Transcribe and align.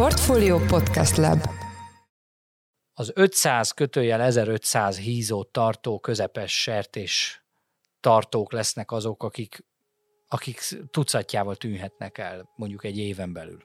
Portfolio 0.00 0.58
Podcast 0.58 1.16
Lab 1.16 1.40
Az 2.94 3.12
500 3.14 3.70
kötőjel 3.70 4.20
1500 4.20 4.98
hízót 4.98 5.48
tartó 5.48 5.98
közepes 5.98 6.60
sertés 6.62 7.44
tartók 8.00 8.52
lesznek 8.52 8.92
azok, 8.92 9.22
akik, 9.22 9.64
akik 10.28 10.60
tucatjával 10.90 11.56
tűnhetnek 11.56 12.18
el 12.18 12.48
mondjuk 12.56 12.84
egy 12.84 12.98
éven 12.98 13.32
belül. 13.32 13.64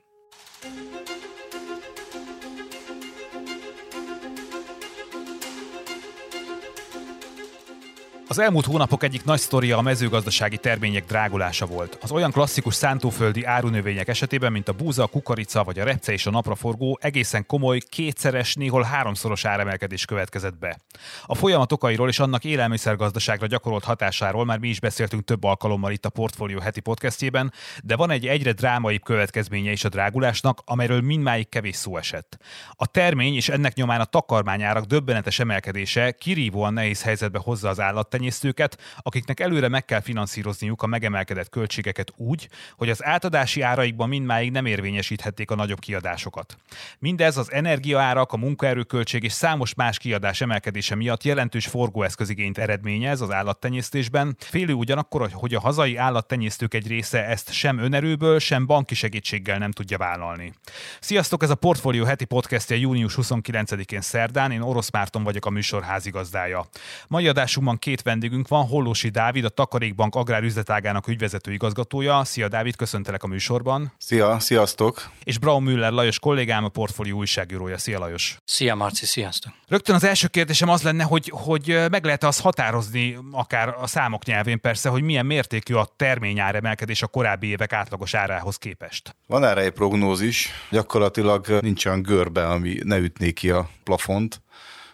Az 8.27 8.39
elmúlt 8.39 8.65
hónapok 8.65 9.03
egyik 9.03 9.23
nagy 9.23 9.39
sztoria 9.39 9.77
a 9.77 9.81
mezőgazdasági 9.81 10.57
termények 10.57 11.05
drágulása 11.05 11.65
volt. 11.65 11.97
Az 12.01 12.11
olyan 12.11 12.31
klasszikus 12.31 12.73
szántóföldi 12.73 13.43
árunövények 13.43 14.07
esetében, 14.07 14.51
mint 14.51 14.67
a 14.67 14.73
búza, 14.73 15.03
a 15.03 15.07
kukorica 15.07 15.63
vagy 15.63 15.79
a 15.79 15.83
repce 15.83 16.11
és 16.11 16.25
a 16.25 16.31
napraforgó, 16.31 16.99
egészen 17.01 17.45
komoly, 17.45 17.79
kétszeres, 17.89 18.55
néhol 18.55 18.83
háromszoros 18.83 19.45
áremelkedés 19.45 20.05
következett 20.05 20.57
be. 20.57 20.77
A 21.25 21.35
folyamat 21.35 21.71
okairól 21.71 22.09
és 22.09 22.19
annak 22.19 22.43
élelmiszergazdaságra 22.43 23.47
gyakorolt 23.47 23.83
hatásáról 23.83 24.45
már 24.45 24.59
mi 24.59 24.67
is 24.67 24.79
beszéltünk 24.79 25.23
több 25.23 25.43
alkalommal 25.43 25.91
itt 25.91 26.05
a 26.05 26.09
Portfolio 26.09 26.59
heti 26.59 26.79
podcastjében, 26.79 27.53
de 27.83 27.95
van 27.95 28.09
egy 28.09 28.27
egyre 28.27 28.51
drámaibb 28.51 29.03
következménye 29.03 29.71
is 29.71 29.83
a 29.83 29.89
drágulásnak, 29.89 30.61
amelyről 30.65 31.01
mindmáig 31.01 31.49
kevés 31.49 31.75
szó 31.75 31.97
esett. 31.97 32.37
A 32.71 32.87
termény 32.87 33.35
és 33.35 33.49
ennek 33.49 33.75
nyomán 33.75 33.99
a 33.99 34.05
takarmányárak 34.05 34.85
döbbenetes 34.85 35.39
emelkedése 35.39 36.11
kirívóan 36.11 36.73
nehéz 36.73 37.03
helyzetbe 37.03 37.39
hozza 37.39 37.69
az 37.69 37.79
állat 37.79 38.13
állattenyésztőket, 38.15 38.77
akiknek 38.97 39.39
előre 39.39 39.67
meg 39.67 39.85
kell 39.85 40.01
finanszírozniuk 40.01 40.81
a 40.81 40.87
megemelkedett 40.87 41.49
költségeket 41.49 42.13
úgy, 42.15 42.49
hogy 42.75 42.89
az 42.89 43.05
átadási 43.05 43.61
áraikban 43.61 44.09
mindmáig 44.09 44.51
nem 44.51 44.65
érvényesíthették 44.65 45.51
a 45.51 45.55
nagyobb 45.55 45.79
kiadásokat. 45.79 46.57
Mindez 46.99 47.37
az 47.37 47.51
energiaárak, 47.51 48.33
a 48.33 48.37
munkaerőköltség 48.37 49.23
és 49.23 49.31
számos 49.31 49.73
más 49.73 49.97
kiadás 49.97 50.41
emelkedése 50.41 50.95
miatt 50.95 51.23
jelentős 51.23 51.67
forgóeszközigényt 51.67 52.57
eredményez 52.57 53.21
az 53.21 53.31
állattenyésztésben, 53.31 54.35
félő 54.39 54.73
ugyanakkor, 54.73 55.29
hogy 55.33 55.53
a 55.53 55.59
hazai 55.59 55.95
állattenyésztők 55.95 56.73
egy 56.73 56.87
része 56.87 57.25
ezt 57.25 57.51
sem 57.51 57.77
önerőből, 57.77 58.39
sem 58.39 58.65
banki 58.65 58.95
segítséggel 58.95 59.57
nem 59.57 59.71
tudja 59.71 59.97
vállalni. 59.97 60.53
Sziasztok, 60.99 61.43
ez 61.43 61.49
a 61.49 61.55
Portfolio 61.55 62.05
heti 62.05 62.25
podcastja 62.25 62.75
június 62.75 63.17
29-én 63.21 64.01
szerdán, 64.01 64.51
én 64.51 64.61
Orosz 64.61 64.91
Márton 64.91 65.23
vagyok 65.23 65.45
a 65.45 65.49
műsor 65.49 65.83
házigazdája. 65.83 66.65
Mai 67.07 67.27
adásunkban 67.27 67.77
két 67.77 68.03
vendégünk 68.05 68.47
van, 68.47 68.65
Hollósi 68.65 69.09
Dávid, 69.09 69.45
a 69.45 69.49
Takarékbank 69.49 70.15
agrárüzletágának 70.15 71.07
ügyvezető 71.07 71.51
igazgatója. 71.53 72.23
Szia 72.23 72.47
Dávid, 72.47 72.75
köszöntelek 72.75 73.23
a 73.23 73.27
műsorban. 73.27 73.93
Szia, 73.97 74.39
sziasztok! 74.39 75.09
És 75.23 75.37
Braun 75.37 75.63
Müller 75.63 75.91
Lajos 75.91 76.19
kollégám, 76.19 76.63
a 76.63 76.67
portfólió 76.67 77.17
újságírója. 77.17 77.77
Szia 77.77 77.99
Lajos! 77.99 78.37
Szia 78.43 78.75
Marci, 78.75 79.05
sziasztok! 79.05 79.53
Rögtön 79.67 79.95
az 79.95 80.03
első 80.03 80.27
kérdésem 80.27 80.69
az 80.69 80.81
lenne, 80.81 81.03
hogy, 81.03 81.31
hogy 81.33 81.85
meg 81.91 82.05
lehet 82.05 82.23
azt 82.23 82.41
határozni, 82.41 83.17
akár 83.31 83.75
a 83.79 83.87
számok 83.87 84.25
nyelvén 84.25 84.61
persze, 84.61 84.89
hogy 84.89 85.01
milyen 85.01 85.25
mértékű 85.25 85.73
a 85.73 85.87
terményár 85.95 86.55
emelkedés 86.55 87.01
a 87.01 87.07
korábbi 87.07 87.47
évek 87.47 87.73
átlagos 87.73 88.13
árához 88.13 88.55
képest. 88.55 89.15
Van 89.27 89.43
erre 89.43 89.61
egy 89.61 89.71
prognózis, 89.71 90.49
gyakorlatilag 90.71 91.47
nincs 91.61 91.85
olyan 91.85 92.01
görbe, 92.01 92.47
ami 92.47 92.77
ne 92.83 92.97
ütné 92.97 93.31
ki 93.31 93.49
a 93.49 93.69
plafont. 93.83 94.41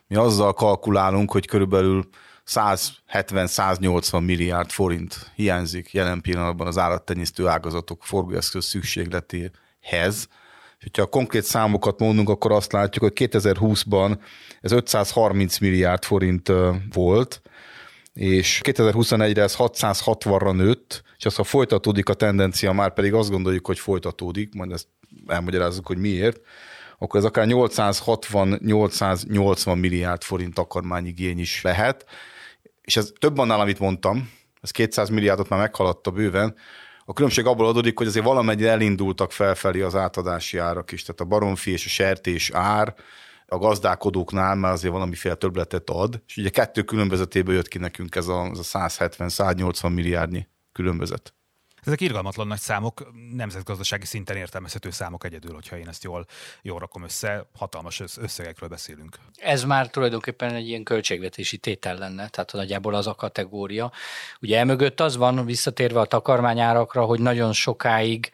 Mi 0.08 0.16
azzal 0.16 0.54
kalkulálunk, 0.54 1.32
hogy 1.32 1.48
körülbelül 1.48 2.10
170-180 2.48 4.26
milliárd 4.26 4.70
forint 4.70 5.32
hiányzik 5.36 5.94
jelen 5.94 6.22
pillanatban 6.22 6.68
az 6.68 6.78
állattenyésztő 6.78 7.48
ágazatok 7.48 8.04
forgóeszköz 8.04 8.66
szükségletéhez. 8.66 10.28
Ha 10.94 11.06
konkrét 11.06 11.44
számokat 11.44 12.00
mondunk, 12.00 12.30
akkor 12.30 12.52
azt 12.52 12.72
látjuk, 12.72 13.04
hogy 13.04 13.30
2020-ban 13.32 14.18
ez 14.62 14.72
530 14.72 15.58
milliárd 15.58 16.04
forint 16.04 16.52
volt, 16.94 17.42
és 18.14 18.62
2021-re 18.64 19.42
ez 19.42 19.56
660-ra 19.58 20.56
nőtt, 20.56 21.04
és 21.18 21.26
az, 21.26 21.36
ha 21.36 21.44
folytatódik 21.44 22.10
a 22.10 22.14
tendencia, 22.14 22.72
már 22.72 22.94
pedig 22.94 23.14
azt 23.14 23.30
gondoljuk, 23.30 23.66
hogy 23.66 23.80
folytatódik, 23.80 24.54
majd 24.54 24.72
ezt 24.72 24.88
elmagyarázzuk, 25.28 25.88
hogy 25.88 25.98
miért, 25.98 26.40
akkor 26.98 27.20
ez 27.20 27.26
akár 27.26 27.46
860-880 27.50 29.80
milliárd 29.80 30.22
forint 30.22 30.54
takarmányigény 30.54 31.40
is 31.40 31.62
lehet, 31.62 32.06
és 32.82 32.98
ez 32.98 33.12
több 33.20 33.38
annál, 33.38 33.60
amit 33.60 33.80
mondtam, 33.80 34.30
ez 34.62 34.72
200 34.72 35.10
milliárdot 35.10 35.50
már 35.50 35.60
meghaladta 35.60 36.12
bőven, 36.12 36.56
a 37.06 37.14
különbség 37.14 37.46
abból 37.46 37.68
adódik, 37.68 37.98
hogy 37.98 38.08
azért 38.08 38.26
valamennyire 38.26 38.70
elindultak 38.70 39.32
felfelé 39.32 39.82
az 39.82 39.96
átadási 39.96 40.58
árak 40.58 40.92
is, 40.92 41.02
tehát 41.02 41.22
a 41.22 41.26
baromfi 41.26 41.72
és 41.72 41.86
a 41.86 41.90
sertés 41.90 42.50
ár 42.54 42.96
a 43.46 43.58
gazdálkodóknál 43.58 44.56
már 44.56 44.72
azért 44.72 44.94
valamiféle 44.94 45.36
többletet 45.36 45.90
ad, 45.90 46.22
és 46.28 46.38
ugye 46.38 46.50
kettő 46.50 46.84
különbözetéből 46.84 47.56
jött 47.56 47.68
ki 47.68 47.78
nekünk 47.78 48.16
ez 48.16 48.28
a, 48.28 48.46
ez 48.46 48.60
a 48.60 48.80
170-180 48.80 49.94
milliárdnyi 49.94 50.48
különbözet. 50.72 51.34
Ezek 51.86 52.02
irgalmatlan 52.02 52.48
nagy 52.48 52.60
számok, 52.60 53.12
nemzetgazdasági 53.34 54.06
szinten 54.06 54.38
értelmezhető 54.38 54.90
számok 54.90 55.24
egyedül, 55.24 55.54
hogyha 55.54 55.78
én 55.78 55.88
ezt 55.88 56.04
jól, 56.04 56.26
jól 56.62 56.80
rakom 56.80 57.04
össze, 57.04 57.46
hatalmas 57.58 58.00
összegekről 58.18 58.70
beszélünk. 58.70 59.18
Ez 59.38 59.64
már 59.64 59.90
tulajdonképpen 59.90 60.54
egy 60.54 60.68
ilyen 60.68 60.84
költségvetési 60.84 61.58
tétel 61.58 61.98
lenne, 61.98 62.28
tehát 62.28 62.52
nagyjából 62.52 62.94
az 62.94 63.08
a 63.08 63.16
kategória. 63.16 63.92
Ugye 64.42 64.60
emögött 64.60 65.00
az 65.00 65.18
van, 65.18 65.46
visszatérve 65.46 66.00
a 66.00 66.06
takarmányárakra, 66.06 67.06
hogy 67.06 67.20
nagyon 67.20 67.54
sokáig 67.54 68.32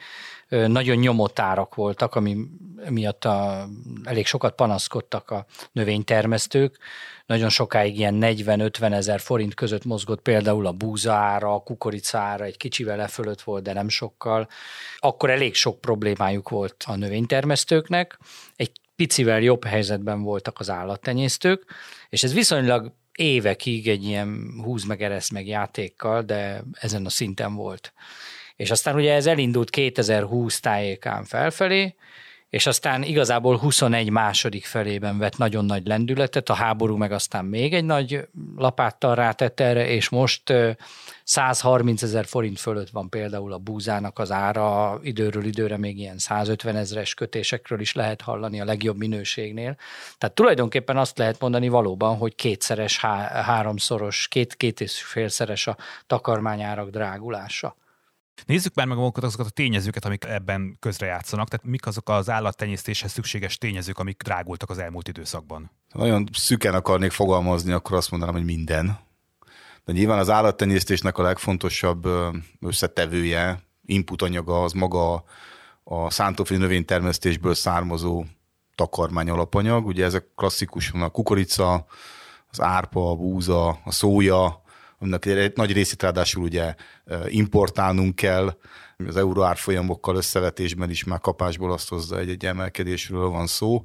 nagyon 0.50 0.98
nyomott 0.98 1.40
árak 1.40 1.76
voltak, 1.76 2.16
ami 2.16 2.38
miatt 2.90 3.26
a, 3.26 3.68
elég 4.04 4.26
sokat 4.26 4.56
panaszkodtak 4.56 5.32
a 5.32 5.46
növénytermesztők. 5.72 6.78
Nagyon 7.26 7.50
sokáig 7.50 7.98
ilyen 7.98 8.18
40-50 8.22 8.94
ezer 8.94 9.20
forint 9.20 9.54
között 9.54 9.86
mozgott 9.86 10.22
például 10.22 10.66
a 10.66 10.72
búza 10.72 11.14
ára, 11.14 11.54
a 11.54 11.60
kukorica 11.60 12.18
ára, 12.18 12.44
egy 12.44 12.58
kicsivel 12.58 13.02
e 13.02 13.08
fölött 13.08 13.42
volt, 13.42 13.64
de 13.64 13.74
nem 13.74 13.90
sokkal. 13.90 14.48
Akkor 14.98 15.30
elég 15.30 15.56
sok 15.56 15.82
problémájuk 15.82 16.50
volt 16.50 16.84
a 16.88 16.96
növénytermesztőknek. 16.96 18.20
Egy 18.56 18.72
picivel 18.96 19.42
jobb 19.42 19.66
helyzetben 19.66 20.22
voltak 20.22 20.60
az 20.60 20.70
állattenyésztők, 20.70 21.66
és 22.10 22.24
ez 22.24 22.34
viszonylag 22.34 22.92
évekig 23.12 23.88
egy 23.88 24.04
ilyen 24.04 24.62
húz 24.64 24.84
meg 24.84 25.02
eresz 25.02 25.30
meg 25.30 25.48
játékkal, 25.48 26.22
de 26.22 26.64
ezen 26.72 27.06
a 27.06 27.10
szinten 27.10 27.56
volt. 27.56 27.94
És 28.58 28.72
aztán 28.72 28.96
ugye 28.96 29.14
ez 29.14 29.26
elindult 29.26 29.70
2020 29.70 30.60
tájékán 30.60 31.24
felfelé, 31.24 31.96
és 32.50 32.66
aztán 32.66 33.04
igazából 33.04 33.58
21 33.58 34.10
második 34.10 34.66
felében 34.66 35.18
vett 35.18 35.38
nagyon 35.38 35.66
nagy 35.66 35.88
lendületet, 35.88 36.50
a 36.50 36.54
háború 36.54 36.96
meg 36.96 37.12
aztán 37.12 37.46
még 37.46 37.74
egy 37.74 37.86
nagy 37.86 38.28
lapáttal 38.56 39.16
rátett 39.16 39.60
erre, 39.60 39.88
és 39.88 40.10
most 40.10 40.54
130 41.24 42.02
ezer 42.02 42.26
forint 42.26 42.60
fölött 42.60 42.90
van 42.90 43.10
például 43.10 43.54
a 43.54 43.58
búzának 43.58 44.20
az 44.20 44.32
ára, 44.32 45.00
időről 45.04 45.46
időre 45.46 45.78
még 45.78 46.00
ilyen 46.00 46.18
150 46.18 46.76
ezeres 46.76 47.14
kötésekről 47.14 47.80
is 47.80 47.94
lehet 47.94 48.22
hallani 48.22 48.62
a 48.62 48.66
legjobb 48.66 48.98
minőségnél. 48.98 49.78
Tehát 50.18 50.36
tulajdonképpen 50.36 50.98
azt 50.98 51.18
lehet 51.18 51.40
mondani 51.40 51.68
valóban, 51.68 52.18
hogy 52.18 52.36
kétszeres, 52.36 53.00
há- 53.00 53.32
háromszoros, 53.32 54.28
két, 54.28 54.56
két 54.56 54.82
és 54.82 55.02
félszeres 55.02 55.68
a 55.68 55.78
takarmányárak 56.08 56.90
drágulása. 56.90 57.76
Nézzük 58.46 58.74
már 58.74 58.86
meg 58.86 58.98
magukat 58.98 59.24
azokat 59.24 59.46
a 59.46 59.50
tényezőket, 59.50 60.06
amik 60.06 60.26
ebben 60.26 60.78
közrejátszanak. 60.80 61.48
Tehát 61.48 61.66
mik 61.66 61.86
azok 61.86 62.10
az 62.10 62.30
állattenyésztéshez 62.30 63.12
szükséges 63.12 63.58
tényezők, 63.58 64.00
amik 64.00 64.22
drágultak 64.24 64.70
az 64.70 64.78
elmúlt 64.78 65.08
időszakban? 65.08 65.72
Nagyon 65.94 66.28
szüken 66.34 66.74
akarnék 66.74 67.12
fogalmazni, 67.12 67.72
akkor 67.72 67.98
azt 67.98 68.12
mondanám, 68.12 68.36
hogy 68.36 68.46
minden. 68.46 69.00
De 69.86 69.94
nyilván 69.94 70.20
az 70.20 70.30
állattenyésztésnek 70.30 71.18
a 71.18 71.24
legfontosabb 71.24 72.08
összetevője, 72.60 73.62
input 73.86 74.22
anyaga 74.22 74.64
az 74.64 74.72
maga 74.72 75.24
a 75.84 76.10
szántófény 76.10 76.60
növénytermesztésből 76.60 77.54
származó 77.54 78.26
takarmány 78.76 79.30
alapanyag. 79.30 79.86
Ugye 79.86 80.06
ezek 80.06 80.26
klasszikusan 80.36 81.02
a 81.02 81.10
kukorica, 81.10 81.86
az 82.50 82.62
árpa, 82.62 83.10
a 83.10 83.16
búza, 83.16 83.68
a 83.68 83.92
szója, 83.92 84.62
aminek 85.00 85.26
egy 85.26 85.56
nagy 85.56 85.74
részét 85.74 86.02
ráadásul 86.02 86.44
ugye 86.44 86.76
importálnunk 87.28 88.16
kell, 88.16 88.58
az 89.08 89.18
euró 89.18 89.44
árfolyamokkal 89.44 90.16
összevetésben 90.16 90.90
is 90.90 91.04
már 91.04 91.20
kapásból 91.20 91.72
azt 91.72 91.90
hozza, 91.90 92.20
egy, 92.20 92.30
egy 92.30 92.46
emelkedésről 92.46 93.28
van 93.28 93.48
szó. 93.48 93.82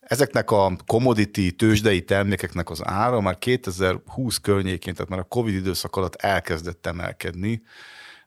Ezeknek 0.00 0.50
a 0.50 0.76
commodity, 0.86 1.50
tőzsdei 1.56 2.04
termékeknek 2.04 2.70
az 2.70 2.80
ára 2.84 3.20
már 3.20 3.38
2020 3.38 4.38
környékén, 4.38 4.94
tehát 4.94 5.10
már 5.10 5.18
a 5.18 5.22
Covid 5.22 5.54
időszak 5.54 5.96
alatt 5.96 6.14
elkezdett 6.14 6.86
emelkedni, 6.86 7.62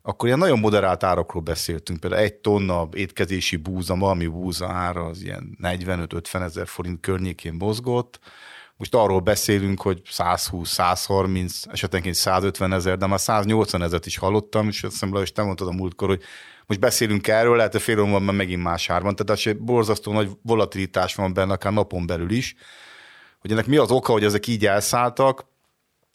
akkor 0.02 0.28
ilyen 0.28 0.40
nagyon 0.40 0.60
moderált 0.60 1.04
árakról 1.04 1.42
beszéltünk. 1.42 2.00
Például 2.00 2.22
egy 2.22 2.34
tonna 2.34 2.90
étkezési 2.94 3.56
búza, 3.56 3.94
ami 3.94 4.28
búza 4.28 4.68
ára 4.68 5.06
az 5.06 5.22
ilyen 5.22 5.58
45-50 5.62 6.42
ezer 6.42 6.68
forint 6.68 7.00
környékén 7.00 7.54
mozgott, 7.54 8.20
most 8.80 8.96
arról 8.96 9.20
beszélünk, 9.20 9.82
hogy 9.82 10.02
120, 10.10 10.70
130, 10.70 11.62
esetenként 11.72 12.16
150 12.16 12.74
ezer, 12.74 12.98
de 12.98 13.06
már 13.06 13.20
180 13.20 13.82
ezeret 13.82 14.06
is 14.06 14.18
hallottam, 14.18 14.68
és 14.68 14.84
azt 14.84 14.92
hiszem, 14.92 15.16
és 15.16 15.32
te 15.32 15.44
mondtad 15.44 15.68
a 15.68 15.72
múltkor, 15.72 16.08
hogy 16.08 16.22
most 16.66 16.80
beszélünk 16.80 17.28
erről, 17.28 17.56
lehet, 17.56 17.72
hogy 17.72 17.82
fél 17.82 18.06
van 18.06 18.24
megint 18.24 18.64
más 18.64 18.90
árban, 18.90 19.16
tehát 19.16 19.46
az 19.46 19.54
borzasztó 19.60 20.12
nagy 20.12 20.30
volatilitás 20.42 21.16
van 21.16 21.34
benne, 21.34 21.54
akár 21.54 21.74
napon 21.74 22.06
belül 22.06 22.32
is. 22.32 22.56
Hogy 23.40 23.52
ennek 23.52 23.66
mi 23.66 23.78
az 23.78 23.92
oka, 23.92 24.12
hogy 24.12 24.24
ezek 24.24 24.48
így 24.48 24.66
elszálltak, 24.66 25.46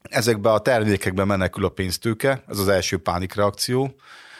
ezekbe 0.02 0.52
a 0.52 0.58
termékekbe 0.58 1.25
menekül 1.25 1.64
a 1.64 1.69
pénztőke, 1.69 2.44
ez 2.49 2.58
az 2.58 2.69
első 2.69 2.99
pánikreakció. 2.99 3.94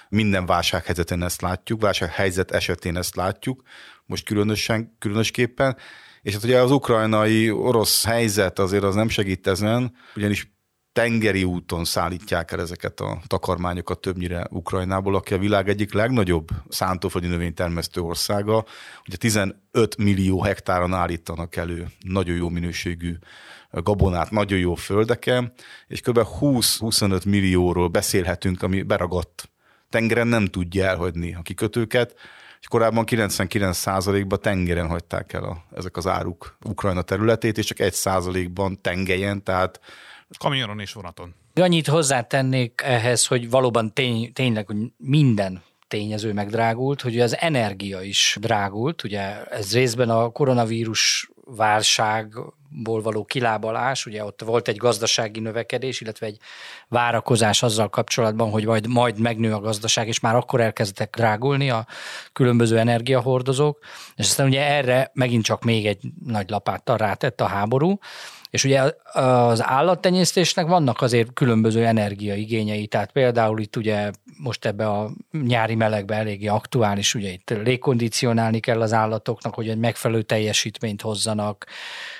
Minden 0.09 0.47
válsághelyzeten 0.47 1.23
ezt 1.23 1.41
látjuk, 1.41 1.81
válsághelyzet 1.81 2.51
esetén 2.51 2.97
ezt 2.97 3.17
látjuk, 3.17 3.63
most 4.07 4.25
különösen, 4.25 4.97
különösképpen. 4.99 5.77
És 6.25 6.33
hát 6.33 6.45
ugye 6.45 6.61
az 6.61 6.71
ukrajnai 6.71 7.51
orosz 7.51 8.05
helyzet 8.05 8.59
azért 8.59 8.83
az 8.83 8.95
nem 8.95 9.09
segít 9.09 9.47
ezen, 9.47 9.95
ugyanis 10.17 10.53
tengeri 10.93 11.45
úton 11.45 11.85
szállítják 11.85 12.53
el 12.53 12.61
ezeket 12.61 13.01
a 13.01 13.21
takarmányokat 13.27 14.01
többnyire 14.01 14.47
Ukrajnából, 14.51 15.15
aki 15.15 15.35
a 15.35 15.39
világ 15.39 15.69
egyik 15.69 15.93
legnagyobb 15.93 16.49
szántóföldi 16.69 17.27
növénytermesztő 17.27 18.01
országa. 18.01 18.65
Ugye 19.07 19.17
15 19.17 19.57
millió 19.97 20.43
hektáron 20.43 20.93
állítanak 20.93 21.57
elő 21.57 21.87
nagyon 22.01 22.37
jó 22.37 22.49
minőségű 22.49 23.15
gabonát 23.71 24.31
nagyon 24.31 24.59
jó 24.59 24.75
földeken, 24.75 25.53
és 25.87 26.01
kb. 26.01 26.21
20-25 26.41 27.27
millióról 27.27 27.89
beszélhetünk, 27.89 28.63
ami 28.63 28.83
beragadt 28.83 29.51
tengeren 29.89 30.27
nem 30.27 30.47
tudja 30.47 30.85
elhagyni 30.85 31.35
a 31.35 31.43
kikötőket, 31.43 32.15
és 32.65 32.71
korábban 32.71 33.05
99%-ban 33.07 34.41
tengeren 34.41 34.89
hagyták 34.89 35.33
el 35.33 35.45
a, 35.45 35.65
ezek 35.77 35.97
az 35.97 36.07
áruk 36.07 36.57
Ukrajna 36.65 37.03
területét, 37.03 37.59
és 37.59 37.67
csak 37.67 37.79
1%-ban 37.81 38.81
tengelyen, 38.81 39.43
tehát 39.43 39.81
Kamionon 40.39 40.81
és 40.81 40.93
vonaton. 40.93 41.35
Annyit 41.55 41.87
hozzátennék 41.87 42.81
ehhez, 42.85 43.27
hogy 43.27 43.51
valóban 43.51 43.93
tény, 43.93 44.33
tényleg 44.33 44.67
hogy 44.67 44.77
minden 44.97 45.63
tényező 45.89 46.33
megdrágult, 46.33 47.01
hogy 47.01 47.21
az 47.21 47.37
energia 47.37 48.01
is 48.01 48.37
drágult, 48.41 49.05
ugye 49.05 49.45
ez 49.45 49.73
részben 49.73 50.11
a 50.11 50.29
koronavírus 50.29 51.31
válságból 52.75 53.03
való 53.03 53.25
kilábalás, 53.25 54.07
ugye 54.07 54.25
ott 54.25 54.43
volt 54.43 54.69
egy 54.69 54.77
gazdasági 54.77 55.41
növekedés, 55.41 56.01
illetve 56.01 56.27
egy 56.27 56.39
várakozás 56.89 57.63
azzal 57.63 57.89
kapcsolatban, 57.89 58.51
hogy 58.51 58.65
majd, 58.65 58.87
majd 58.87 59.19
megnő 59.19 59.53
a 59.53 59.61
gazdaság, 59.61 60.09
és 60.09 60.21
már 60.21 60.35
akkor 60.35 60.61
elkezdtek 60.61 61.15
drágulni 61.17 61.71
a 61.71 61.87
különböző 62.33 62.79
energiahordozók, 62.79 63.79
és 64.17 64.27
aztán 64.27 64.47
ugye 64.47 64.61
erre 64.61 65.11
megint 65.15 65.45
csak 65.45 65.65
még 65.65 65.87
egy 65.87 66.03
nagy 66.25 66.51
lapáttal 66.51 66.97
rátett 66.97 67.41
a 67.41 67.47
háború, 67.47 67.99
és 68.51 68.65
ugye 68.65 68.93
az 69.13 69.63
állattenyésztésnek 69.63 70.67
vannak 70.67 71.03
azért 71.03 71.33
különböző 71.33 71.85
energiaigényei, 71.85 72.87
tehát 72.87 73.13
például 73.13 73.61
itt 73.61 73.77
ugye 73.77 74.11
most 74.39 74.65
ebbe 74.65 74.89
a 74.89 75.11
nyári 75.43 75.75
melegbe 75.75 76.15
eléggé 76.15 76.47
aktuális, 76.47 77.15
ugye 77.15 77.31
itt 77.31 77.51
légkondicionálni 77.51 78.61
kell 78.61 78.81
az 78.81 78.93
állatoknak, 78.93 79.55
hogy 79.55 79.69
egy 79.69 79.79
megfelelő 79.79 80.23
teljesítményt 80.23 81.01
hozzanak, 81.01 81.67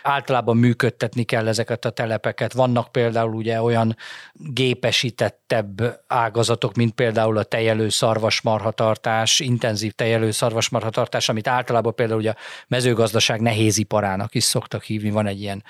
általában 0.03 0.57
működtetni 0.57 1.23
kell 1.23 1.49
ezeket 1.49 1.85
a 1.85 1.91
telepeket. 1.91 2.53
Vannak 2.53 2.93
például 2.93 3.35
ugye 3.35 3.63
olyan 3.63 3.97
gépesítettebb 4.33 6.03
ágazatok, 6.07 6.75
mint 6.75 6.93
például 6.95 7.39
a 7.39 7.43
tejelő 7.43 7.89
szarvasmarhatartás, 7.89 9.41
intenzív 9.41 9.93
tejelő 9.93 10.31
szarvasmarhatartás, 10.31 11.29
amit 11.29 11.49
általában 11.49 11.95
például 11.95 12.19
ugye 12.19 12.31
a 12.31 12.37
mezőgazdaság 12.69 13.41
nehéziparának 13.41 14.35
is 14.35 14.45
szoktak 14.45 14.83
hívni, 14.83 15.11
van 15.11 15.27
egy 15.27 15.41
ilyen 15.41 15.65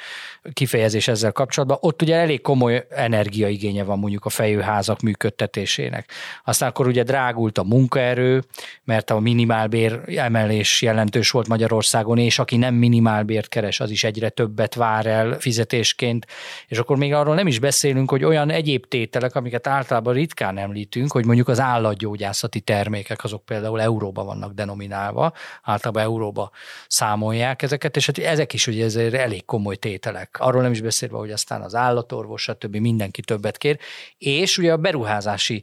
kifejezés 0.52 1.08
ezzel 1.08 1.32
kapcsolatban. 1.32 1.78
Ott 1.80 2.02
ugye 2.02 2.16
elég 2.16 2.40
komoly 2.40 2.86
energiaigénye 2.90 3.84
van 3.84 3.98
mondjuk 3.98 4.24
a 4.24 4.30
fejőházak 4.30 5.00
működtetésének. 5.00 6.10
Aztán 6.44 6.68
akkor 6.68 6.86
ugye 6.86 7.02
drágult 7.02 7.58
a 7.58 7.64
munkaerő, 7.64 8.42
mert 8.84 9.10
a 9.10 9.18
minimálbér 9.18 10.00
emelés 10.06 10.82
jelentős 10.82 11.30
volt 11.30 11.48
Magyarországon, 11.48 12.18
és 12.18 12.38
aki 12.38 12.56
nem 12.56 12.74
minimálbért 12.74 13.48
keres, 13.48 13.80
az 13.80 13.90
is 13.90 14.04
egyre 14.04 14.28
többet 14.28 14.74
vár 14.74 15.06
el 15.06 15.38
fizetésként. 15.38 16.26
És 16.66 16.78
akkor 16.78 16.96
még 16.96 17.12
arról 17.12 17.34
nem 17.34 17.46
is 17.46 17.58
beszélünk, 17.58 18.10
hogy 18.10 18.24
olyan 18.24 18.50
egyéb 18.50 18.86
tételek, 18.88 19.34
amiket 19.34 19.66
általában 19.66 20.14
ritkán 20.14 20.58
említünk, 20.58 21.12
hogy 21.12 21.24
mondjuk 21.24 21.48
az 21.48 21.60
állatgyógyászati 21.60 22.60
termékek, 22.60 23.24
azok 23.24 23.44
például 23.44 23.80
euróba 23.80 24.24
vannak 24.24 24.52
denominálva, 24.52 25.32
általában 25.62 26.02
euróba 26.02 26.50
számolják 26.88 27.62
ezeket, 27.62 27.96
és 27.96 28.06
hát 28.06 28.18
ezek 28.18 28.52
is 28.52 28.66
ugye 28.66 28.84
ezért 28.84 29.14
elég 29.14 29.44
komoly 29.44 29.76
tételek. 29.76 30.36
Arról 30.38 30.62
nem 30.62 30.72
is 30.72 30.80
beszélve, 30.80 31.16
hogy 31.16 31.30
aztán 31.30 31.62
az 31.62 31.74
állatorvos, 31.74 32.42
stb. 32.42 32.76
mindenki 32.76 33.22
többet 33.22 33.58
kér, 33.58 33.78
és 34.18 34.58
ugye 34.58 34.72
a 34.72 34.76
beruházási 34.76 35.62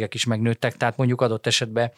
költségek 0.00 0.14
is 0.14 0.24
megnőttek, 0.24 0.76
tehát 0.76 0.96
mondjuk 0.96 1.20
adott 1.20 1.46
esetben 1.46 1.92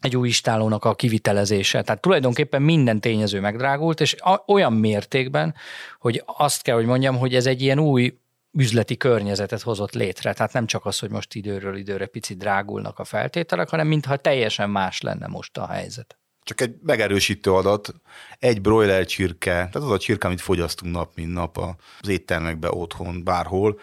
egy 0.00 0.16
új 0.16 0.28
istálónak 0.28 0.84
a 0.84 0.94
kivitelezése. 0.94 1.82
Tehát 1.82 2.00
tulajdonképpen 2.00 2.62
minden 2.62 3.00
tényező 3.00 3.40
megdrágult, 3.40 4.00
és 4.00 4.16
olyan 4.46 4.72
mértékben, 4.72 5.54
hogy 5.98 6.22
azt 6.26 6.62
kell, 6.62 6.74
hogy 6.74 6.86
mondjam, 6.86 7.18
hogy 7.18 7.34
ez 7.34 7.46
egy 7.46 7.62
ilyen 7.62 7.78
új 7.78 8.18
üzleti 8.52 8.96
környezetet 8.96 9.62
hozott 9.62 9.92
létre. 9.94 10.32
Tehát 10.32 10.52
nem 10.52 10.66
csak 10.66 10.86
az, 10.86 10.98
hogy 10.98 11.10
most 11.10 11.34
időről 11.34 11.76
időre 11.76 12.06
picit 12.06 12.38
drágulnak 12.38 12.98
a 12.98 13.04
feltételek, 13.04 13.68
hanem 13.68 13.86
mintha 13.86 14.16
teljesen 14.16 14.70
más 14.70 15.00
lenne 15.00 15.26
most 15.26 15.58
a 15.58 15.66
helyzet. 15.66 16.18
Csak 16.42 16.60
egy 16.60 16.74
megerősítő 16.82 17.52
adat, 17.52 17.94
egy 18.38 18.60
broiler 18.60 19.06
csirke, 19.06 19.50
tehát 19.50 19.74
az 19.74 19.90
a 19.90 19.98
csirke, 19.98 20.26
amit 20.26 20.40
fogyasztunk 20.40 20.92
nap, 20.92 21.14
mint 21.14 21.32
nap 21.32 21.58
az 22.00 22.08
éttermekben, 22.08 22.70
otthon, 22.70 23.24
bárhol, 23.24 23.80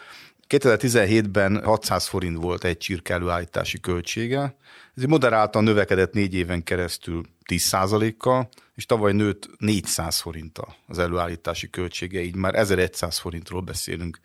2017-ben 0.52 1.64
600 1.64 2.08
forint 2.08 2.38
volt 2.38 2.64
egy 2.64 2.78
csirke 2.78 3.14
előállítási 3.14 3.80
költsége, 3.80 4.56
ez 4.96 5.04
moderáltan 5.04 5.64
növekedett 5.64 6.14
négy 6.14 6.34
éven 6.34 6.64
keresztül 6.64 7.24
10%-kal, 7.50 8.50
és 8.76 8.86
tavaly 8.86 9.14
nőtt 9.14 9.50
400 9.58 10.20
forinttal 10.20 10.76
az 10.88 11.00
előállítási 11.00 11.70
költsége, 11.70 12.22
így 12.22 12.36
már 12.36 12.56
1100 12.56 13.18
forintról 13.18 13.62
beszélünk 13.62 14.20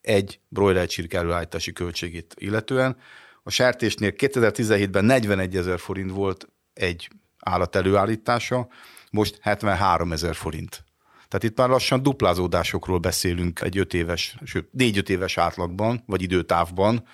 egy 0.00 0.40
broiler 0.48 0.86
csirke 0.86 1.18
előállítási 1.18 1.72
költségét 1.72 2.34
illetően. 2.38 2.96
A 3.42 3.50
sertésnél 3.50 4.12
2017-ben 4.16 5.04
41 5.04 5.56
ezer 5.56 5.78
forint 5.78 6.10
volt 6.10 6.48
egy 6.74 7.10
állat 7.38 7.76
előállítása, 7.76 8.68
most 9.10 9.38
73 9.40 10.12
ezer 10.12 10.34
forint. 10.34 10.84
Tehát 11.30 11.44
itt 11.44 11.56
már 11.58 11.68
lassan 11.68 12.02
duplázódásokról 12.02 12.98
beszélünk 12.98 13.60
egy 13.60 13.78
öt 13.78 13.94
éves, 13.94 14.36
sőt 14.44 14.68
négy-öt 14.72 15.08
éves 15.08 15.38
átlagban, 15.38 16.02
vagy 16.06 16.22
időtávban, 16.22 17.04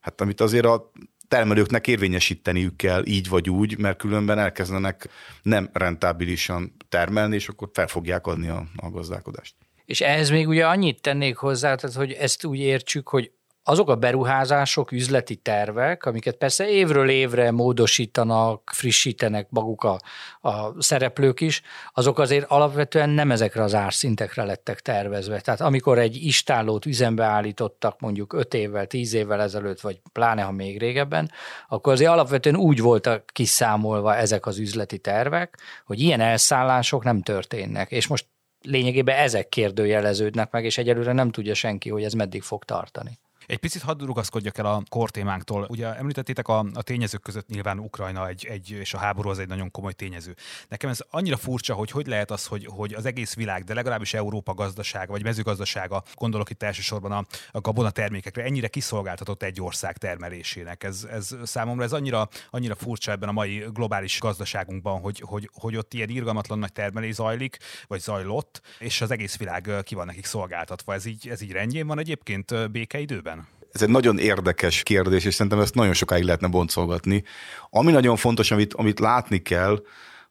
hát 0.00 0.20
amit 0.20 0.40
azért 0.40 0.64
a 0.64 0.92
termelőknek 1.28 1.86
érvényesíteniük 1.86 2.76
kell 2.76 3.06
így 3.06 3.28
vagy 3.28 3.50
úgy, 3.50 3.78
mert 3.78 3.98
különben 3.98 4.38
elkezdenek 4.38 5.08
nem 5.42 5.70
rentábilisan 5.72 6.76
termelni, 6.88 7.34
és 7.34 7.48
akkor 7.48 7.70
fel 7.72 7.86
fogják 7.86 8.26
adni 8.26 8.48
a, 8.48 8.66
a 8.76 8.90
gazdálkodást. 8.90 9.54
És 9.84 10.00
ehhez 10.00 10.30
még 10.30 10.48
ugye 10.48 10.66
annyit 10.66 11.00
tennék 11.00 11.36
hozzá, 11.36 11.74
tehát, 11.74 11.96
hogy 11.96 12.12
ezt 12.12 12.44
úgy 12.44 12.58
értsük, 12.58 13.08
hogy 13.08 13.32
azok 13.68 13.88
a 13.90 13.96
beruházások, 13.96 14.92
üzleti 14.92 15.36
tervek, 15.36 16.04
amiket 16.04 16.36
persze 16.36 16.68
évről 16.68 17.08
évre 17.08 17.50
módosítanak, 17.50 18.70
frissítenek 18.74 19.46
maguk 19.50 19.84
a, 19.84 19.98
a 20.40 20.82
szereplők 20.82 21.40
is, 21.40 21.62
azok 21.92 22.18
azért 22.18 22.50
alapvetően 22.50 23.10
nem 23.10 23.30
ezekre 23.30 23.62
az 23.62 23.74
árszintekre 23.74 24.44
lettek 24.44 24.80
tervezve. 24.80 25.40
Tehát 25.40 25.60
amikor 25.60 25.98
egy 25.98 26.16
istálót 26.16 26.86
üzembe 26.86 27.24
állítottak 27.24 28.00
mondjuk 28.00 28.32
5 28.32 28.54
évvel, 28.54 28.86
10 28.86 29.14
évvel 29.14 29.40
ezelőtt, 29.40 29.80
vagy 29.80 30.00
pláne 30.12 30.42
ha 30.42 30.52
még 30.52 30.78
régebben, 30.78 31.30
akkor 31.68 31.92
azért 31.92 32.10
alapvetően 32.10 32.56
úgy 32.56 32.80
voltak 32.80 33.24
kiszámolva 33.32 34.16
ezek 34.16 34.46
az 34.46 34.58
üzleti 34.58 34.98
tervek, 34.98 35.58
hogy 35.84 36.00
ilyen 36.00 36.20
elszállások 36.20 37.04
nem 37.04 37.22
történnek. 37.22 37.90
És 37.90 38.06
most 38.06 38.26
lényegében 38.62 39.16
ezek 39.16 39.48
kérdőjeleződnek 39.48 40.50
meg, 40.50 40.64
és 40.64 40.78
egyelőre 40.78 41.12
nem 41.12 41.30
tudja 41.30 41.54
senki, 41.54 41.90
hogy 41.90 42.04
ez 42.04 42.12
meddig 42.12 42.42
fog 42.42 42.64
tartani. 42.64 43.18
Egy 43.48 43.58
picit 43.58 43.82
hadd 43.82 44.04
rugaszkodjak 44.04 44.58
el 44.58 44.66
a 44.66 44.82
kortémánktól. 44.88 45.66
Ugye 45.68 45.94
említettétek 45.94 46.48
a, 46.48 46.58
a 46.58 46.82
tényezők 46.82 47.22
között 47.22 47.48
nyilván 47.48 47.78
Ukrajna 47.78 48.28
egy, 48.28 48.46
egy, 48.46 48.70
és 48.70 48.94
a 48.94 48.98
háború 48.98 49.28
az 49.28 49.38
egy 49.38 49.48
nagyon 49.48 49.70
komoly 49.70 49.92
tényező. 49.92 50.34
Nekem 50.68 50.90
ez 50.90 51.00
annyira 51.10 51.36
furcsa, 51.36 51.74
hogy 51.74 51.90
hogy 51.90 52.06
lehet 52.06 52.30
az, 52.30 52.46
hogy, 52.46 52.66
hogy 52.66 52.94
az 52.94 53.04
egész 53.04 53.34
világ, 53.34 53.64
de 53.64 53.74
legalábbis 53.74 54.14
Európa 54.14 54.54
gazdasága, 54.54 55.12
vagy 55.12 55.22
mezőgazdasága, 55.22 56.02
gondolok 56.14 56.50
itt 56.50 56.62
elsősorban 56.62 57.12
a, 57.12 57.26
a 57.50 57.60
gabona 57.60 57.90
termékekre, 57.90 58.42
ennyire 58.42 58.68
kiszolgáltatott 58.68 59.42
egy 59.42 59.60
ország 59.60 59.96
termelésének. 59.96 60.84
Ez, 60.84 61.06
ez 61.10 61.36
számomra 61.44 61.84
ez 61.84 61.92
annyira, 61.92 62.28
annyira 62.50 62.74
furcsa 62.74 63.10
ebben 63.10 63.28
a 63.28 63.32
mai 63.32 63.64
globális 63.72 64.20
gazdaságunkban, 64.20 65.00
hogy, 65.00 65.22
hogy, 65.26 65.50
hogy 65.52 65.76
ott 65.76 65.94
ilyen 65.94 66.08
irgalmatlan 66.08 66.58
nagy 66.58 66.72
termelés 66.72 67.14
zajlik, 67.14 67.56
vagy 67.86 68.00
zajlott, 68.00 68.60
és 68.78 69.00
az 69.00 69.10
egész 69.10 69.36
világ 69.36 69.70
ki 69.82 69.94
van 69.94 70.06
nekik 70.06 70.24
szolgáltatva. 70.24 70.94
Ez 70.94 71.04
így, 71.04 71.28
ez 71.28 71.40
így 71.40 71.52
rendjén 71.52 71.86
van 71.86 71.98
egyébként 71.98 72.70
békeidőben? 72.70 73.37
Ez 73.78 73.84
egy 73.84 73.90
nagyon 73.90 74.18
érdekes 74.18 74.82
kérdés, 74.82 75.24
és 75.24 75.34
szerintem 75.34 75.60
ezt 75.60 75.74
nagyon 75.74 75.92
sokáig 75.92 76.22
lehetne 76.22 76.48
boncolgatni. 76.48 77.24
Ami 77.70 77.90
nagyon 77.92 78.16
fontos, 78.16 78.50
amit, 78.50 78.74
amit 78.74 78.98
látni 78.98 79.42
kell, 79.42 79.82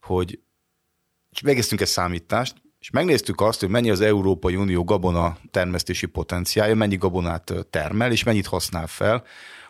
hogy 0.01 0.39
megésztünk 1.43 1.81
egy 1.81 1.87
számítást, 1.87 2.55
és 2.79 2.89
megnéztük 2.89 3.41
azt, 3.41 3.59
hogy 3.59 3.69
mennyi 3.69 3.89
az 3.89 4.01
Európai 4.01 4.55
Unió 4.55 4.83
gabona 4.83 5.37
termesztési 5.51 6.05
potenciálja, 6.05 6.75
mennyi 6.75 6.95
gabonát 6.95 7.53
termel, 7.69 8.11
és 8.11 8.23
mennyit 8.23 8.47
használ 8.47 8.87
fel. 8.87 9.23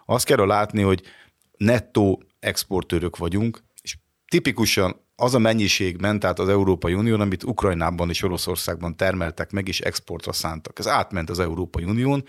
Azt 0.06 0.26
kell 0.26 0.46
látni, 0.46 0.82
hogy 0.82 1.02
nettó 1.58 2.24
exportőrök 2.40 3.18
vagyunk, 3.18 3.64
és 3.82 3.98
tipikusan 4.28 5.06
az 5.16 5.34
a 5.34 5.40
mennyiség 5.40 6.02
ment 6.02 6.26
át 6.26 6.40
az 6.40 6.50
Európai 6.50 6.94
Unión, 6.94 7.22
amit 7.22 7.44
Ukrajnában 7.44 8.10
és 8.10 8.24
Oroszországban 8.24 8.96
termeltek 8.96 9.52
meg, 9.52 9.68
és 9.68 9.80
exportra 9.80 10.34
szántak. 10.34 10.80
Ez 10.80 10.88
átment 10.88 11.30
az 11.30 11.40
Európai 11.40 11.84
Unión, 11.84 12.24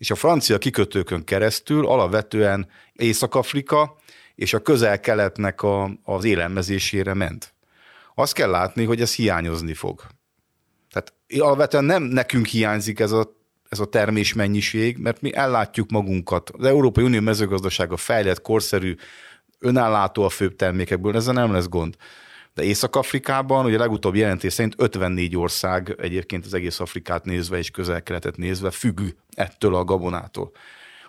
és 0.00 0.10
a 0.10 0.14
francia 0.14 0.58
kikötőkön 0.58 1.24
keresztül 1.24 1.86
alapvetően 1.86 2.68
Észak-Afrika 2.92 3.96
és 4.34 4.54
a 4.54 4.58
közel-keletnek 4.58 5.62
a, 5.62 5.90
az 6.02 6.24
élelmezésére 6.24 7.14
ment. 7.14 7.54
Azt 8.14 8.32
kell 8.32 8.50
látni, 8.50 8.84
hogy 8.84 9.00
ez 9.00 9.14
hiányozni 9.14 9.74
fog. 9.74 10.02
Tehát 10.90 11.12
alapvetően 11.38 11.84
nem 11.84 12.02
nekünk 12.02 12.46
hiányzik 12.46 13.00
ez 13.00 13.12
a, 13.12 13.36
ez 13.68 13.78
a 13.78 13.84
termés 13.84 14.32
mennyiség, 14.32 14.96
mert 14.96 15.20
mi 15.20 15.34
ellátjuk 15.34 15.90
magunkat. 15.90 16.50
Az 16.50 16.64
Európai 16.64 17.04
Unió 17.04 17.20
mezőgazdasága 17.20 17.96
fejlett, 17.96 18.40
korszerű, 18.40 18.94
önállátó 19.58 20.22
a 20.22 20.28
főbb 20.28 20.56
termékekből, 20.56 21.16
ezzel 21.16 21.34
nem 21.34 21.52
lesz 21.52 21.68
gond. 21.68 21.96
De 22.54 22.62
Észak-Afrikában, 22.62 23.64
ugye 23.64 23.78
legutóbb 23.78 24.14
jelentés 24.14 24.52
szerint 24.52 24.74
54 24.76 25.36
ország 25.36 25.94
egyébként 25.98 26.44
az 26.44 26.54
egész 26.54 26.80
Afrikát 26.80 27.24
nézve 27.24 27.58
és 27.58 27.70
közel-keletet 27.70 28.36
nézve 28.36 28.70
függ 28.70 29.00
ettől 29.34 29.74
a 29.74 29.84
gabonától. 29.84 30.50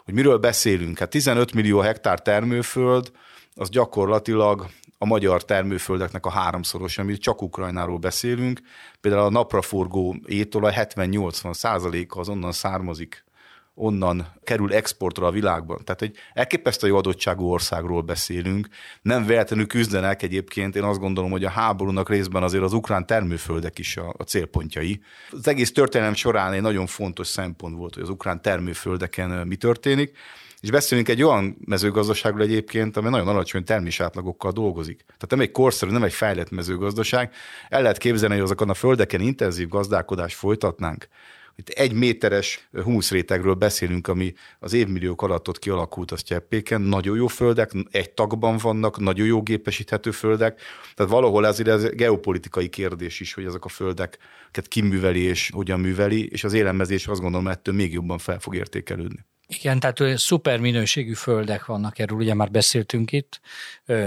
Hogy 0.04 0.14
miről 0.14 0.38
beszélünk? 0.38 0.98
Hát 1.00 1.10
15 1.10 1.54
millió 1.54 1.80
hektár 1.80 2.22
termőföld, 2.22 3.12
az 3.56 3.70
gyakorlatilag 3.70 4.66
a 4.98 5.06
magyar 5.06 5.46
termőföldeknek 5.46 6.26
a 6.26 6.30
háromszoros, 6.30 6.98
amit 6.98 7.22
csak 7.22 7.42
Ukrajnáról 7.42 7.98
beszélünk. 7.98 8.60
Például 9.02 9.24
a 9.24 9.30
napraforgó 9.30 10.16
étolaj 10.26 10.74
70-80 10.78 11.54
százaléka 11.54 12.20
az 12.20 12.30
onnan 12.30 12.52
származik 12.52 13.24
onnan 13.74 14.34
kerül 14.44 14.74
exportra 14.74 15.28
a 15.28 15.32
világban. 15.32 15.82
Tehát 15.84 16.02
egy 16.02 16.16
elképesztő 16.34 16.88
jó 16.88 16.98
adottságú 16.98 17.46
országról 17.46 18.02
beszélünk. 18.02 18.68
Nem 19.02 19.26
véletlenül 19.26 19.68
küzdenek 19.68 20.22
egyébként, 20.22 20.76
én 20.76 20.84
azt 20.84 21.00
gondolom, 21.00 21.32
hogy 21.32 21.44
a 21.44 21.50
háborúnak 21.50 22.10
részben 22.10 22.44
azért 22.44 22.64
az 22.64 22.74
ukrán 22.74 23.06
termőföldek 23.06 23.80
is 23.80 23.98
a, 23.98 24.14
a 24.18 24.24
célpontjai. 24.24 25.02
Az 25.32 25.48
egész 25.48 25.72
történelem 25.72 26.14
során 26.14 26.54
egy 26.54 26.62
nagyon 26.62 26.86
fontos 26.86 27.28
szempont 27.28 27.76
volt, 27.76 27.94
hogy 27.94 28.04
az 28.04 28.10
ukrán 28.10 28.42
termőföldeken 28.42 29.48
mi 29.48 29.56
történik. 29.56 30.18
És 30.62 30.72
beszélünk 30.72 31.10
egy 31.10 31.24
olyan 31.24 31.58
mezőgazdaságról 31.66 32.42
egyébként, 32.42 32.98
amely 32.98 33.12
nagyon 33.12 33.28
alacsony 33.28 33.64
termésátlagokkal 33.64 34.52
dolgozik. 34.52 35.04
Tehát 35.06 35.30
nem 35.30 35.40
egy 35.40 35.52
korszerű, 35.52 35.92
nem 35.92 36.04
egy 36.04 36.14
fejlett 36.14 36.50
mezőgazdaság. 36.50 37.34
El 37.70 37.82
lehet 37.82 37.98
képzelni, 37.98 38.34
hogy 38.34 38.44
azokon 38.44 38.70
a 38.70 38.74
földeken 38.74 39.22
intenzív 39.22 39.68
gazdálkodást 39.68 40.36
folytatnánk, 40.36 41.08
itt 41.56 41.70
egy 41.70 41.94
méteres 41.94 42.68
humuszrétegről 42.84 43.54
beszélünk, 43.54 44.08
ami 44.08 44.34
az 44.60 44.74
évmilliók 44.74 45.22
alatt 45.22 45.48
ott 45.48 45.60
kialakult 45.60 46.12
a 46.12 46.18
sztyeppéken. 46.18 46.82
Nagyon 46.82 47.16
jó 47.16 47.28
földek, 47.28 47.72
egy 47.92 48.12
tagban 48.12 48.58
vannak, 48.58 49.00
nagyon 49.00 49.26
jó 49.26 49.42
gépesíthető 49.42 50.12
földek. 50.12 50.62
Tehát 50.96 51.12
valahol 51.12 51.48
ezért 51.48 51.70
ez 51.70 51.90
geopolitikai 51.90 52.70
kérdés 52.70 53.20
is, 53.20 53.34
hogy 53.34 53.46
ezek 53.46 53.66
a 53.66 53.70
földeket 53.70 54.68
kiműveli 54.68 55.22
és 55.22 55.50
hogyan 55.54 55.80
műveli, 55.80 56.28
és 56.28 56.44
az 56.44 56.54
élelmezés 56.54 57.08
azt 57.08 57.22
gondolom 57.22 57.48
ettől 57.48 57.76
még 57.76 57.94
jobban 57.94 58.18
fel 58.18 58.40
fog 58.40 58.56
értékelődni. 58.56 59.26
Igen, 59.48 59.80
tehát 59.80 60.18
szuper 60.18 60.60
minőségű 60.60 61.14
földek 61.14 61.66
vannak, 61.66 62.00
erről 62.00 62.18
ugye 62.18 62.34
már 62.34 62.52
beszéltünk 62.52 63.12
itt, 63.12 63.40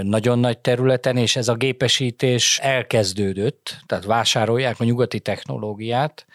nagyon 0.01 0.39
nagy 0.39 0.57
területen, 0.57 1.17
és 1.17 1.35
ez 1.35 1.47
a 1.47 1.55
gépesítés 1.55 2.59
elkezdődött, 2.61 3.77
tehát 3.85 4.05
vásárolják 4.05 4.79
a 4.79 4.83
nyugati 4.83 5.19
technológiát, 5.19 6.25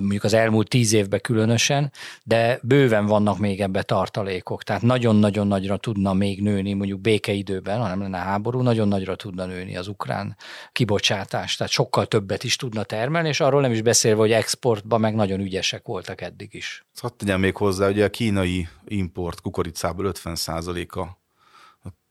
mondjuk 0.00 0.24
az 0.24 0.32
elmúlt 0.32 0.68
tíz 0.68 0.92
évben 0.92 1.20
különösen, 1.20 1.92
de 2.24 2.58
bőven 2.62 3.06
vannak 3.06 3.38
még 3.38 3.60
ebbe 3.60 3.82
tartalékok, 3.82 4.62
tehát 4.62 4.82
nagyon-nagyon 4.82 5.46
nagyra 5.46 5.76
tudna 5.76 6.12
még 6.12 6.42
nőni, 6.42 6.72
mondjuk 6.72 7.00
békeidőben, 7.00 7.80
ha 7.80 7.88
nem 7.88 8.00
lenne 8.00 8.18
háború, 8.18 8.60
nagyon 8.60 8.88
nagyra 8.88 9.16
tudna 9.16 9.44
nőni 9.44 9.76
az 9.76 9.88
ukrán 9.88 10.36
kibocsátás, 10.72 11.56
tehát 11.56 11.72
sokkal 11.72 12.06
többet 12.06 12.44
is 12.44 12.56
tudna 12.56 12.82
termelni, 12.82 13.28
és 13.28 13.40
arról 13.40 13.60
nem 13.60 13.72
is 13.72 13.82
beszélve, 13.82 14.20
hogy 14.20 14.32
exportban 14.32 15.00
meg 15.00 15.14
nagyon 15.14 15.40
ügyesek 15.40 15.86
voltak 15.86 16.20
eddig 16.20 16.54
is. 16.54 16.84
Hadd 17.00 17.10
tegyem 17.16 17.40
még 17.40 17.56
hozzá, 17.56 17.84
hogy 17.86 18.02
a 18.02 18.10
kínai 18.10 18.68
import 18.84 19.40
kukoricából 19.40 20.12
50%-a 20.24 21.06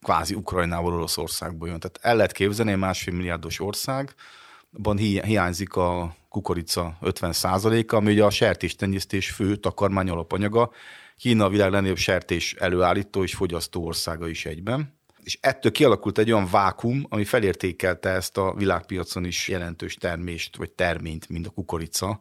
kvázi 0.02 0.34
Ukrajnából, 0.34 0.94
Oroszországból 0.94 1.68
jön. 1.68 1.80
Tehát 1.80 2.00
el 2.02 2.16
lehet 2.16 2.32
képzelni, 2.32 2.74
másfél 2.74 3.14
milliárdos 3.14 3.60
ország, 3.60 4.14
ban 4.72 4.98
hiányzik 4.98 5.76
a 5.76 6.16
kukorica 6.36 6.98
50%-a, 7.02 7.96
ami 7.96 8.12
ugye 8.12 8.24
a 8.24 8.30
sertéstenyésztés 8.30 9.30
fő 9.30 9.56
takarmány 9.56 10.10
alapanyaga. 10.10 10.72
Kína 11.18 11.46
a 11.46 11.50
világ 11.50 11.72
legnagyobb 11.72 11.98
sertés 11.98 12.54
előállító 12.54 13.24
és 13.24 13.36
fogyasztó 13.36 13.86
országa 13.86 14.28
is 14.28 14.46
egyben. 14.46 15.00
És 15.24 15.38
ettől 15.42 15.72
kialakult 15.72 16.18
egy 16.18 16.32
olyan 16.32 16.48
vákum, 16.52 17.06
ami 17.10 17.24
felértékelte 17.24 18.10
ezt 18.10 18.38
a 18.38 18.54
világpiacon 18.54 19.26
is 19.26 19.48
jelentős 19.48 19.94
termést, 19.94 20.56
vagy 20.56 20.72
terményt, 20.72 21.30
mint 21.30 21.48
a 21.48 21.50
kukorica. 21.50 22.20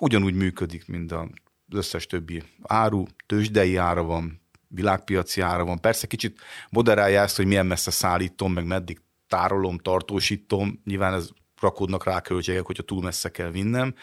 Ugyanúgy 0.00 0.34
működik, 0.34 0.86
mint 0.86 1.12
az 1.12 1.26
összes 1.72 2.06
többi 2.06 2.42
áru, 2.62 3.04
tőzsdei 3.26 3.76
ára 3.76 4.02
van, 4.02 4.40
világpiaci 4.68 5.40
ára 5.40 5.64
van. 5.64 5.80
Persze 5.80 6.06
kicsit 6.06 6.40
moderálja 6.70 7.22
ezt, 7.22 7.36
hogy 7.36 7.46
milyen 7.46 7.66
messze 7.66 7.90
szállítom, 7.90 8.52
meg 8.52 8.66
meddig 8.66 9.00
tárolom, 9.26 9.78
tartósítom. 9.78 10.80
Nyilván 10.84 11.14
ez 11.14 11.28
rakódnak 11.60 12.04
rá 12.04 12.20
költségek, 12.20 12.66
hogyha 12.66 12.82
túl 12.82 13.02
messze 13.02 13.28
kell 13.28 13.50
vinnem, 13.50 13.94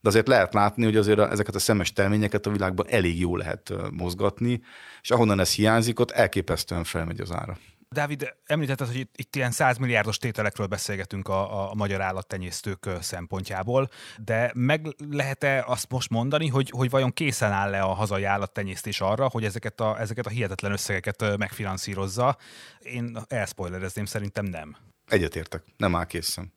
de 0.00 0.08
azért 0.08 0.28
lehet 0.28 0.54
látni, 0.54 0.84
hogy 0.84 0.96
azért 0.96 1.18
ezeket 1.18 1.54
a 1.54 1.58
szemes 1.58 1.92
terményeket 1.92 2.46
a 2.46 2.50
világban 2.50 2.86
elég 2.88 3.20
jó 3.20 3.36
lehet 3.36 3.72
mozgatni, 3.90 4.60
és 5.02 5.10
ahonnan 5.10 5.40
ez 5.40 5.54
hiányzik, 5.54 6.00
ott 6.00 6.10
elképesztően 6.10 6.84
felmegy 6.84 7.20
az 7.20 7.32
ára. 7.32 7.58
Dávid, 7.90 8.34
említetted, 8.46 8.86
hogy 8.86 8.96
itt, 8.96 9.14
itt 9.16 9.36
ilyen 9.36 9.50
100 9.50 9.78
milliárdos 9.78 10.16
tételekről 10.16 10.66
beszélgetünk 10.66 11.28
a, 11.28 11.70
a 11.70 11.74
magyar 11.74 12.00
állattenyésztők 12.00 12.88
szempontjából, 13.00 13.88
de 14.24 14.50
meg 14.54 14.86
lehet-e 15.10 15.64
azt 15.66 15.90
most 15.90 16.10
mondani, 16.10 16.48
hogy, 16.48 16.70
hogy 16.70 16.90
vajon 16.90 17.12
készen 17.12 17.52
áll-e 17.52 17.82
a 17.82 17.92
hazai 17.92 18.24
állattenyésztés 18.24 19.00
arra, 19.00 19.28
hogy 19.28 19.44
ezeket 19.44 19.80
a, 19.80 20.00
ezeket 20.00 20.26
a 20.26 20.30
hihetetlen 20.30 20.72
összegeket 20.72 21.36
megfinanszírozza? 21.36 22.36
Én 22.78 23.18
elspoilerezném, 23.28 24.04
szerintem 24.04 24.44
nem. 24.44 24.76
Egyetértek, 25.06 25.62
nem 25.76 25.94
áll 25.94 26.06
készen. 26.06 26.52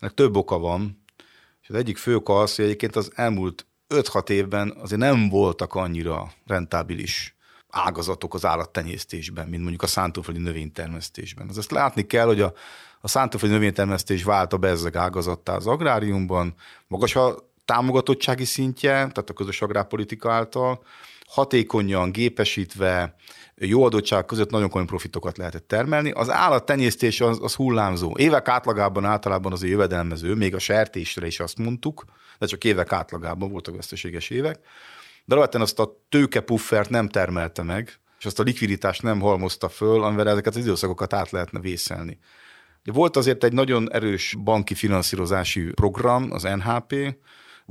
Ennek 0.00 0.14
több 0.14 0.36
oka 0.36 0.58
van, 0.58 1.04
és 1.62 1.68
az 1.68 1.74
egyik 1.74 1.96
fő 1.96 2.14
oka 2.14 2.40
az, 2.40 2.54
hogy 2.54 2.64
egyébként 2.64 2.96
az 2.96 3.10
elmúlt 3.14 3.66
5-6 3.88 4.28
évben 4.28 4.76
azért 4.80 5.00
nem 5.00 5.28
voltak 5.28 5.74
annyira 5.74 6.32
rentábilis 6.46 7.36
ágazatok 7.70 8.34
az 8.34 8.44
állattenyésztésben, 8.44 9.48
mint 9.48 9.60
mondjuk 9.60 9.82
a 9.82 9.86
szántóföldi 9.86 10.40
növénytermesztésben. 10.40 11.48
Az 11.48 11.58
ezt 11.58 11.70
látni 11.70 12.06
kell, 12.06 12.26
hogy 12.26 12.40
a, 12.40 12.52
a 13.00 13.08
szántóföldi 13.08 13.54
növénytermesztés 13.54 14.22
vált 14.22 14.52
a 14.52 14.56
bezzeg 14.56 14.96
ágazattá 14.96 15.54
az 15.54 15.66
agráriumban, 15.66 16.54
magas 16.86 17.16
a 17.16 17.38
támogatottsági 17.64 18.44
szintje, 18.44 18.90
tehát 18.90 19.30
a 19.30 19.32
közös 19.32 19.62
agrárpolitika 19.62 20.32
által, 20.32 20.82
hatékonyan, 21.30 22.12
gépesítve, 22.12 23.14
jó 23.54 23.84
adottság 23.84 24.24
között 24.24 24.50
nagyon 24.50 24.68
komoly 24.68 24.86
profitokat 24.86 25.38
lehetett 25.38 25.68
termelni. 25.68 26.10
Az 26.10 26.30
állattenyésztés 26.30 27.20
az, 27.20 27.38
az 27.42 27.54
hullámzó. 27.54 28.12
Évek 28.16 28.48
átlagában 28.48 29.04
általában 29.04 29.52
az 29.52 29.64
jövedelmező, 29.64 30.34
még 30.34 30.54
a 30.54 30.58
sertésre 30.58 31.26
is 31.26 31.40
azt 31.40 31.58
mondtuk, 31.58 32.04
de 32.38 32.46
csak 32.46 32.64
évek 32.64 32.92
átlagában 32.92 33.50
voltak 33.50 33.74
veszteséges 33.76 34.30
évek. 34.30 34.58
De 35.24 35.34
alapvetően 35.34 35.64
azt 35.64 35.78
a 35.78 36.02
tőkepuffert 36.08 36.90
nem 36.90 37.08
termelte 37.08 37.62
meg, 37.62 38.00
és 38.18 38.24
azt 38.24 38.38
a 38.38 38.42
likviditást 38.42 39.02
nem 39.02 39.20
halmozta 39.20 39.68
föl, 39.68 40.02
amivel 40.02 40.28
ezeket 40.28 40.54
az 40.54 40.60
időszakokat 40.62 41.12
át 41.12 41.30
lehetne 41.30 41.60
vészelni. 41.60 42.18
Volt 42.84 43.16
azért 43.16 43.44
egy 43.44 43.52
nagyon 43.52 43.92
erős 43.92 44.36
banki 44.42 44.74
finanszírozási 44.74 45.60
program, 45.60 46.32
az 46.32 46.42
NHP, 46.42 46.94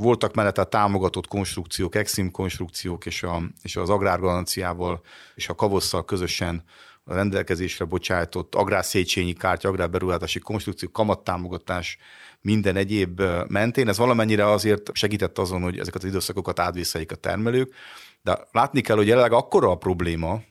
voltak 0.01 0.33
mellette 0.33 0.63
támogatott 0.63 1.27
konstrukciók, 1.27 1.95
Exim 1.95 2.31
konstrukciók, 2.31 3.05
és, 3.05 3.23
a, 3.23 3.41
és 3.61 3.75
az 3.75 3.89
agrárgaranciával 3.89 5.01
és 5.35 5.49
a 5.49 5.55
kavosszal 5.55 6.05
közösen 6.05 6.63
a 7.03 7.13
rendelkezésre 7.13 7.85
bocsájtott 7.85 8.55
agrárszétsényi 8.55 9.33
kártya, 9.33 9.69
agrárberuházási 9.69 10.39
konstrukció, 10.39 10.89
kamattámogatás, 10.91 11.97
minden 12.41 12.75
egyéb 12.75 13.21
mentén. 13.47 13.87
Ez 13.87 13.97
valamennyire 13.97 14.49
azért 14.49 14.89
segített 14.93 15.37
azon, 15.37 15.61
hogy 15.61 15.79
ezeket 15.79 16.03
az 16.03 16.09
időszakokat 16.09 16.59
átvészeljék 16.59 17.11
a 17.11 17.15
termelők, 17.15 17.73
de 18.21 18.47
látni 18.51 18.81
kell, 18.81 18.95
hogy 18.95 19.07
jelenleg 19.07 19.31
akkora 19.31 19.71
a 19.71 19.77
probléma, 19.77 20.41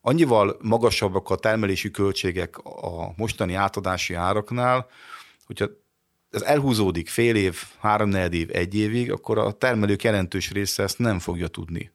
annyival 0.00 0.56
magasabbak 0.60 1.30
a 1.30 1.36
termelési 1.36 1.90
költségek 1.90 2.58
a 2.58 3.12
mostani 3.16 3.54
átadási 3.54 4.14
áraknál, 4.14 4.86
hogyha 5.46 5.66
ez 6.32 6.42
elhúzódik 6.42 7.08
fél 7.08 7.36
év, 7.36 7.62
három 7.80 8.10
év, 8.10 8.48
egy 8.52 8.74
évig, 8.74 9.12
akkor 9.12 9.38
a 9.38 9.52
termelők 9.52 10.02
jelentős 10.02 10.50
része 10.50 10.82
ezt 10.82 10.98
nem 10.98 11.18
fogja 11.18 11.48
tudni 11.48 11.90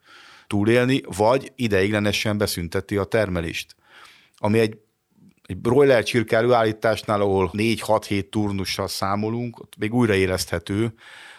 túlélni, 0.48 1.02
vagy 1.18 1.52
ideiglenesen 1.56 2.38
beszünteti 2.38 2.98
a 2.98 3.04
termelést. 3.04 3.76
Ami 4.38 4.60
egy, 4.60 4.78
egy 5.46 5.58
broiler 5.58 6.04
csirke 6.04 6.36
előállításnál, 6.38 7.22
ahol 7.22 7.52
4-6-7 7.54 8.30
turnussal 8.30 8.88
számolunk, 8.88 9.60
ott 9.60 9.74
még 9.78 9.94
újraéleszthető. 9.94 10.94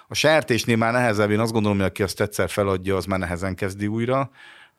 A 0.08 0.14
sertésnél 0.14 0.76
már 0.76 0.92
nehezebb, 0.92 1.30
én 1.30 1.38
azt 1.38 1.52
gondolom, 1.52 1.78
hogy 1.78 1.86
aki 1.86 2.02
azt 2.02 2.20
egyszer 2.20 2.50
feladja, 2.50 2.96
az 2.96 3.04
már 3.04 3.18
nehezen 3.18 3.54
kezdi 3.54 3.86
újra. 3.86 4.30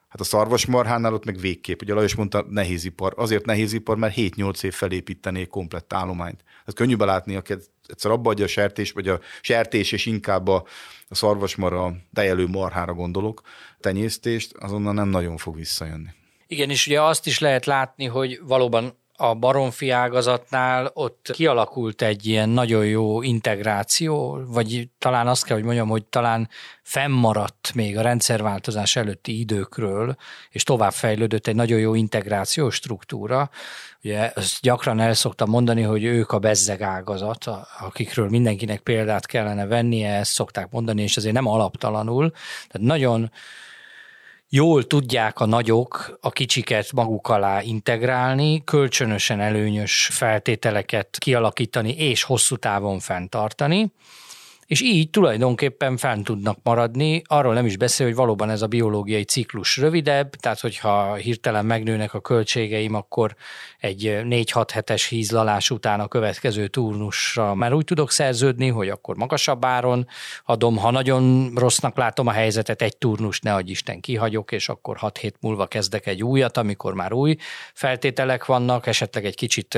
Hát 0.09 0.19
a 0.19 0.23
szarvasmarhánál 0.23 1.13
ott 1.13 1.25
meg 1.25 1.37
végképp, 1.37 1.81
ugye 1.81 1.93
Lajos 1.93 2.15
mondta, 2.15 2.45
nehézipar. 2.49 3.13
Azért 3.15 3.45
nehézipar, 3.45 3.97
mert 3.97 4.13
7-8 4.17 4.63
év 4.63 4.73
felépítené 4.73 5.45
komplett 5.45 5.93
állományt. 5.93 6.43
Hát 6.65 6.75
könnyű 6.75 6.95
belátni, 6.95 7.35
aki 7.35 7.53
egyszer 7.87 8.11
abba 8.11 8.29
adja 8.29 8.45
a 8.45 8.47
sertés, 8.47 8.91
vagy 8.91 9.07
a 9.07 9.19
sertés, 9.41 9.91
és 9.91 10.05
inkább 10.05 10.47
a, 10.47 10.65
a 11.07 11.15
szarvasmara, 11.15 11.95
dejelő 12.09 12.47
marhára 12.47 12.93
gondolok, 12.93 13.41
tenyésztést, 13.79 14.53
azonnal 14.57 14.93
nem 14.93 15.07
nagyon 15.09 15.37
fog 15.37 15.55
visszajönni. 15.55 16.09
Igen, 16.47 16.69
és 16.69 16.87
ugye 16.87 17.01
azt 17.01 17.27
is 17.27 17.39
lehet 17.39 17.65
látni, 17.65 18.05
hogy 18.05 18.39
valóban 18.43 18.97
a 19.21 19.33
baromfi 19.33 19.89
ágazatnál 19.89 20.91
ott 20.93 21.29
kialakult 21.33 22.01
egy 22.01 22.25
ilyen 22.25 22.49
nagyon 22.49 22.85
jó 22.85 23.21
integráció, 23.21 24.41
vagy 24.47 24.89
talán 24.97 25.27
azt 25.27 25.45
kell, 25.45 25.55
hogy 25.55 25.65
mondjam, 25.65 25.89
hogy 25.89 26.05
talán 26.05 26.49
fennmaradt 26.81 27.71
még 27.73 27.97
a 27.97 28.01
rendszerváltozás 28.01 28.95
előtti 28.95 29.39
időkről, 29.39 30.15
és 30.49 30.63
továbbfejlődött 30.63 31.47
egy 31.47 31.55
nagyon 31.55 31.79
jó 31.79 31.95
integrációs 31.95 32.75
struktúra. 32.75 33.49
Ugye 34.03 34.31
ezt 34.31 34.61
gyakran 34.61 34.99
el 34.99 35.13
szoktam 35.13 35.49
mondani, 35.49 35.81
hogy 35.81 36.03
ők 36.03 36.31
a 36.31 36.39
bezzeg 36.39 36.81
ágazat, 36.81 37.45
akikről 37.79 38.29
mindenkinek 38.29 38.79
példát 38.79 39.25
kellene 39.25 39.65
vennie, 39.65 40.13
ezt 40.13 40.31
szokták 40.31 40.71
mondani, 40.71 41.01
és 41.01 41.17
azért 41.17 41.33
nem 41.33 41.47
alaptalanul. 41.47 42.31
Tehát 42.67 42.87
nagyon 42.87 43.31
jól 44.49 44.87
tudják 44.87 45.39
a 45.39 45.45
nagyok 45.45 46.17
a 46.21 46.29
kicsiket 46.29 46.91
maguk 46.91 47.27
alá 47.27 47.61
integrálni, 47.61 48.63
kölcsönösen 48.63 49.39
előnyös 49.39 50.09
feltételeket 50.11 51.17
kialakítani 51.19 51.95
és 51.97 52.23
hosszú 52.23 52.55
távon 52.55 52.99
fenntartani 52.99 53.91
és 54.69 54.81
így 54.81 55.09
tulajdonképpen 55.09 55.97
fenn 55.97 56.23
tudnak 56.23 56.57
maradni, 56.63 57.21
arról 57.25 57.53
nem 57.53 57.65
is 57.65 57.77
beszél, 57.77 58.05
hogy 58.05 58.15
valóban 58.15 58.49
ez 58.49 58.61
a 58.61 58.67
biológiai 58.67 59.23
ciklus 59.23 59.77
rövidebb, 59.77 60.29
tehát 60.35 60.59
hogyha 60.59 61.15
hirtelen 61.15 61.65
megnőnek 61.65 62.13
a 62.13 62.19
költségeim, 62.19 62.93
akkor 62.93 63.35
egy 63.79 64.19
4-6 64.23 64.67
hetes 64.73 65.05
hízlalás 65.05 65.69
után 65.69 65.99
a 65.99 66.07
következő 66.07 66.67
turnusra 66.67 67.55
már 67.55 67.73
úgy 67.73 67.83
tudok 67.83 68.11
szerződni, 68.11 68.67
hogy 68.67 68.89
akkor 68.89 69.15
magasabb 69.15 69.65
áron 69.65 70.07
adom, 70.45 70.77
ha 70.77 70.91
nagyon 70.91 71.51
rossznak 71.55 71.97
látom 71.97 72.27
a 72.27 72.31
helyzetet, 72.31 72.81
egy 72.81 72.97
turnus 72.97 73.39
ne 73.39 73.53
adj 73.53 73.71
Isten 73.71 73.99
kihagyok, 73.99 74.51
és 74.51 74.69
akkor 74.69 74.97
6 74.97 75.17
hét 75.17 75.35
múlva 75.39 75.67
kezdek 75.67 76.07
egy 76.07 76.23
újat, 76.23 76.57
amikor 76.57 76.93
már 76.93 77.13
új 77.13 77.35
feltételek 77.73 78.45
vannak, 78.45 78.87
esetleg 78.87 79.25
egy 79.25 79.35
kicsit 79.35 79.77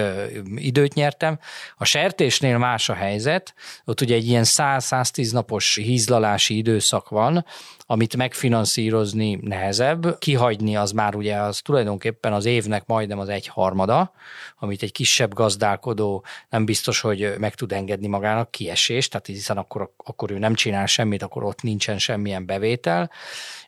időt 0.55 0.93
nyertem. 0.93 1.39
A 1.77 1.85
sertésnél 1.85 2.57
más 2.57 2.89
a 2.89 2.93
helyzet, 2.93 3.53
ott 3.85 4.01
ugye 4.01 4.15
egy 4.15 4.27
ilyen 4.27 4.43
100 4.43 4.79
110 4.81 5.31
napos 5.31 5.75
hízlalási 5.75 6.57
időszak 6.57 7.09
van, 7.09 7.45
amit 7.79 8.15
megfinanszírozni 8.15 9.39
nehezebb, 9.41 10.17
kihagyni 10.19 10.75
az 10.75 10.91
már 10.91 11.15
ugye 11.15 11.35
az 11.35 11.59
tulajdonképpen 11.59 12.33
az 12.33 12.45
évnek 12.45 12.85
majdnem 12.85 13.19
az 13.19 13.29
egy 13.29 13.47
harmada, 13.47 14.11
amit 14.59 14.83
egy 14.83 14.91
kisebb 14.91 15.33
gazdálkodó 15.33 16.25
nem 16.49 16.65
biztos, 16.65 17.01
hogy 17.01 17.33
meg 17.37 17.55
tud 17.55 17.71
engedni 17.71 18.07
magának 18.07 18.51
kiesés, 18.51 19.07
tehát 19.07 19.25
hiszen 19.25 19.57
akkor, 19.57 19.93
akkor 19.97 20.31
ő 20.31 20.37
nem 20.37 20.53
csinál 20.53 20.85
semmit, 20.85 21.23
akkor 21.23 21.43
ott 21.43 21.61
nincsen 21.61 21.97
semmilyen 21.97 22.45
bevétel, 22.45 23.11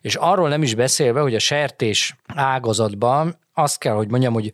és 0.00 0.14
arról 0.14 0.48
nem 0.48 0.62
is 0.62 0.74
beszélve, 0.74 1.20
hogy 1.20 1.34
a 1.34 1.38
sertés 1.38 2.16
ágazatban 2.26 3.38
azt 3.54 3.78
kell, 3.78 3.94
hogy 3.94 4.08
mondjam, 4.08 4.32
hogy 4.32 4.52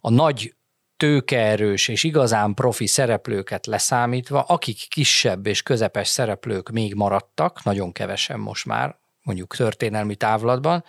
a 0.00 0.10
nagy 0.10 0.54
tőkeerős 1.00 1.88
és 1.88 2.04
igazán 2.04 2.54
profi 2.54 2.86
szereplőket 2.86 3.66
leszámítva, 3.66 4.40
akik 4.40 4.86
kisebb 4.88 5.46
és 5.46 5.62
közepes 5.62 6.08
szereplők 6.08 6.70
még 6.70 6.94
maradtak, 6.94 7.62
nagyon 7.64 7.92
kevesen 7.92 8.38
most 8.40 8.66
már, 8.66 8.98
mondjuk 9.22 9.56
történelmi 9.56 10.14
távlatban, 10.14 10.84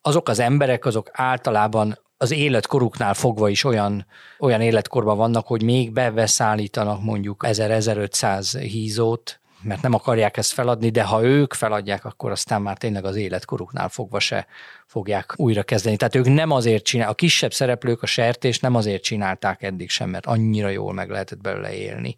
azok 0.00 0.28
az 0.28 0.38
emberek, 0.38 0.84
azok 0.84 1.10
általában 1.12 1.98
az 2.16 2.30
életkoruknál 2.30 3.14
fogva 3.14 3.48
is 3.48 3.64
olyan, 3.64 4.06
olyan 4.38 4.60
életkorban 4.60 5.16
vannak, 5.16 5.46
hogy 5.46 5.62
még 5.62 5.92
beveszállítanak 5.92 7.02
mondjuk 7.02 7.44
1000-1500 7.46 8.58
hízót, 8.60 9.40
mert 9.66 9.82
nem 9.82 9.94
akarják 9.94 10.36
ezt 10.36 10.52
feladni, 10.52 10.90
de 10.90 11.02
ha 11.02 11.24
ők 11.24 11.54
feladják, 11.54 12.04
akkor 12.04 12.30
aztán 12.30 12.62
már 12.62 12.78
tényleg 12.78 13.04
az 13.04 13.16
életkoruknál 13.16 13.88
fogva 13.88 14.18
se 14.20 14.46
fogják 14.86 15.32
újra 15.36 15.62
kezdeni. 15.62 15.96
Tehát 15.96 16.14
ők 16.14 16.26
nem 16.26 16.50
azért 16.50 16.84
csinálják, 16.84 17.14
a 17.14 17.16
kisebb 17.16 17.52
szereplők 17.52 18.02
a 18.02 18.06
sertés 18.06 18.58
nem 18.58 18.74
azért 18.74 19.02
csinálták 19.02 19.62
eddig 19.62 19.90
sem, 19.90 20.10
mert 20.10 20.26
annyira 20.26 20.68
jól 20.68 20.92
meg 20.92 21.10
lehetett 21.10 21.40
belőle 21.40 21.74
élni. 21.74 22.16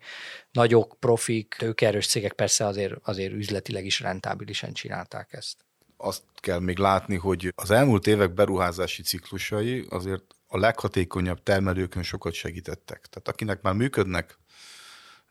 Nagyok, 0.51 0.97
profik, 0.99 1.55
tőkerős 1.59 2.07
cégek 2.07 2.33
persze 2.33 2.67
azért, 2.67 2.95
azért 3.03 3.33
üzletileg 3.33 3.85
is 3.85 4.01
rentábilisen 4.01 4.73
csinálták 4.73 5.33
ezt. 5.33 5.57
Azt 5.97 6.23
kell 6.35 6.59
még 6.59 6.79
látni, 6.79 7.17
hogy 7.17 7.53
az 7.57 7.71
elmúlt 7.71 8.07
évek 8.07 8.35
beruházási 8.35 9.03
ciklusai 9.03 9.87
azért 9.89 10.25
a 10.47 10.59
leghatékonyabb 10.59 11.43
termelőkön 11.43 12.03
sokat 12.03 12.33
segítettek. 12.33 13.07
Tehát 13.11 13.29
akinek 13.29 13.63
már 13.63 13.75
működnek 13.75 14.39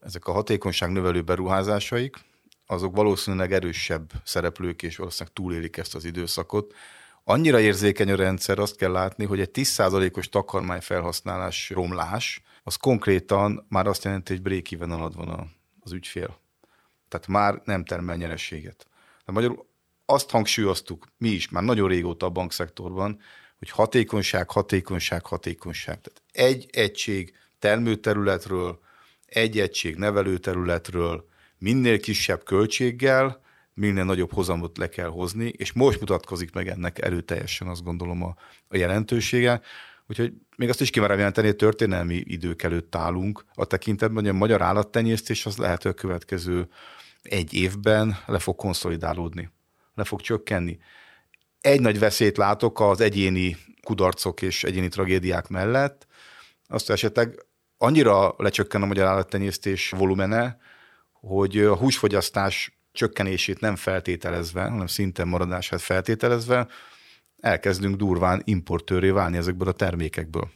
ezek 0.07 0.27
a 0.27 0.31
hatékonyság 0.31 0.91
növelő 0.91 1.21
beruházásaik, 1.21 2.15
azok 2.65 2.95
valószínűleg 2.95 3.53
erősebb 3.53 4.11
szereplők, 4.23 4.83
és 4.83 4.97
valószínűleg 4.97 5.33
túlélik 5.33 5.77
ezt 5.77 5.95
az 5.95 6.05
időszakot. 6.05 6.73
Annyira 7.23 7.59
érzékeny 7.59 8.11
a 8.11 8.15
rendszer, 8.15 8.59
azt 8.59 8.75
kell 8.75 8.91
látni, 8.91 9.25
hogy 9.25 9.39
egy 9.39 9.49
10%-os 9.53 10.29
takarmány 10.29 10.81
felhasználás 10.81 11.69
romlás, 11.69 12.43
az 12.63 12.75
konkrétan 12.75 13.65
már 13.69 13.87
azt 13.87 14.03
jelenti, 14.03 14.33
hogy 14.33 14.41
break-even 14.41 14.91
alatt 14.91 15.13
van 15.13 15.55
az 15.79 15.91
ügyfél. 15.91 16.39
Tehát 17.07 17.27
már 17.27 17.61
nem 17.63 17.85
termel 17.85 18.15
nyerességet. 18.15 18.87
De 19.25 19.31
magyarul 19.31 19.65
azt 20.05 20.29
hangsúlyoztuk 20.29 21.07
mi 21.17 21.29
is 21.29 21.49
már 21.49 21.63
nagyon 21.63 21.87
régóta 21.87 22.25
a 22.25 22.29
bankszektorban, 22.29 23.19
hogy 23.59 23.69
hatékonyság, 23.69 24.49
hatékonyság, 24.51 25.25
hatékonyság. 25.25 26.01
Tehát 26.01 26.21
egy 26.31 26.69
egység 26.71 27.33
termőterületről 27.59 28.85
egy 29.27 29.59
egység 29.59 29.95
nevelőterületről 29.95 31.27
minél 31.57 31.99
kisebb 31.99 32.43
költséggel, 32.43 33.41
minél 33.73 34.03
nagyobb 34.03 34.33
hozamot 34.33 34.77
le 34.77 34.89
kell 34.89 35.07
hozni, 35.07 35.53
és 35.57 35.73
most 35.73 35.99
mutatkozik 35.99 36.53
meg 36.53 36.67
ennek 36.67 37.01
erőteljesen, 37.01 37.67
azt 37.67 37.83
gondolom 37.83 38.23
a, 38.23 38.35
a 38.67 38.77
jelentősége. 38.77 39.61
Úgyhogy 40.07 40.33
még 40.57 40.69
azt 40.69 40.81
is 40.81 40.89
kimerem 40.89 41.17
jelenteni, 41.17 41.47
hogy 41.47 41.55
történelmi 41.55 42.23
idők 42.25 42.63
előtt 42.63 42.95
állunk 42.95 43.45
a 43.53 43.65
tekintetben, 43.65 44.23
hogy 44.23 44.33
a 44.33 44.37
magyar 44.37 44.61
állattenyésztés 44.61 45.45
az 45.45 45.57
lehet, 45.57 45.81
hogy 45.81 45.91
a 45.91 46.01
következő 46.01 46.67
egy 47.21 47.53
évben 47.53 48.17
le 48.25 48.39
fog 48.39 48.55
konszolidálódni, 48.55 49.49
le 49.95 50.03
fog 50.03 50.21
csökkenni. 50.21 50.79
Egy 51.61 51.81
nagy 51.81 51.99
veszélyt 51.99 52.37
látok 52.37 52.79
az 52.79 53.01
egyéni 53.01 53.57
kudarcok 53.81 54.41
és 54.41 54.63
egyéni 54.63 54.87
tragédiák 54.87 55.47
mellett, 55.47 56.07
azt 56.67 56.89
esetleg 56.89 57.45
annyira 57.77 58.33
lecsökken 58.37 58.81
a 58.81 58.85
magyar 58.85 59.07
állattenyésztés 59.07 59.89
volumene, 59.89 60.57
hogy 61.11 61.57
a 61.57 61.75
húsfogyasztás 61.75 62.77
csökkenését 62.91 63.59
nem 63.59 63.75
feltételezve, 63.75 64.63
hanem 64.63 64.87
szinten 64.87 65.27
maradását 65.27 65.81
feltételezve, 65.81 66.67
elkezdünk 67.39 67.95
durván 67.95 68.41
importőré 68.45 69.09
válni 69.09 69.37
ezekből 69.37 69.67
a 69.67 69.71
termékekből. 69.71 70.49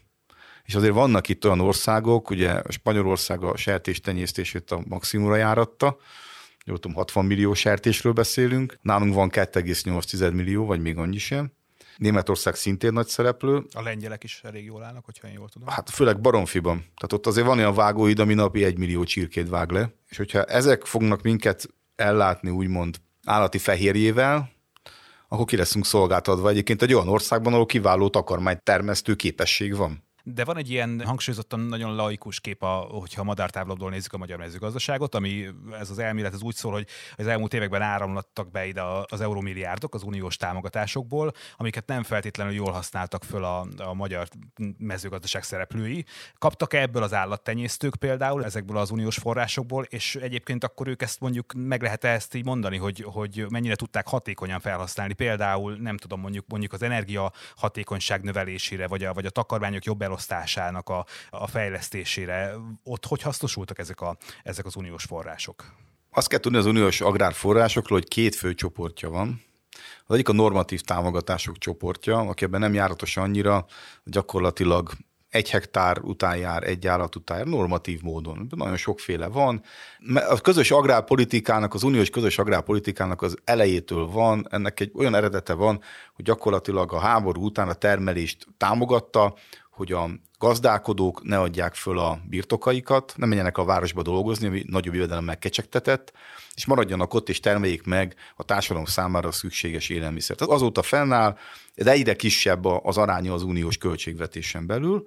És 0.64 0.76
azért 0.76 0.94
vannak 0.94 1.30
itt 1.30 1.46
olyan 1.46 1.60
országok, 1.60 2.30
ugye 2.30 2.62
Spanyolország 2.70 3.44
a 3.44 3.58
sertéstenyésztését 3.58 4.72
a 4.72 4.84
maximumra 4.88 5.36
járatta, 5.36 5.98
jól 6.66 6.78
tudom, 6.80 6.98
60 6.98 7.26
millió 7.26 7.54
sertésről 7.54 8.14
beszélünk, 8.14 8.78
nálunk 8.82 9.14
van 9.14 9.30
2,8 9.30 10.34
millió, 10.34 10.66
vagy 10.66 10.82
még 10.82 10.98
annyi 10.98 11.18
sem, 11.18 11.52
Németország 12.02 12.56
szintén 12.56 12.94
nagy 12.94 13.08
szereplő. 13.08 13.64
A 13.74 13.82
lengyelek 13.82 14.24
is 14.24 14.42
elég 14.44 14.66
jól 14.66 14.84
állnak, 14.84 15.06
hogyha 15.06 15.28
én 15.28 15.34
jól 15.34 15.50
tudom. 15.50 15.68
Hát 15.68 15.90
főleg 15.90 16.22
Baromfiban. 16.22 16.78
Tehát 16.78 17.14
ott 17.14 17.26
azért 17.26 17.46
van 17.48 17.58
olyan 17.58 17.74
vágóid, 17.74 18.20
ami 18.20 18.34
napi 18.34 18.64
egy 18.64 18.78
millió 18.78 19.04
csirkét 19.04 19.50
vág 19.50 19.72
le. 19.72 19.94
És 20.10 20.18
hogyha 20.18 20.44
ezek 20.44 20.86
fognak 20.86 21.22
minket 21.22 21.68
ellátni, 21.96 22.50
úgymond 22.50 22.98
állati 23.26 23.58
fehérjével, 23.58 24.52
akkor 25.28 25.46
ki 25.46 25.56
leszünk 25.56 25.86
szolgáltatva 25.86 26.50
egyébként 26.50 26.82
egy 26.82 26.94
olyan 26.94 27.08
országban, 27.08 27.54
ahol 27.54 27.66
kiváló 27.66 28.10
takarmány 28.10 28.58
termesztő 28.64 29.16
képesség 29.16 29.76
van. 29.76 30.04
De 30.24 30.44
van 30.44 30.58
egy 30.58 30.70
ilyen 30.70 31.02
hangsúlyozottan 31.06 31.60
nagyon 31.60 31.96
laikus 31.96 32.40
kép, 32.40 32.64
a, 32.64 32.88
hogyha 32.92 33.22
a 33.22 33.24
madártávlatból 33.24 33.90
nézzük 33.90 34.14
a 34.14 34.18
magyar 34.18 34.38
mezőgazdaságot, 34.38 35.16
ami 35.16 35.48
ez 35.80 35.90
az 35.90 36.00
elmélet 36.00 36.34
ez 36.34 36.42
úgy 36.42 36.56
szól, 36.56 36.72
hogy 36.72 36.88
az 37.18 37.28
elmúlt 37.28 37.54
években 37.54 37.82
áramlattak 37.82 38.52
be 38.52 38.66
ide 38.66 38.82
az 39.06 39.22
euromilliárdok 39.22 39.94
az 39.96 40.04
uniós 40.04 40.38
támogatásokból, 40.38 41.32
amiket 41.58 41.88
nem 41.88 42.04
feltétlenül 42.04 42.54
jól 42.54 42.72
használtak 42.72 43.24
föl 43.24 43.44
a, 43.44 43.68
a 43.78 43.94
magyar 43.94 44.28
mezőgazdaság 44.78 45.44
szereplői. 45.44 46.06
Kaptak 46.38 46.74
ebből 46.74 47.04
az 47.04 47.14
állattenyésztők 47.14 47.96
például 47.96 48.46
ezekből 48.46 48.78
az 48.78 48.92
uniós 48.92 49.18
forrásokból, 49.18 49.84
és 49.84 50.16
egyébként 50.16 50.64
akkor 50.64 50.88
ők 50.88 51.02
ezt 51.02 51.20
mondjuk 51.20 51.54
meg 51.54 51.82
lehet 51.82 52.04
ezt 52.04 52.36
így 52.36 52.46
mondani, 52.46 52.78
hogy, 52.78 53.06
hogy 53.08 53.46
mennyire 53.50 53.76
tudták 53.76 54.08
hatékonyan 54.08 54.60
felhasználni, 54.60 55.14
például 55.14 55.76
nem 55.76 55.98
tudom 55.98 56.20
mondjuk 56.20 56.46
mondjuk 56.48 56.74
az 56.74 56.82
energia 56.82 57.32
hatékonyság 57.56 58.24
növelésére, 58.24 58.88
vagy 58.88 59.04
a, 59.04 59.14
vagy 59.14 59.26
a 59.26 59.30
takarmányok 59.30 59.84
jobb 59.84 60.02
elosztásának 60.12 60.90
a, 60.90 61.06
a 61.30 61.48
fejlesztésére. 61.48 62.54
Ott 62.84 63.06
hogy 63.06 63.22
hasznosultak 63.22 63.80
ezek, 63.80 64.02
a, 64.02 64.18
ezek 64.44 64.66
az 64.66 64.76
uniós 64.76 65.04
források? 65.04 65.74
Azt 66.12 66.28
kell 66.28 66.40
tudni 66.40 66.58
az 66.58 66.66
uniós 66.66 67.02
agrárforrásokról, 67.02 68.00
hogy 68.00 68.08
két 68.08 68.36
fő 68.36 68.54
csoportja 68.54 69.10
van. 69.10 69.42
Az 70.06 70.16
egyik 70.16 70.30
a 70.30 70.34
normatív 70.34 70.82
támogatások 70.82 71.58
csoportja, 71.58 72.20
aki 72.20 72.44
ebben 72.44 72.60
nem 72.60 72.74
járatos 72.74 73.18
annyira, 73.18 73.66
gyakorlatilag 74.04 74.92
egy 75.30 75.50
hektár 75.50 76.00
után 76.02 76.38
jár, 76.38 76.64
egy 76.64 76.88
állat 76.88 77.16
után 77.16 77.38
jár, 77.38 77.48
normatív 77.48 78.02
módon. 78.02 78.48
Nagyon 78.56 78.78
sokféle 78.78 79.28
van. 79.28 79.64
A 80.30 80.42
közös 80.42 80.72
agrárpolitikának, 80.72 81.74
az 81.74 81.84
uniós 81.84 82.10
közös 82.10 82.38
agrárpolitikának 82.38 83.22
az 83.22 83.38
elejétől 83.44 84.08
van, 84.08 84.48
ennek 84.50 84.80
egy 84.80 84.92
olyan 84.94 85.16
eredete 85.16 85.54
van, 85.54 85.82
hogy 86.14 86.26
gyakorlatilag 86.26 86.94
a 86.94 87.00
háború 87.00 87.44
után 87.44 87.70
a 87.70 87.74
termelést 87.74 88.48
támogatta, 88.58 89.36
hogy 89.72 89.92
a 89.92 90.10
gazdálkodók 90.40 91.24
ne 91.24 91.40
adják 91.40 91.76
föl 91.76 92.00
a 92.00 92.20
birtokaikat, 92.30 93.14
nem 93.18 93.30
menjenek 93.30 93.58
a 93.58 93.64
városba 93.64 94.02
dolgozni, 94.02 94.48
ami 94.48 94.64
nagyobb 94.68 94.94
jövedelemmel 94.94 95.38
kecsegtetett, 95.38 96.14
és 96.56 96.66
maradjanak 96.66 97.14
ott, 97.14 97.30
és 97.30 97.40
termeljék 97.40 97.84
meg 97.84 98.16
a 98.36 98.44
társadalom 98.44 98.86
számára 98.86 99.32
szükséges 99.32 99.90
élelmiszert. 99.90 100.42
Azóta 100.42 100.82
fennáll, 100.82 101.38
de 101.76 101.92
egyre 101.92 102.16
kisebb 102.16 102.66
az 102.66 102.98
aránya 102.98 103.34
az 103.34 103.44
uniós 103.44 103.78
költségvetésen 103.78 104.66
belül, 104.66 105.06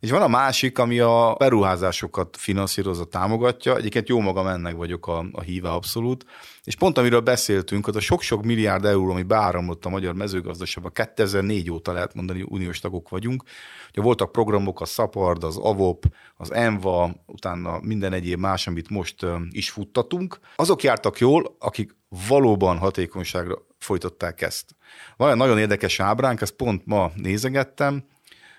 és 0.00 0.10
van 0.10 0.22
a 0.22 0.28
másik, 0.28 0.78
ami 0.78 0.98
a 0.98 1.34
beruházásokat 1.38 2.36
finanszírozza, 2.36 3.04
támogatja. 3.04 3.76
Egyébként 3.76 4.08
jó 4.08 4.20
magam 4.20 4.46
ennek 4.46 4.76
vagyok 4.76 5.06
a, 5.06 5.24
a 5.32 5.40
híve 5.40 5.68
abszolút. 5.68 6.24
És 6.64 6.74
pont 6.74 6.98
amiről 6.98 7.20
beszéltünk, 7.20 7.86
az 7.86 7.96
a 7.96 8.00
sok-sok 8.00 8.44
milliárd 8.44 8.84
euró, 8.84 9.10
ami 9.10 9.22
beáramlott 9.22 9.84
a 9.84 9.88
magyar 9.88 10.14
mezőgazdaságba, 10.14 10.90
2004 10.90 11.70
óta 11.70 11.92
lehet 11.92 12.14
mondani, 12.14 12.44
uniós 12.48 12.80
tagok 12.80 13.08
vagyunk. 13.08 13.42
Ugye 13.90 14.02
voltak 14.02 14.32
programok, 14.32 14.80
a 14.80 14.84
SZAPARD, 14.84 15.44
az 15.44 15.56
AVOP, 15.56 16.04
az 16.36 16.52
ENVA, 16.52 17.14
utána 17.26 17.80
minden 17.82 18.12
egyéb 18.12 18.38
más, 18.38 18.66
amit 18.66 18.90
most 18.90 19.26
is 19.50 19.70
futtatunk. 19.70 20.38
Azok 20.56 20.82
jártak 20.82 21.18
jól, 21.18 21.56
akik 21.58 21.96
valóban 22.28 22.78
hatékonyságra 22.78 23.54
folytatták 23.78 24.40
ezt. 24.40 24.76
Van 25.16 25.30
egy 25.30 25.36
nagyon 25.36 25.58
érdekes 25.58 26.00
ábránk, 26.00 26.40
ezt 26.40 26.56
pont 26.56 26.86
ma 26.86 27.10
nézegettem, 27.14 28.04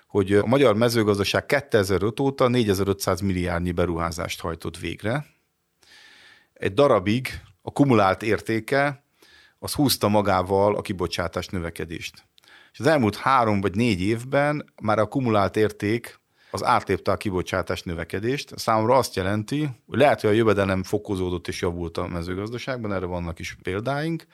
hogy 0.06 0.32
a 0.32 0.46
magyar 0.46 0.76
mezőgazdaság 0.76 1.46
2005 1.46 2.20
óta 2.20 2.48
4500 2.48 3.20
milliárdnyi 3.20 3.72
beruházást 3.72 4.40
hajtott 4.40 4.78
végre. 4.78 5.26
Egy 6.52 6.74
darabig 6.74 7.28
a 7.62 7.70
kumulált 7.70 8.22
értéke 8.22 9.04
az 9.58 9.72
húzta 9.72 10.08
magával 10.08 10.76
a 10.76 10.80
kibocsátás 10.80 11.46
növekedést. 11.46 12.26
És 12.72 12.78
az 12.78 12.86
elmúlt 12.86 13.16
három 13.16 13.60
vagy 13.60 13.74
négy 13.74 14.00
évben 14.00 14.72
már 14.82 14.98
a 14.98 15.06
kumulált 15.06 15.56
érték 15.56 16.17
az 16.50 16.64
átlépte 16.64 17.10
a 17.10 17.16
kibocsátás 17.16 17.82
növekedést. 17.82 18.58
Számomra 18.58 18.96
azt 18.96 19.14
jelenti, 19.14 19.68
hogy 19.86 19.98
lehet, 19.98 20.20
hogy 20.20 20.30
a 20.30 20.32
jövedelem 20.32 20.82
fokozódott 20.82 21.48
és 21.48 21.60
javult 21.60 21.96
a 21.98 22.06
mezőgazdaságban, 22.06 22.92
erre 22.92 23.06
vannak 23.06 23.38
is 23.38 23.56
példáink, 23.62 24.26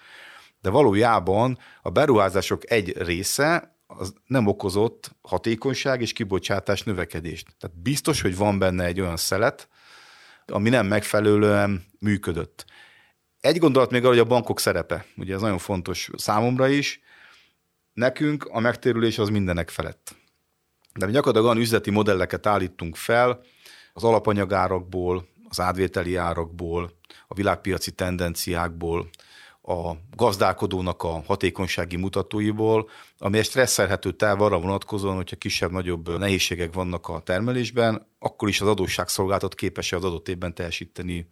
de 0.61 0.71
valójában 0.71 1.59
a 1.83 1.91
beruházások 1.91 2.71
egy 2.71 3.03
része 3.03 3.77
az 3.87 4.15
nem 4.27 4.47
okozott 4.47 5.17
hatékonyság 5.23 6.01
és 6.01 6.13
kibocsátás 6.13 6.83
növekedést. 6.83 7.57
Tehát 7.59 7.77
biztos, 7.83 8.21
hogy 8.21 8.37
van 8.37 8.59
benne 8.59 8.85
egy 8.85 9.01
olyan 9.01 9.17
szelet, 9.17 9.69
ami 10.47 10.69
nem 10.69 10.87
megfelelően 10.87 11.85
működött. 11.99 12.65
Egy 13.41 13.59
gondolat 13.59 13.91
még 13.91 14.01
arra, 14.01 14.11
hogy 14.11 14.19
a 14.19 14.25
bankok 14.25 14.61
szerepe, 14.61 15.07
ugye 15.17 15.35
ez 15.35 15.41
nagyon 15.41 15.59
fontos 15.59 16.11
számomra 16.17 16.69
is, 16.69 17.01
nekünk 17.93 18.45
a 18.45 18.61
megtérülés 18.61 19.19
az 19.19 19.29
mindenek 19.29 19.71
felett. 19.71 20.17
De 20.99 21.07
mi 21.07 21.13
gyakorlatilag 21.13 21.51
olyan 21.51 21.63
üzleti 21.63 21.91
modelleket 21.91 22.47
állítunk 22.47 22.97
fel 22.97 23.41
az 23.93 24.05
alapanyagárakból, 24.05 25.29
az 25.49 25.61
átvételi 25.61 26.17
árakból, 26.17 26.93
a 27.29 27.35
világpiaci 27.35 27.91
tendenciákból, 27.91 29.09
a 29.63 29.93
gazdálkodónak 30.17 31.03
a 31.03 31.23
hatékonysági 31.27 31.97
mutatóiból, 31.97 32.89
ami 33.19 33.39
egy 33.39 33.45
stresszelhető 33.45 34.13
táv 34.13 34.43
arra 34.43 34.61
vonatkozóan, 34.61 35.17
hogyha 35.17 35.37
kisebb-nagyobb 35.37 36.19
nehézségek 36.19 36.75
vannak 36.75 37.09
a 37.09 37.21
termelésben, 37.21 38.07
akkor 38.19 38.49
is 38.49 38.61
az 38.61 38.69
adósságszolgáltat 38.69 39.55
képes 39.55 39.93
az 39.93 40.05
adott 40.05 40.29
évben 40.29 40.55
teljesíteni 40.55 41.29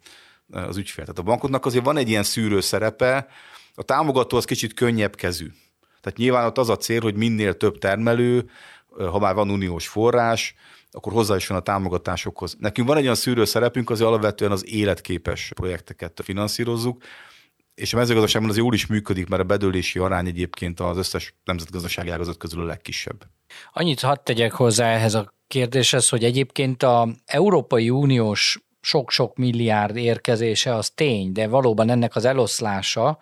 eh, 0.53 0.67
az 0.67 0.77
ügyfél. 0.77 1.03
Tehát 1.03 1.19
a 1.19 1.23
bankoknak 1.23 1.65
azért 1.65 1.85
van 1.85 1.97
egy 1.97 2.09
ilyen 2.09 2.23
szűrő 2.23 2.61
szerepe, 2.61 3.27
a 3.75 3.83
támogató 3.83 4.37
az 4.37 4.45
kicsit 4.45 4.73
könnyebb 4.73 5.15
kezű. 5.15 5.47
Tehát 6.01 6.17
nyilván 6.17 6.45
ott 6.45 6.57
az 6.57 6.69
a 6.69 6.77
cél, 6.77 7.01
hogy 7.01 7.15
minél 7.15 7.57
több 7.57 7.77
termelő, 7.77 8.49
ha 8.97 9.19
már 9.19 9.35
van 9.35 9.49
uniós 9.49 9.87
forrás, 9.87 10.55
akkor 10.91 11.13
hozzá 11.13 11.35
is 11.35 11.47
van 11.47 11.57
a 11.57 11.61
támogatásokhoz. 11.61 12.55
Nekünk 12.59 12.87
van 12.87 12.97
egy 12.97 13.03
olyan 13.03 13.15
szűrő 13.15 13.45
szerepünk, 13.45 13.89
azért 13.89 14.07
alapvetően 14.07 14.51
az 14.51 14.67
életképes 14.67 15.51
projekteket 15.55 16.21
finanszírozzuk, 16.23 17.03
és 17.75 17.93
a 17.93 17.97
mezőgazdaságban 17.97 18.49
az 18.49 18.57
jól 18.57 18.73
is 18.73 18.85
működik, 18.85 19.27
mert 19.27 19.41
a 19.41 19.45
bedőlési 19.45 19.99
arány 19.99 20.27
egyébként 20.27 20.79
az 20.79 20.97
összes 20.97 21.33
nemzetgazdasági 21.43 22.09
ágazat 22.09 22.37
közül 22.37 22.61
a 22.61 22.65
legkisebb. 22.65 23.23
Annyit 23.73 23.99
hadd 23.99 24.17
tegyek 24.23 24.51
hozzá 24.51 24.87
ehhez 24.87 25.13
a 25.13 25.33
kérdéshez, 25.47 26.09
hogy 26.09 26.23
egyébként 26.23 26.83
a 26.83 27.07
Európai 27.25 27.89
Uniós 27.89 28.59
sok-sok 28.81 29.37
milliárd 29.37 29.95
érkezése 29.95 30.75
az 30.75 30.89
tény, 30.89 31.31
de 31.31 31.47
valóban 31.47 31.89
ennek 31.89 32.15
az 32.15 32.25
eloszlása 32.25 33.19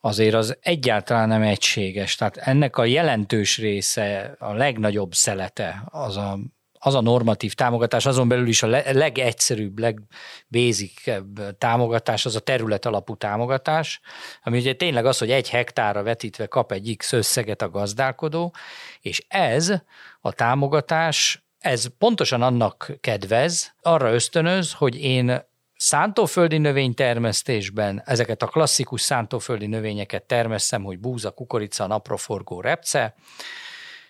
azért 0.00 0.34
az 0.34 0.56
egyáltalán 0.60 1.28
nem 1.28 1.42
egységes. 1.42 2.14
Tehát 2.14 2.36
ennek 2.36 2.76
a 2.76 2.84
jelentős 2.84 3.58
része, 3.58 4.36
a 4.38 4.52
legnagyobb 4.52 5.14
szelete 5.14 5.82
az 5.90 6.16
a 6.16 6.38
az 6.82 6.94
a 6.94 7.00
normatív 7.00 7.54
támogatás, 7.54 8.06
azon 8.06 8.28
belül 8.28 8.48
is 8.48 8.62
a 8.62 8.66
legegyszerűbb, 8.92 9.78
legbézikebb 9.78 11.58
támogatás, 11.58 12.26
az 12.26 12.36
a 12.36 12.40
terület 12.40 12.86
alapú 12.86 13.14
támogatás, 13.14 14.00
ami 14.42 14.58
ugye 14.58 14.72
tényleg 14.72 15.06
az, 15.06 15.18
hogy 15.18 15.30
egy 15.30 15.50
hektárra 15.50 16.02
vetítve 16.02 16.46
kap 16.46 16.72
egy 16.72 16.94
X 16.96 17.12
összeget 17.12 17.62
a 17.62 17.70
gazdálkodó, 17.70 18.54
és 19.00 19.24
ez 19.28 19.72
a 20.20 20.32
támogatás, 20.32 21.44
ez 21.58 21.86
pontosan 21.98 22.42
annak 22.42 22.92
kedvez, 23.00 23.74
arra 23.82 24.12
ösztönöz, 24.12 24.72
hogy 24.72 25.02
én 25.02 25.48
szántóföldi 25.80 26.58
növénytermesztésben 26.58 28.02
ezeket 28.04 28.42
a 28.42 28.46
klasszikus 28.46 29.00
szántóföldi 29.00 29.66
növényeket 29.66 30.22
termesszem, 30.22 30.82
hogy 30.82 30.98
búza, 30.98 31.30
kukorica, 31.30 31.86
napraforgó, 31.86 32.60
repce, 32.60 33.14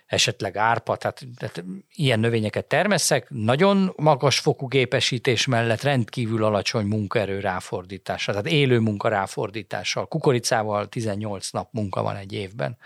esetleg 0.06 0.56
árpa, 0.56 0.96
tehát, 0.96 1.22
tehát 1.36 1.64
ilyen 1.94 2.20
növényeket 2.20 2.64
termeszek, 2.64 3.26
nagyon 3.28 3.92
magas 3.96 4.38
fokú 4.38 4.66
gépesítés 4.66 5.46
mellett 5.46 5.82
rendkívül 5.82 6.44
alacsony 6.44 6.86
munkaerő 6.86 7.40
ráfordítása, 7.40 8.30
tehát 8.30 8.46
élő 8.46 8.78
munka 8.78 9.08
ráfordítással, 9.08 10.06
kukoricával 10.06 10.88
18 10.88 11.50
nap 11.50 11.68
munka 11.72 12.02
van 12.02 12.16
egy 12.16 12.32
évben 12.32 12.78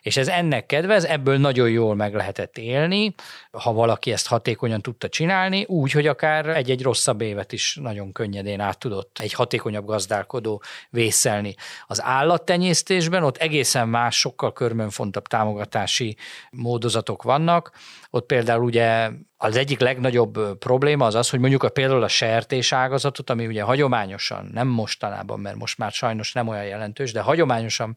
és 0.00 0.16
ez 0.16 0.28
ennek 0.28 0.66
kedvez, 0.66 1.04
ebből 1.04 1.38
nagyon 1.38 1.70
jól 1.70 1.94
meg 1.94 2.14
lehetett 2.14 2.58
élni, 2.58 3.14
ha 3.50 3.72
valaki 3.72 4.12
ezt 4.12 4.26
hatékonyan 4.26 4.80
tudta 4.80 5.08
csinálni, 5.08 5.64
úgy, 5.64 5.92
hogy 5.92 6.06
akár 6.06 6.46
egy-egy 6.46 6.82
rosszabb 6.82 7.20
évet 7.20 7.52
is 7.52 7.78
nagyon 7.82 8.12
könnyedén 8.12 8.60
át 8.60 8.78
tudott 8.78 9.18
egy 9.20 9.32
hatékonyabb 9.32 9.86
gazdálkodó 9.86 10.62
vészelni. 10.90 11.54
Az 11.86 12.02
állattenyésztésben 12.02 13.22
ott 13.22 13.36
egészen 13.36 13.88
más, 13.88 14.18
sokkal 14.18 14.52
körmönfontabb 14.52 15.26
támogatási 15.26 16.16
módozatok 16.50 17.22
vannak, 17.22 17.72
ott 18.10 18.26
például 18.26 18.64
ugye 18.64 19.10
az 19.36 19.56
egyik 19.56 19.80
legnagyobb 19.80 20.58
probléma 20.58 21.06
az 21.06 21.14
az, 21.14 21.30
hogy 21.30 21.40
mondjuk 21.40 21.62
a, 21.62 21.68
például 21.68 22.02
a 22.02 22.08
sertés 22.08 22.72
ágazatot, 22.72 23.30
ami 23.30 23.46
ugye 23.46 23.62
hagyományosan, 23.62 24.50
nem 24.52 24.68
mostanában, 24.68 25.40
mert 25.40 25.56
most 25.56 25.78
már 25.78 25.92
sajnos 25.92 26.32
nem 26.32 26.48
olyan 26.48 26.64
jelentős, 26.64 27.12
de 27.12 27.20
hagyományosan 27.20 27.96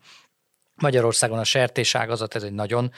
Magyarországon 0.82 1.40
a 1.40 1.44
sertés 1.44 1.96
ágazat, 1.96 2.36
ez 2.36 2.44
egy 2.44 2.54
nagyon 2.54 2.92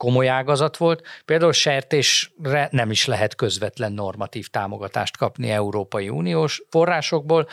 komoly 0.00 0.28
ágazat 0.28 0.76
volt. 0.76 1.06
Például 1.24 1.52
sertésre 1.52 2.68
nem 2.70 2.90
is 2.90 3.06
lehet 3.06 3.34
közvetlen 3.34 3.92
normatív 3.92 4.48
támogatást 4.48 5.16
kapni 5.16 5.50
Európai 5.50 6.08
Uniós 6.08 6.62
forrásokból. 6.70 7.48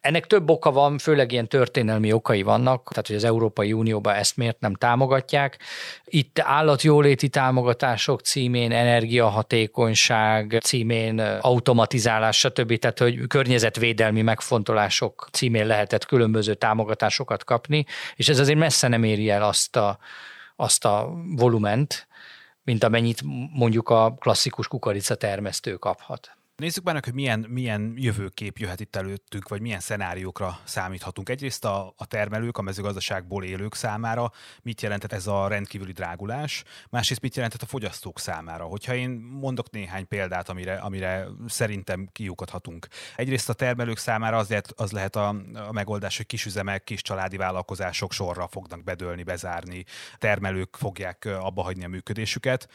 Ennek 0.00 0.26
több 0.26 0.50
oka 0.50 0.72
van, 0.72 0.98
főleg 0.98 1.32
ilyen 1.32 1.48
történelmi 1.48 2.12
okai 2.12 2.42
vannak, 2.42 2.88
tehát 2.90 3.06
hogy 3.06 3.16
az 3.16 3.24
Európai 3.24 3.72
Unióban 3.72 4.14
ezt 4.14 4.36
miért 4.36 4.60
nem 4.60 4.74
támogatják. 4.74 5.58
Itt 6.04 6.38
állatjóléti 6.38 7.28
támogatások 7.28 8.20
címén, 8.20 8.72
energiahatékonyság 8.72 10.58
címén, 10.62 11.18
automatizálás, 11.40 12.38
stb. 12.38 12.78
Tehát, 12.78 12.98
hogy 12.98 13.26
környezetvédelmi 13.26 14.22
megfontolások 14.22 15.28
címén 15.32 15.66
lehetett 15.66 16.06
különböző 16.06 16.54
támogatásokat 16.54 17.44
kapni, 17.44 17.84
és 18.16 18.28
ez 18.28 18.38
azért 18.38 18.58
messze 18.58 18.88
nem 18.88 19.04
éri 19.04 19.30
el 19.30 19.42
azt 19.42 19.76
a 19.76 19.98
azt 20.60 20.84
a 20.84 21.12
volument, 21.36 22.06
mint 22.62 22.84
amennyit 22.84 23.22
mondjuk 23.52 23.88
a 23.88 24.14
klasszikus 24.14 24.68
kukorica 24.68 25.14
termesztő 25.14 25.76
kaphat. 25.76 26.39
Nézzük 26.60 26.84
meg, 26.84 27.04
hogy 27.04 27.14
milyen, 27.14 27.46
milyen 27.48 27.94
jövőkép 27.96 28.58
jöhet 28.58 28.80
itt 28.80 28.96
előttünk, 28.96 29.48
vagy 29.48 29.60
milyen 29.60 29.80
szenáriókra 29.80 30.60
számíthatunk. 30.64 31.28
Egyrészt 31.28 31.64
a, 31.64 31.94
a 31.96 32.06
termelők, 32.06 32.58
a 32.58 32.62
mezőgazdaságból 32.62 33.44
élők 33.44 33.74
számára 33.74 34.32
mit 34.62 34.80
jelentett 34.80 35.12
ez 35.12 35.26
a 35.26 35.48
rendkívüli 35.48 35.92
drágulás, 35.92 36.64
másrészt 36.90 37.20
mit 37.20 37.34
jelentett 37.34 37.62
a 37.62 37.66
fogyasztók 37.66 38.18
számára. 38.18 38.64
Hogyha 38.64 38.94
én 38.94 39.10
mondok 39.40 39.70
néhány 39.70 40.08
példát, 40.08 40.48
amire, 40.48 40.74
amire 40.74 41.26
szerintem 41.46 42.08
kiukadhatunk. 42.12 42.88
Egyrészt 43.16 43.48
a 43.48 43.52
termelők 43.52 43.98
számára 43.98 44.36
az 44.36 44.48
lehet, 44.48 44.72
az 44.76 44.92
lehet 44.92 45.16
a, 45.16 45.28
a 45.68 45.72
megoldás, 45.72 46.16
hogy 46.16 46.26
kisüzemek, 46.26 46.84
kis 46.84 47.02
családi 47.02 47.36
vállalkozások 47.36 48.12
sorra 48.12 48.48
fognak 48.48 48.84
bedőlni, 48.84 49.22
bezárni, 49.22 49.84
termelők 50.18 50.76
fogják 50.76 51.28
abba 51.40 51.62
hagyni 51.62 51.84
a 51.84 51.88
működésüket 51.88 52.68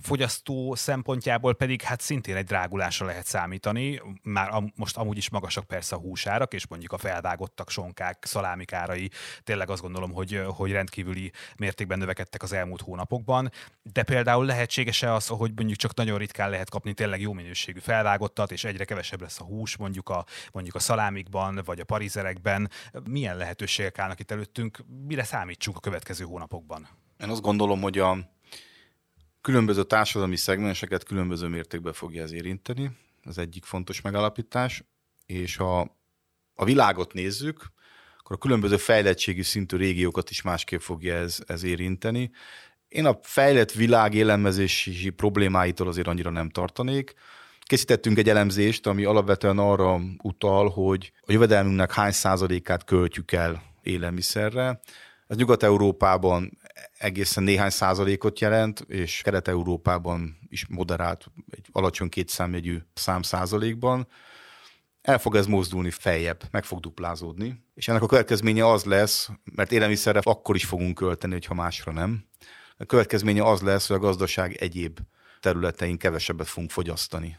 fogyasztó 0.00 0.74
szempontjából 0.74 1.54
pedig 1.54 1.82
hát 1.82 2.00
szintén 2.00 2.36
egy 2.36 2.44
drágulásra 2.44 3.06
lehet 3.06 3.26
számítani. 3.26 4.00
Már 4.22 4.48
am, 4.54 4.72
most 4.76 4.96
amúgy 4.96 5.16
is 5.16 5.30
magasak 5.30 5.64
persze 5.64 5.96
a 5.96 5.98
húsárak, 5.98 6.54
és 6.54 6.66
mondjuk 6.66 6.92
a 6.92 6.98
felvágottak 6.98 7.70
sonkák, 7.70 8.24
szalámik 8.24 8.72
árai 8.72 9.10
tényleg 9.44 9.70
azt 9.70 9.82
gondolom, 9.82 10.12
hogy, 10.12 10.42
hogy 10.46 10.72
rendkívüli 10.72 11.32
mértékben 11.56 11.98
növekedtek 11.98 12.42
az 12.42 12.52
elmúlt 12.52 12.80
hónapokban. 12.80 13.50
De 13.82 14.02
például 14.02 14.44
lehetséges-e 14.44 15.12
az, 15.12 15.26
hogy 15.26 15.52
mondjuk 15.56 15.78
csak 15.78 15.94
nagyon 15.94 16.18
ritkán 16.18 16.50
lehet 16.50 16.70
kapni 16.70 16.94
tényleg 16.94 17.20
jó 17.20 17.32
minőségű 17.32 17.78
felvágottat, 17.78 18.52
és 18.52 18.64
egyre 18.64 18.84
kevesebb 18.84 19.20
lesz 19.20 19.40
a 19.40 19.44
hús 19.44 19.76
mondjuk 19.76 20.08
a, 20.08 20.24
mondjuk 20.52 20.74
a 20.74 20.78
szalámikban, 20.78 21.60
vagy 21.64 21.80
a 21.80 21.84
parizerekben. 21.84 22.70
Milyen 23.04 23.36
lehetőségek 23.36 23.98
állnak 23.98 24.20
itt 24.20 24.30
előttünk? 24.30 24.78
Mire 25.06 25.24
számítsunk 25.24 25.76
a 25.76 25.80
következő 25.80 26.24
hónapokban? 26.24 26.88
Én 27.20 27.28
azt 27.28 27.42
gondolom, 27.42 27.80
hogy 27.80 27.98
a 27.98 28.18
különböző 29.46 29.82
társadalmi 29.82 30.36
szegmenseket 30.36 31.04
különböző 31.04 31.46
mértékben 31.46 31.92
fogja 31.92 32.22
ez 32.22 32.32
érinteni. 32.32 32.90
Ez 33.24 33.38
egyik 33.38 33.64
fontos 33.64 34.00
megalapítás. 34.00 34.84
És 35.26 35.56
ha 35.56 35.96
a 36.54 36.64
világot 36.64 37.12
nézzük, 37.12 37.72
akkor 38.18 38.36
a 38.36 38.38
különböző 38.38 38.76
fejlettségi 38.76 39.42
szintű 39.42 39.76
régiókat 39.76 40.30
is 40.30 40.42
másképp 40.42 40.80
fogja 40.80 41.14
ez, 41.14 41.38
ez 41.46 41.62
érinteni. 41.62 42.30
Én 42.88 43.06
a 43.06 43.18
fejlett 43.22 43.72
világ 43.72 44.14
élelmezési 44.14 45.10
problémáitól 45.10 45.88
azért 45.88 46.06
annyira 46.06 46.30
nem 46.30 46.50
tartanék. 46.50 47.14
Készítettünk 47.60 48.18
egy 48.18 48.28
elemzést, 48.28 48.86
ami 48.86 49.04
alapvetően 49.04 49.58
arra 49.58 50.00
utal, 50.22 50.68
hogy 50.68 51.12
a 51.20 51.32
jövedelmünknek 51.32 51.92
hány 51.92 52.12
százalékát 52.12 52.84
költjük 52.84 53.32
el 53.32 53.62
élelmiszerre. 53.82 54.80
Ez 55.26 55.36
Nyugat-Európában 55.36 56.58
egészen 56.98 57.42
néhány 57.42 57.70
százalékot 57.70 58.40
jelent, 58.40 58.80
és 58.80 59.20
Kelet-Európában 59.22 60.38
is 60.48 60.66
moderált, 60.68 61.26
egy 61.50 61.66
alacsony 61.72 62.08
kétszámjegyű 62.08 62.78
szám 62.94 63.22
százalékban. 63.22 64.08
El 65.02 65.18
fog 65.18 65.34
ez 65.34 65.46
mozdulni 65.46 65.90
feljebb, 65.90 66.42
meg 66.50 66.64
fog 66.64 66.80
duplázódni, 66.80 67.64
és 67.74 67.88
ennek 67.88 68.02
a 68.02 68.06
következménye 68.06 68.70
az 68.70 68.84
lesz, 68.84 69.30
mert 69.44 69.72
élelmiszerre 69.72 70.20
akkor 70.22 70.54
is 70.54 70.64
fogunk 70.64 70.94
költeni, 70.94 71.32
hogyha 71.32 71.54
másra 71.54 71.92
nem. 71.92 72.24
A 72.76 72.84
következménye 72.84 73.42
az 73.42 73.60
lesz, 73.60 73.86
hogy 73.86 73.96
a 73.96 74.00
gazdaság 74.00 74.52
egyéb 74.54 74.98
területein 75.40 75.98
kevesebbet 75.98 76.46
fogunk 76.46 76.70
fogyasztani. 76.70 77.38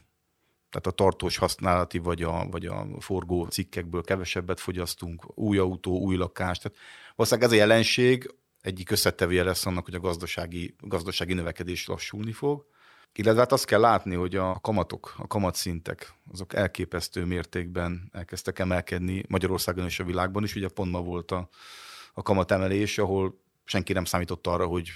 Tehát 0.69 0.87
a 0.87 0.91
tartós 0.91 1.37
használati 1.37 1.97
vagy 1.97 2.23
a, 2.23 2.47
vagy 2.51 2.65
a 2.65 2.87
forgó 2.99 3.45
cikkekből 3.45 4.03
kevesebbet 4.03 4.59
fogyasztunk, 4.59 5.37
új 5.37 5.57
autó, 5.57 5.99
új 5.99 6.15
lakás. 6.15 6.57
Tehát 6.57 6.77
valószínűleg 7.15 7.49
ez 7.49 7.55
a 7.57 7.61
jelenség 7.61 8.35
egyik 8.61 8.91
összetevője 8.91 9.43
lesz 9.43 9.65
annak, 9.65 9.85
hogy 9.85 9.95
a 9.95 9.99
gazdasági, 9.99 10.75
gazdasági 10.79 11.33
növekedés 11.33 11.87
lassulni 11.87 12.31
fog. 12.31 12.65
Illetve 13.13 13.39
hát 13.39 13.51
azt 13.51 13.65
kell 13.65 13.79
látni, 13.79 14.15
hogy 14.15 14.35
a 14.35 14.59
kamatok, 14.61 15.15
a 15.17 15.27
kamatszintek, 15.27 16.13
azok 16.31 16.53
elképesztő 16.53 17.25
mértékben 17.25 18.09
elkezdtek 18.11 18.59
emelkedni 18.59 19.23
Magyarországon 19.27 19.85
és 19.85 19.99
a 19.99 20.03
világban 20.03 20.43
is. 20.43 20.55
Ugye 20.55 20.67
pont 20.67 20.91
ma 20.91 21.01
volt 21.01 21.31
a, 21.31 21.49
a 22.13 22.21
kamatemelés, 22.21 22.97
ahol 22.97 23.39
senki 23.65 23.93
nem 23.93 24.05
számított 24.05 24.47
arra, 24.47 24.65
hogy 24.65 24.91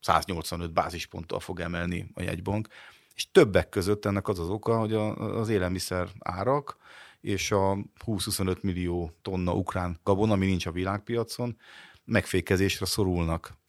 185 0.00 0.72
bázisponttal 0.72 1.40
fog 1.40 1.60
emelni 1.60 2.10
a 2.14 2.22
jegybank. 2.22 2.68
És 3.14 3.30
többek 3.30 3.68
között 3.68 4.04
ennek 4.04 4.28
az 4.28 4.38
az 4.38 4.48
oka, 4.48 4.78
hogy 4.78 4.92
a, 4.92 5.38
az 5.38 5.48
élelmiszer 5.48 6.08
árak 6.18 6.76
és 7.20 7.50
a 7.50 7.78
20-25 8.06 8.60
millió 8.60 9.12
tonna 9.22 9.54
ukrán 9.54 9.98
gabon, 10.02 10.30
ami 10.30 10.46
nincs 10.46 10.66
a 10.66 10.72
világpiacon, 10.72 11.56
megfékezésre 12.04 12.86
szorulnak. 12.86 13.60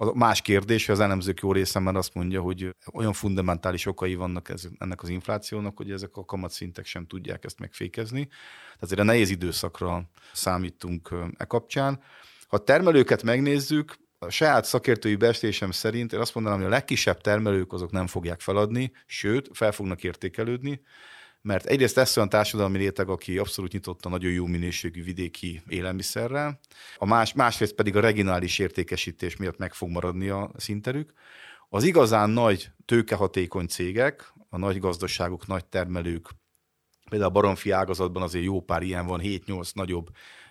A 0.00 0.16
más 0.16 0.42
kérdés, 0.42 0.86
hogy 0.86 0.94
az 0.94 1.00
elemzők 1.00 1.40
jó 1.40 1.52
része 1.52 1.78
már 1.78 1.96
azt 1.96 2.14
mondja, 2.14 2.40
hogy 2.40 2.74
olyan 2.92 3.12
fundamentális 3.12 3.86
okai 3.86 4.14
vannak 4.14 4.48
ez, 4.48 4.68
ennek 4.78 5.02
az 5.02 5.08
inflációnak, 5.08 5.76
hogy 5.76 5.90
ezek 5.90 6.16
a 6.16 6.24
kamatszintek 6.24 6.86
sem 6.86 7.06
tudják 7.06 7.44
ezt 7.44 7.58
megfékezni. 7.58 8.26
Tehát 8.26 8.82
azért 8.82 9.00
a 9.00 9.04
nehéz 9.04 9.30
időszakra 9.30 10.10
számítunk 10.32 11.14
e 11.36 11.44
kapcsán. 11.44 12.02
Ha 12.48 12.56
a 12.56 12.64
termelőket 12.64 13.22
megnézzük, 13.22 13.96
a 14.18 14.30
saját 14.30 14.64
szakértői 14.64 15.16
bestésem 15.16 15.70
szerint 15.70 16.12
én 16.12 16.20
azt 16.20 16.34
mondanám, 16.34 16.58
hogy 16.58 16.66
a 16.66 16.70
legkisebb 16.70 17.20
termelők 17.20 17.72
azok 17.72 17.90
nem 17.90 18.06
fogják 18.06 18.40
feladni, 18.40 18.92
sőt, 19.06 19.48
fel 19.52 19.72
fognak 19.72 20.04
értékelődni, 20.04 20.80
mert 21.42 21.66
egyrészt 21.66 21.96
lesz 21.96 22.16
olyan 22.16 22.28
társadalmi 22.28 22.78
réteg, 22.78 23.08
aki 23.08 23.38
abszolút 23.38 23.72
nyitott 23.72 24.04
a 24.04 24.08
nagyon 24.08 24.32
jó 24.32 24.46
minőségű 24.46 25.02
vidéki 25.02 25.62
élelmiszerrel, 25.68 26.60
a 26.96 27.06
más, 27.06 27.32
másrészt 27.32 27.74
pedig 27.74 27.96
a 27.96 28.00
regionális 28.00 28.58
értékesítés 28.58 29.36
miatt 29.36 29.58
meg 29.58 29.74
fog 29.74 29.88
maradni 29.88 30.28
a 30.28 30.50
szinterük. 30.56 31.12
Az 31.68 31.84
igazán 31.84 32.30
nagy 32.30 32.70
tőkehatékony 32.84 33.66
cégek, 33.66 34.32
a 34.48 34.58
nagy 34.58 34.78
gazdaságok, 34.78 35.46
nagy 35.46 35.64
termelők, 35.64 36.28
például 37.10 37.30
a 37.30 37.34
baromfi 37.34 37.70
ágazatban 37.70 38.22
azért 38.22 38.44
jó 38.44 38.60
pár 38.60 38.82
ilyen 38.82 39.06
van, 39.06 39.20
7-8 39.22 39.74
nagyobb 39.74 40.08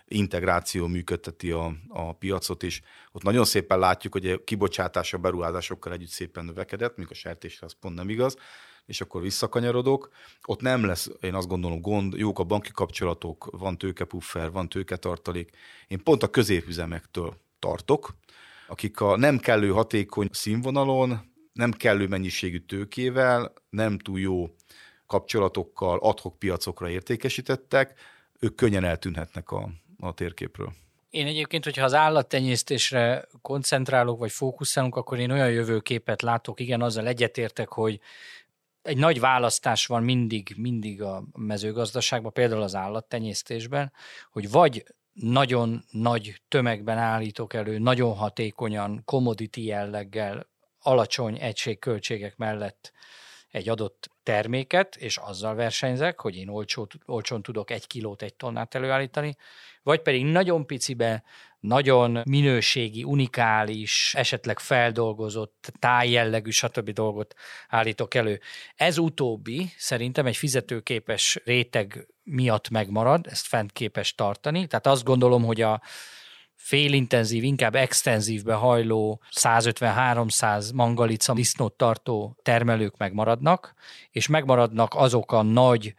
integráció 0.08 0.88
működteti 0.88 1.52
a, 1.52 1.74
a 1.88 2.14
piacot, 2.14 2.64
és 2.64 2.82
ott 3.12 3.24
nagyon 3.24 3.46
szépen 3.46 3.80
látjuk, 3.80 4.14
hogy 4.14 4.28
a 4.28 4.44
kibocsátás 4.44 5.14
a 5.14 5.18
beruházásokkal 5.18 5.94
együtt 5.94 6.10
szépen 6.10 6.46
növekedett, 6.46 6.98
míg 6.98 7.08
a 7.10 7.14
sertésre 7.14 7.66
az 7.66 7.76
pont 7.80 7.96
nem 7.96 8.10
igaz, 8.10 8.38
és 8.88 9.02
akkor 9.02 9.22
visszakanyarodok. 9.22 10.10
Ott 10.46 10.62
nem 10.62 10.86
lesz, 10.86 11.10
én 11.22 11.34
azt 11.34 11.48
gondolom, 11.48 11.82
gond, 11.82 12.14
jók 12.14 12.40
a 12.40 12.44
banki 12.44 12.72
kapcsolatok, 12.72 13.50
van 13.52 13.78
tőkepuffer, 13.78 14.52
van 14.52 14.70
tőketartalék. 14.70 15.50
Én 15.88 16.04
pont 16.04 16.24
a 16.24 16.30
középüzemektől 16.30 17.38
tartok, 17.60 18.16
akik 18.68 19.02
a 19.02 19.18
nem 19.18 19.38
kellő 19.38 19.70
hatékony 19.70 20.30
színvonalon, 20.32 21.34
nem 21.54 21.72
kellő 21.72 22.08
mennyiségű 22.08 22.60
tőkével, 22.60 23.54
nem 23.70 23.98
túl 23.98 24.20
jó 24.20 24.50
kapcsolatokkal 25.06 26.00
adhok 26.02 26.40
piacokra 26.40 26.90
értékesítettek, 26.90 28.00
ők 28.40 28.56
könnyen 28.56 28.84
eltűnhetnek 28.84 29.52
a, 29.52 29.70
a 30.00 30.14
térképről. 30.14 30.74
Én 31.10 31.28
egyébként, 31.28 31.64
hogyha 31.64 31.86
az 31.86 31.94
állattenyésztésre 31.94 33.28
koncentrálok, 33.42 34.20
vagy 34.20 34.32
fókuszálunk, 34.32 34.96
akkor 34.96 35.20
én 35.20 35.32
olyan 35.32 35.52
jövőképet 35.52 36.22
látok, 36.22 36.60
igen, 36.60 36.82
azzal 36.82 37.08
egyetértek, 37.08 37.68
hogy 37.68 38.00
egy 38.88 38.98
nagy 38.98 39.20
választás 39.20 39.86
van 39.86 40.04
mindig, 40.04 40.54
mindig 40.58 41.02
a 41.02 41.24
mezőgazdaságban, 41.38 42.34
például 42.34 42.62
az 42.62 42.76
állattenyésztésben, 42.76 43.94
hogy 44.32 44.52
vagy 44.52 44.84
nagyon 45.14 45.86
nagy 45.92 46.42
tömegben 46.48 46.98
állítok 46.98 47.54
elő, 47.54 47.78
nagyon 47.78 48.16
hatékonyan, 48.16 49.02
commodity 49.06 49.58
jelleggel, 49.58 50.48
alacsony 50.80 51.38
egységköltségek 51.40 52.38
mellett 52.38 52.92
egy 53.50 53.70
adott 53.70 54.10
terméket, 54.24 54.96
és 54.96 55.18
azzal 55.18 55.56
versenyzek, 55.56 56.22
hogy 56.22 56.36
én 56.36 56.48
olcsó, 56.48 56.88
olcsón 57.06 57.42
tudok 57.42 57.72
egy 57.72 57.88
kilót, 57.88 58.22
egy 58.22 58.36
tonnát 58.36 58.76
előállítani, 58.76 59.36
vagy 59.84 60.02
pedig 60.02 60.26
nagyon 60.26 60.66
picibe, 60.66 61.24
nagyon 61.60 62.22
minőségi, 62.30 63.04
unikális, 63.04 64.14
esetleg 64.16 64.60
feldolgozott, 64.60 65.72
tájjellegű, 65.80 66.50
stb. 66.50 66.90
dolgot 66.90 67.34
állítok 67.68 68.14
elő. 68.14 68.40
Ez 68.76 68.98
utóbbi 68.98 69.70
szerintem 69.78 70.26
egy 70.26 70.38
fizetőképes 70.38 71.40
réteg 71.46 72.08
miatt 72.24 72.70
megmarad, 72.70 73.28
ezt 73.30 73.48
fent 73.48 73.72
képes 73.72 74.16
tartani. 74.16 74.68
Tehát 74.68 74.88
azt 74.88 75.04
gondolom, 75.04 75.44
hogy 75.44 75.62
a 75.62 75.82
félintenzív, 76.56 77.44
inkább 77.44 77.76
extenzívbe 77.76 78.54
hajló 78.54 79.22
150-300 79.36 80.74
mangalica 80.74 81.34
disznót 81.34 81.74
tartó 81.74 82.38
termelők 82.42 82.98
megmaradnak, 82.98 83.74
és 84.12 84.28
megmaradnak 84.28 84.96
azok 84.96 85.32
a 85.32 85.42
nagy 85.42 85.96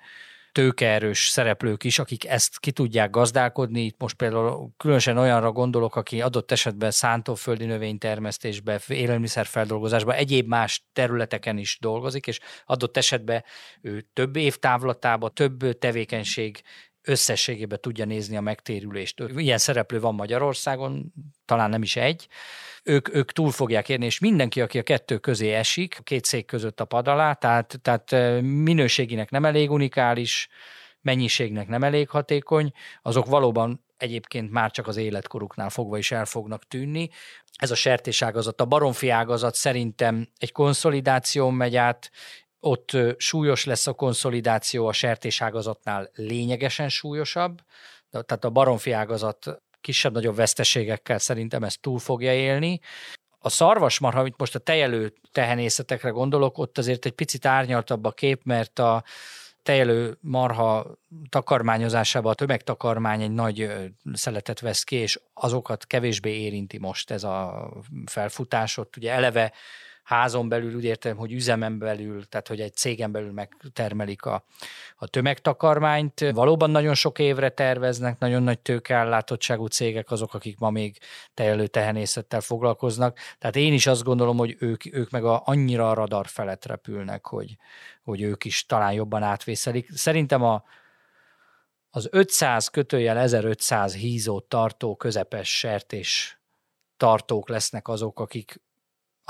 tőkeerős 0.59 1.29
szereplők 1.29 1.85
is, 1.85 1.99
akik 1.99 2.27
ezt 2.27 2.59
ki 2.59 2.73
tudják 2.73 3.11
gazdálkodni. 3.11 3.85
Itt 3.85 4.01
most 4.01 4.17
például 4.17 4.71
különösen 4.77 5.19
olyanra 5.19 5.53
gondolok, 5.53 5.97
aki 5.97 6.21
adott 6.21 6.51
esetben 6.51 6.91
szántóföldi 6.91 7.65
növénytermesztésbe, 7.65 8.81
élelmiszerfeldolgozásba, 8.89 10.15
egyéb 10.15 10.49
más 10.49 10.87
területeken 10.93 11.59
is 11.59 11.79
dolgozik, 11.81 12.27
és 12.27 12.41
adott 12.67 12.97
esetben 12.97 13.45
ő 13.81 14.07
több 14.13 14.37
év 14.37 14.57
távlatába, 14.57 15.29
több 15.29 15.79
tevékenység 15.79 16.63
összességében 17.03 17.81
tudja 17.81 18.05
nézni 18.05 18.37
a 18.37 18.41
megtérülést. 18.41 19.23
Ilyen 19.37 19.59
szereplő 19.59 20.01
van 20.01 20.15
Magyarországon, 20.15 21.13
talán 21.45 21.71
nem 21.71 21.83
is 21.83 21.97
egy. 21.97 22.29
Ők, 22.83 23.15
ők 23.15 23.33
túl 23.33 23.51
fogják 23.51 23.89
érni, 23.89 24.05
és 24.05 24.19
mindenki, 24.19 24.61
aki 24.61 24.79
a 24.79 24.83
kettő 24.83 25.19
közé 25.19 25.53
esik, 25.53 25.97
a 25.99 26.03
két 26.03 26.25
szék 26.25 26.47
között 26.47 26.81
a 26.81 26.85
pad 26.85 27.09
alá, 27.09 27.33
tehát, 27.33 27.79
tehát 27.83 28.41
minőséginek 28.43 29.31
nem 29.31 29.45
elég 29.45 29.71
unikális, 29.71 30.49
mennyiségnek 31.01 31.69
nem 31.69 31.85
elég 31.85 32.09
hatékony, 32.09 32.73
azok 33.03 33.27
valóban 33.27 33.85
egyébként 33.97 34.51
már 34.51 34.71
csak 34.71 34.87
az 34.87 34.97
életkoruknál 34.97 35.71
fogva 35.71 35.99
is 35.99 36.11
el 36.11 36.25
fognak 36.25 36.65
tűnni. 36.69 37.11
Ez 37.57 37.71
a 37.71 37.75
sertés 37.75 38.23
ágazat, 38.23 38.61
a 38.61 38.65
baromfi 38.65 39.09
ágazat 39.09 39.55
szerintem 39.55 40.29
egy 40.39 40.53
konszolidáció 40.53 41.51
megy 41.51 41.77
át, 41.77 42.11
ott 42.61 42.97
súlyos 43.17 43.65
lesz 43.65 43.87
a 43.87 43.93
konszolidáció, 43.93 44.87
a 44.87 44.93
sertés 44.93 45.43
ágazatnál 45.43 46.11
lényegesen 46.15 46.89
súlyosabb, 46.89 47.61
tehát 48.11 48.45
a 48.45 48.51
baromfi 48.51 48.93
ágazat 48.93 49.63
kisebb-nagyobb 49.81 50.37
veszteségekkel 50.37 51.19
szerintem 51.19 51.63
ezt 51.63 51.81
túl 51.81 51.99
fogja 51.99 52.35
élni. 52.35 52.81
A 53.39 53.49
szarvasmarha, 53.49 54.21
amit 54.21 54.39
most 54.39 54.55
a 54.55 54.59
tejelő 54.59 55.13
tehenészetekre 55.33 56.11
gondolok, 56.11 56.59
ott 56.59 56.79
azért 56.79 57.07
egy 57.07 57.13
picit 57.13 57.47
árnyaltabb 57.47 58.05
a 58.05 58.13
kép, 58.13 58.41
mert 58.45 58.79
a, 58.79 59.05
tejelő 59.69 60.19
marha 60.21 60.99
takarmányozásában 61.29 62.33
a 62.33 62.35
tömegtakarmány 62.35 63.23
egy 63.23 63.31
nagy 63.31 63.71
szeletet 64.13 64.61
vesz 64.61 64.85
ki, 64.85 64.97
és 64.97 65.21
azokat 65.35 65.87
kevésbé 65.87 66.41
érinti 66.41 66.79
most 66.79 67.11
ez 67.11 67.25
a 67.25 67.71
felfutás. 68.07 68.77
Ott 68.77 68.97
ugye 68.97 69.13
eleve 69.13 69.53
házon 70.09 70.49
belül, 70.49 70.75
úgy 70.75 70.85
értem, 70.85 71.17
hogy 71.17 71.33
üzemen 71.33 71.79
belül, 71.79 72.29
tehát 72.29 72.49
hogy 72.49 72.61
egy 72.61 72.75
cégen 72.75 73.13
belül 73.13 73.33
megtermelik 73.33 74.25
a, 74.25 74.45
a 74.97 75.07
tömegtakarmányt. 75.07 76.31
Valóban 76.33 76.71
nagyon 76.71 76.95
sok 76.95 77.19
évre 77.19 77.49
terveznek, 77.49 78.19
nagyon 78.19 78.43
nagy 78.43 78.59
tőkeellátottságú 78.59 79.67
cégek 79.67 80.11
azok, 80.11 80.35
akik 80.35 80.59
ma 80.59 80.71
még 80.71 80.99
tejelő 81.35 81.67
tehenészettel 81.67 82.41
foglalkoznak. 82.41 83.19
Tehát 83.39 83.57
én 83.57 83.73
is 83.73 83.87
azt 83.87 84.03
gondolom, 84.03 84.37
hogy 84.37 84.57
ők, 84.59 84.95
ők 84.95 85.11
meg 85.11 85.25
a, 85.25 85.43
annyira 85.45 85.91
a 85.91 85.95
radar 85.95 86.27
felett 86.27 86.65
repülnek, 86.67 87.27
hogy, 87.27 87.57
hogy 88.03 88.21
ők 88.23 88.45
is 88.45 88.67
talán 88.67 88.93
jobban 88.93 89.23
átvészelik. 89.23 89.91
Szerintem 89.93 90.43
a, 90.43 90.65
az 91.91 92.09
500 92.11 92.69
kötőjel 92.69 93.19
1500 93.19 93.95
hízót 93.95 94.45
tartó 94.45 94.97
közepes 94.97 95.59
sertés 95.59 96.41
tartók 96.97 97.49
lesznek 97.49 97.89
azok, 97.89 98.21
akik 98.21 98.61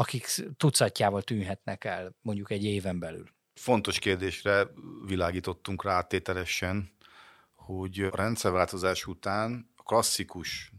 akik 0.01 0.27
tucatjával 0.57 1.23
tűnhetnek 1.23 1.85
el 1.85 2.17
mondjuk 2.21 2.51
egy 2.51 2.65
éven 2.65 2.99
belül. 2.99 3.29
Fontos 3.55 3.99
kérdésre 3.99 4.69
világítottunk 5.07 5.85
rá 5.85 6.01
tételesen, 6.01 6.93
hogy 7.55 8.01
a 8.01 8.17
rendszerváltozás 8.17 9.07
után 9.07 9.73
a 9.77 9.83
klasszikus 9.83 10.73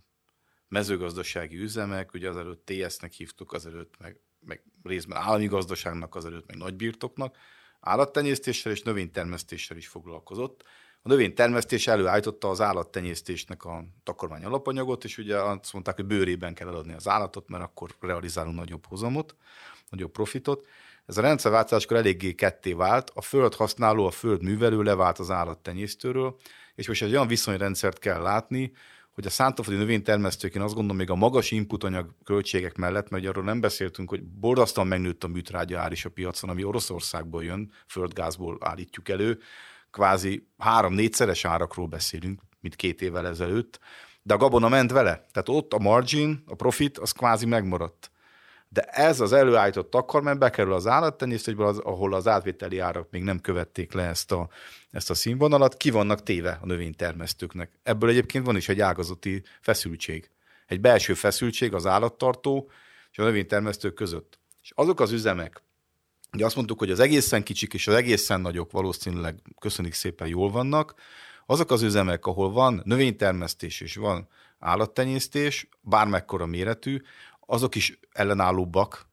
mezőgazdasági 0.68 1.58
üzemek, 1.58 2.14
ugye 2.14 2.30
azelőtt 2.30 2.66
TS-nek 2.66 3.12
hívtuk, 3.12 3.54
azelőtt 3.54 3.98
meg, 3.98 4.20
meg 4.40 4.64
részben 4.84 5.18
állami 5.18 5.46
gazdaságnak, 5.46 6.16
azelőtt 6.16 6.48
meg 6.48 6.58
nagybirtoknak, 6.58 7.38
állattenyésztéssel 7.80 8.72
és 8.72 8.82
növénytermesztéssel 8.82 9.78
is 9.78 9.88
foglalkozott. 9.88 10.64
A 11.02 11.08
növénytermesztés 11.08 11.88
előállította 11.88 12.50
az 12.50 12.62
állattenyésztésnek 12.62 13.66
a 13.66 13.84
takarmány 14.04 14.44
alapanyagot, 14.44 15.04
és 15.04 15.18
ugye 15.18 15.38
azt 15.38 15.74
mondták, 15.74 15.96
hogy 15.96 16.06
bőrében 16.06 16.54
kell 16.54 16.68
eladni 16.68 16.94
az 16.94 17.08
állatot, 17.08 17.50
mert 17.50 17.64
akkor 17.64 17.96
realizálunk 18.00 18.56
nagyobb 18.56 18.86
hozamot, 18.86 19.36
nagyobb 19.90 20.12
profitot. 20.12 20.66
Ez 21.06 21.18
a 21.18 21.22
rendszerváltáskor 21.22 21.98
eléggé 21.98 22.34
ketté 22.34 22.74
vált, 22.74 23.12
a 23.14 23.22
föld 23.22 23.56
használó, 23.56 24.06
a 24.06 24.12
föld 24.12 24.44
művelő 24.44 24.82
levált 24.82 25.20
az 25.20 25.32
állattenyésztőről, 25.32 26.36
és 26.76 26.88
most 26.88 27.02
egy 27.02 27.12
olyan 27.12 27.28
viszonyrendszert 27.28 28.00
kell 28.00 28.22
látni, 28.22 28.72
hogy 29.12 29.26
a 29.26 29.30
szántóföldi 29.30 29.80
növénytermesztők, 29.80 30.56
én 30.56 30.62
azt 30.62 30.74
gondolom, 30.74 30.98
még 30.98 31.10
a 31.10 31.16
magas 31.16 31.52
inputanyag 31.52 32.14
költségek 32.24 32.76
mellett, 32.76 33.10
mert 33.10 33.26
arról 33.26 33.44
nem 33.44 33.60
beszéltünk, 33.60 34.10
hogy 34.10 34.24
borzasztóan 34.24 34.88
megnőtt 34.88 35.24
a 35.24 35.28
műtrágya 35.28 35.80
ár 35.80 35.92
is 35.92 36.06
a 36.06 36.10
piacon, 36.10 36.50
ami 36.50 36.64
Oroszországból 36.64 37.44
jön, 37.44 37.72
földgázból 37.88 38.58
állítjuk 38.60 39.10
elő, 39.10 39.40
kvázi 39.92 40.48
három-négyszeres 40.58 41.46
árakról 41.46 41.88
beszélünk, 41.88 42.42
mint 42.60 42.76
két 42.76 43.02
évvel 43.02 43.28
ezelőtt, 43.28 43.80
de 44.22 44.34
a 44.34 44.38
gabona 44.38 44.70
ment 44.70 44.92
vele. 44.92 45.26
Tehát 45.32 45.50
ott 45.50 45.74
a 45.74 45.80
margin, 45.80 46.44
a 46.48 46.56
profit, 46.56 46.98
az 46.98 47.12
kvázi 47.12 47.46
megmaradt. 47.46 48.12
De 48.72 48.82
ez 48.82 49.20
az 49.20 49.34
előállított 49.34 49.90
takarmány 49.90 50.38
bekerül 50.38 50.74
az 50.74 50.88
állattenyésztésből, 50.88 51.66
az, 51.66 51.78
ahol 51.78 52.14
az 52.14 52.28
átvételi 52.28 52.80
árak 52.80 53.08
még 53.12 53.24
nem 53.24 53.40
követték 53.40 53.94
le 53.94 54.04
ezt 54.04 54.32
a, 54.32 54.50
ezt 54.92 55.10
a 55.10 55.14
színvonalat, 55.14 55.78
ki 55.78 55.90
vannak 55.90 56.24
téve 56.24 56.60
a 56.62 56.66
növénytermesztőknek. 56.66 57.72
Ebből 57.84 58.10
egyébként 58.10 58.46
van 58.46 58.56
is 58.56 58.70
egy 58.70 58.80
ágazati 58.80 59.44
feszültség. 59.62 60.30
Egy 60.68 60.82
belső 60.82 61.14
feszültség 61.14 61.74
az 61.74 61.86
állattartó 61.86 62.70
és 63.12 63.18
a 63.18 63.24
növénytermesztők 63.24 63.94
között. 63.94 64.40
És 64.62 64.72
azok 64.76 65.00
az 65.00 65.12
üzemek, 65.12 65.64
Ugye 66.34 66.46
azt 66.46 66.56
mondtuk, 66.56 66.80
hogy 66.80 66.92
az 66.92 67.00
egészen 67.00 67.44
kicsik 67.44 67.74
és 67.74 67.88
az 67.88 67.94
egészen 67.94 68.42
nagyok 68.42 68.72
valószínűleg 68.72 69.42
köszönik 69.60 69.94
szépen 69.94 70.28
jól 70.28 70.52
vannak. 70.52 70.94
Azok 71.46 71.72
az 71.72 71.82
üzemek, 71.82 72.26
ahol 72.26 72.52
van 72.52 72.82
növénytermesztés 72.86 73.82
és 73.82 73.96
van 73.96 74.28
állattenyésztés, 74.60 75.68
bármekkora 75.82 76.46
méretű, 76.46 77.02
azok 77.46 77.76
is 77.76 78.00
ellenállóbbak, 78.12 79.08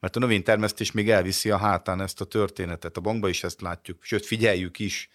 mert 0.00 0.16
a 0.16 0.18
növénytermesztés 0.18 0.92
még 0.92 1.10
elviszi 1.10 1.50
a 1.50 1.56
hátán 1.56 2.00
ezt 2.00 2.20
a 2.20 2.24
történetet. 2.24 2.96
A 2.96 3.00
bankban 3.00 3.30
is 3.30 3.44
ezt 3.44 3.60
látjuk, 3.60 4.02
sőt 4.02 4.26
figyeljük 4.26 4.78
is, 4.78 5.10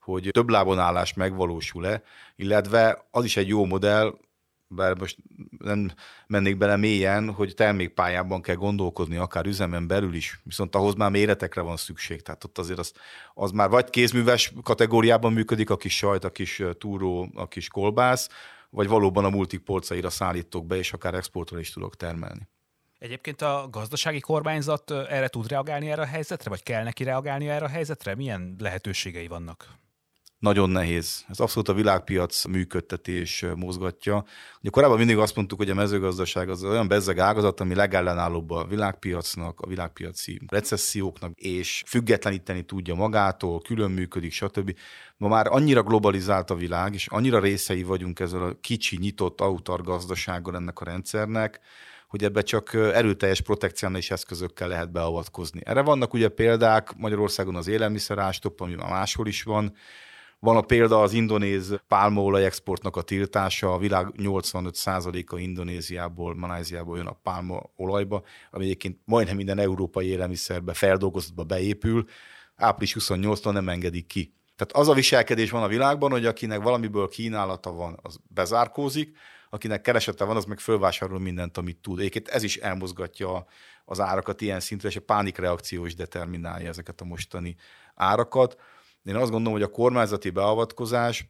hogy 0.00 0.28
több 0.32 0.48
lábon 0.48 0.78
állás 0.78 1.14
megvalósul-e, 1.14 2.02
illetve 2.36 3.06
az 3.10 3.24
is 3.24 3.36
egy 3.36 3.48
jó 3.48 3.64
modell, 3.64 4.18
bár 4.68 4.98
most 4.98 5.16
nem 5.58 5.90
mennék 6.26 6.56
bele 6.56 6.76
mélyen, 6.76 7.30
hogy 7.32 7.54
termékpályában 7.54 8.42
kell 8.42 8.54
gondolkodni, 8.54 9.16
akár 9.16 9.46
üzemen 9.46 9.86
belül 9.86 10.14
is, 10.14 10.40
viszont 10.42 10.74
ahhoz 10.74 10.94
már 10.94 11.10
méretekre 11.10 11.60
van 11.60 11.76
szükség, 11.76 12.22
tehát 12.22 12.44
ott 12.44 12.58
azért 12.58 12.78
az, 12.78 12.92
az 13.34 13.50
már 13.50 13.68
vagy 13.68 13.90
kézműves 13.90 14.52
kategóriában 14.62 15.32
működik, 15.32 15.70
a 15.70 15.76
kis 15.76 15.96
sajt, 15.96 16.24
a 16.24 16.30
kis 16.30 16.62
túró, 16.78 17.28
a 17.34 17.48
kis 17.48 17.68
kolbász, 17.68 18.28
vagy 18.70 18.88
valóban 18.88 19.24
a 19.24 19.30
multik 19.30 19.60
polcaira 19.60 20.10
szállítok 20.10 20.66
be, 20.66 20.76
és 20.76 20.92
akár 20.92 21.14
exportra 21.14 21.58
is 21.58 21.70
tudok 21.72 21.96
termelni. 21.96 22.48
Egyébként 22.98 23.42
a 23.42 23.68
gazdasági 23.70 24.20
kormányzat 24.20 24.90
erre 24.90 25.28
tud 25.28 25.48
reagálni 25.48 25.90
erre 25.90 26.02
a 26.02 26.06
helyzetre, 26.06 26.50
vagy 26.50 26.62
kell 26.62 26.82
neki 26.82 27.04
reagálni 27.04 27.48
erre 27.48 27.64
a 27.64 27.68
helyzetre? 27.68 28.14
Milyen 28.14 28.56
lehetőségei 28.58 29.26
vannak? 29.26 29.68
Nagyon 30.38 30.70
nehéz. 30.70 31.24
Ez 31.28 31.40
abszolút 31.40 31.68
a 31.68 31.74
világpiac 31.74 32.44
működtetés 32.44 33.44
mozgatja. 33.56 34.24
Ugye 34.60 34.70
korábban 34.70 34.98
mindig 34.98 35.18
azt 35.18 35.36
mondtuk, 35.36 35.58
hogy 35.58 35.70
a 35.70 35.74
mezőgazdaság 35.74 36.48
az 36.48 36.64
olyan 36.64 36.88
bezzeg 36.88 37.18
ágazat, 37.18 37.60
ami 37.60 37.74
legellenállóbb 37.74 38.50
a 38.50 38.64
világpiacnak, 38.64 39.60
a 39.60 39.66
világpiaci 39.66 40.40
recesszióknak, 40.46 41.38
és 41.38 41.82
függetleníteni 41.86 42.62
tudja 42.62 42.94
magától, 42.94 43.60
külön 43.60 43.90
működik, 43.90 44.32
stb. 44.32 44.76
Ma 45.16 45.28
már 45.28 45.46
annyira 45.46 45.82
globalizált 45.82 46.50
a 46.50 46.54
világ, 46.54 46.94
és 46.94 47.06
annyira 47.06 47.40
részei 47.40 47.82
vagyunk 47.82 48.20
ezzel 48.20 48.42
a 48.42 48.56
kicsi, 48.60 48.96
nyitott 48.96 49.40
autar 49.40 49.82
gazdasággal 49.82 50.56
ennek 50.56 50.80
a 50.80 50.84
rendszernek, 50.84 51.60
hogy 52.08 52.24
ebbe 52.24 52.42
csak 52.42 52.74
erőteljes 52.74 53.40
protekcionális 53.40 54.10
eszközökkel 54.10 54.68
lehet 54.68 54.92
beavatkozni. 54.92 55.60
Erre 55.64 55.82
vannak 55.82 56.14
ugye 56.14 56.28
példák, 56.28 56.96
Magyarországon 56.96 57.56
az 57.56 57.66
élelmiszerástop, 57.66 58.60
ami 58.60 58.74
már 58.74 58.90
máshol 58.90 59.26
is 59.26 59.42
van, 59.42 59.74
van 60.46 60.56
a 60.56 60.60
példa 60.60 61.02
az 61.02 61.12
indonéz 61.12 61.80
pálmaolaj 61.88 62.44
exportnak 62.44 62.96
a 62.96 63.02
tiltása, 63.02 63.72
a 63.72 63.78
világ 63.78 64.06
85%-a 64.16 65.38
Indonéziából, 65.38 66.34
Maláziából 66.34 66.96
jön 66.96 67.06
a 67.06 67.18
pálmaolajba, 67.22 68.22
ami 68.50 68.64
egyébként 68.64 68.98
majdnem 69.04 69.36
minden 69.36 69.58
európai 69.58 70.06
élelmiszerbe, 70.06 70.74
feldolgozottba 70.74 71.44
beépül, 71.44 72.04
április 72.56 72.96
28-tól 72.98 73.52
nem 73.52 73.68
engedik 73.68 74.06
ki. 74.06 74.34
Tehát 74.56 74.72
az 74.72 74.88
a 74.88 74.94
viselkedés 74.94 75.50
van 75.50 75.62
a 75.62 75.68
világban, 75.68 76.10
hogy 76.10 76.26
akinek 76.26 76.62
valamiből 76.62 77.08
kínálata 77.08 77.72
van, 77.72 77.98
az 78.02 78.18
bezárkózik, 78.28 79.16
akinek 79.50 79.80
keresete 79.80 80.24
van, 80.24 80.36
az 80.36 80.44
meg 80.44 80.58
fölvásárol 80.58 81.20
mindent, 81.20 81.56
amit 81.56 81.76
tud. 81.76 81.98
Egyébként 81.98 82.28
ez 82.28 82.42
is 82.42 82.56
elmozgatja 82.56 83.46
az 83.84 84.00
árakat 84.00 84.40
ilyen 84.40 84.60
szintre, 84.60 84.88
és 84.88 84.96
a 84.96 85.00
pánikreakció 85.00 85.84
is 85.84 85.94
determinálja 85.94 86.68
ezeket 86.68 87.00
a 87.00 87.04
mostani 87.04 87.56
árakat. 87.94 88.56
Én 89.06 89.16
azt 89.16 89.30
gondolom, 89.30 89.52
hogy 89.52 89.68
a 89.68 89.70
kormányzati 89.70 90.30
beavatkozás 90.30 91.26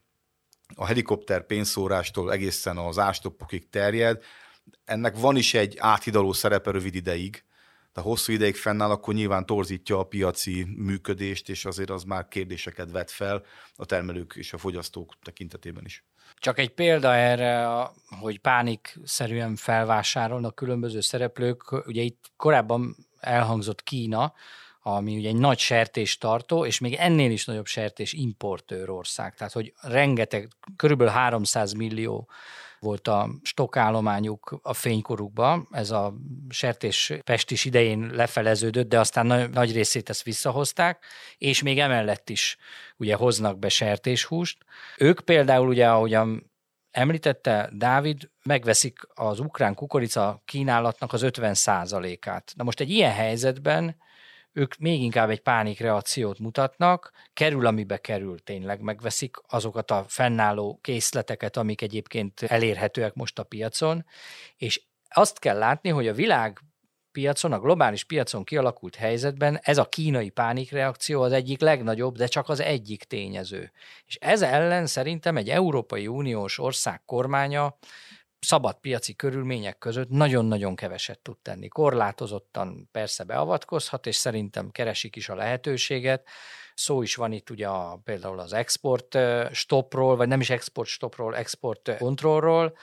a 0.75 0.87
helikopter 0.87 1.47
pénzszórástól 1.47 2.33
egészen 2.33 2.77
az 2.77 2.99
ástoppokig 2.99 3.69
terjed. 3.69 4.23
Ennek 4.85 5.19
van 5.19 5.37
is 5.37 5.55
egy 5.55 5.77
áthidaló 5.79 6.33
szerepe 6.33 6.71
rövid 6.71 6.95
ideig, 6.95 7.45
de 7.93 8.01
hosszú 8.01 8.33
ideig 8.33 8.57
fennáll, 8.57 8.91
akkor 8.91 9.15
nyilván 9.15 9.47
torzítja 9.47 9.99
a 9.99 10.05
piaci 10.05 10.67
működést, 10.77 11.49
és 11.49 11.65
azért 11.65 11.91
az 11.91 12.03
már 12.03 12.29
kérdéseket 12.29 12.91
vet 12.91 13.11
fel 13.11 13.43
a 13.77 13.85
termelők 13.85 14.35
és 14.37 14.53
a 14.53 14.59
fogyasztók 14.59 15.15
tekintetében 15.23 15.85
is. 15.85 16.05
Csak 16.39 16.59
egy 16.59 16.75
példa 16.75 17.15
erre, 17.15 17.67
hogy 18.21 18.39
pánikszerűen 18.39 19.57
felvásárolnak 19.57 20.55
különböző 20.55 21.01
szereplők. 21.01 21.87
Ugye 21.87 22.03
itt 22.03 22.31
korábban 22.37 22.97
elhangzott 23.21 23.83
Kína, 23.83 24.33
ami 24.89 25.17
ugye 25.17 25.29
egy 25.29 25.37
nagy 25.37 25.59
sertés 25.59 26.19
tartó, 26.19 26.67
és 26.67 26.79
még 26.79 26.95
ennél 26.95 27.31
is 27.31 27.45
nagyobb 27.45 27.67
sertés 27.67 28.13
importőr 28.13 28.91
ország. 28.91 29.35
Tehát, 29.35 29.53
hogy 29.53 29.73
rengeteg, 29.83 30.49
körülbelül 30.77 31.13
300 31.13 31.73
millió 31.73 32.29
volt 32.79 33.09
a 33.09 33.31
stokállományuk 33.43 34.59
a 34.63 34.73
fénykorukban, 34.73 35.69
ez 35.71 35.91
a 35.91 36.15
sertés 36.49 37.13
pestis 37.25 37.65
idején 37.65 38.11
lefeleződött, 38.15 38.89
de 38.89 38.99
aztán 38.99 39.27
nagy, 39.27 39.51
nagy 39.51 39.73
részét 39.73 40.09
ezt 40.09 40.23
visszahozták, 40.23 41.05
és 41.39 41.63
még 41.63 41.79
emellett 41.79 42.31
is 42.31 42.57
ugye 42.97 43.15
hoznak 43.15 43.59
be 43.59 43.69
sertéshúst. 43.69 44.59
Ők 44.99 45.21
például 45.21 45.69
ugye, 45.69 45.89
ahogyan 45.89 46.51
említette 46.91 47.71
Dávid, 47.73 48.31
megveszik 48.43 48.99
az 49.15 49.41
ukrán 49.41 49.75
kukorica 49.75 50.43
kínálatnak 50.45 51.13
az 51.13 51.23
50 51.23 51.55
át 51.65 52.53
Na 52.57 52.65
most 52.65 52.81
egy 52.81 52.91
ilyen 52.91 53.13
helyzetben 53.13 53.97
ők 54.57 54.77
még 54.77 55.03
inkább 55.03 55.31
egy 55.31 55.41
pánikreakciót 55.41 56.39
mutatnak, 56.39 57.11
kerül, 57.33 57.67
amibe 57.67 57.97
kerül, 57.99 58.43
tényleg 58.43 58.81
megveszik 58.81 59.37
azokat 59.49 59.91
a 59.91 60.05
fennálló 60.09 60.79
készleteket, 60.83 61.57
amik 61.57 61.83
egyébként 61.83 62.43
elérhetőek 62.43 63.15
most 63.15 63.39
a 63.39 63.43
piacon, 63.43 64.05
és 64.57 64.83
azt 65.09 65.39
kell 65.39 65.59
látni, 65.59 65.89
hogy 65.89 66.09
a 66.09 66.13
világ 66.13 66.61
piacon, 67.13 67.53
a 67.53 67.61
globális 67.61 68.05
piacon 68.05 68.45
kialakult 68.45 68.95
helyzetben 68.95 69.59
ez 69.63 69.79
a 69.79 69.85
kínai 69.85 70.31
pánikreakció 70.31 71.23
az 71.23 71.33
egyik 71.33 71.61
legnagyobb, 71.61 72.17
de 72.17 72.27
csak 72.27 72.49
az 72.49 72.61
egyik 72.61 73.05
tényező. 73.05 73.73
És 74.07 74.15
ez 74.15 74.43
ellen 74.43 74.87
szerintem 74.87 75.37
egy 75.37 75.49
Európai 75.51 76.07
Uniós 76.07 76.59
ország 76.59 77.03
kormánya 77.05 77.79
szabad 78.41 78.79
piaci 78.81 79.15
körülmények 79.15 79.79
között 79.79 80.09
nagyon-nagyon 80.09 80.77
keveset 80.77 81.19
tud 81.19 81.39
tenni. 81.39 81.69
Korlátozottan 81.69 82.89
persze 82.93 83.25
beavatkozhat, 83.25 84.07
és 84.07 84.17
szerintem 84.17 84.71
keresik 84.71 85.17
is 85.17 85.29
a 85.29 85.35
lehetőséget. 85.35 86.29
Szó 86.75 87.03
is 87.03 87.15
van 87.15 87.33
itt 87.33 87.51
ugye 87.51 87.69
a, 87.69 88.01
például 88.05 88.39
az 88.39 88.53
export 88.53 89.19
stopról, 89.53 90.17
vagy 90.17 90.29
nem 90.29 90.41
is 90.41 90.51
export 90.51 90.89
stopról, 90.89 91.37
export 91.37 91.97
kontrollról, 91.99 92.77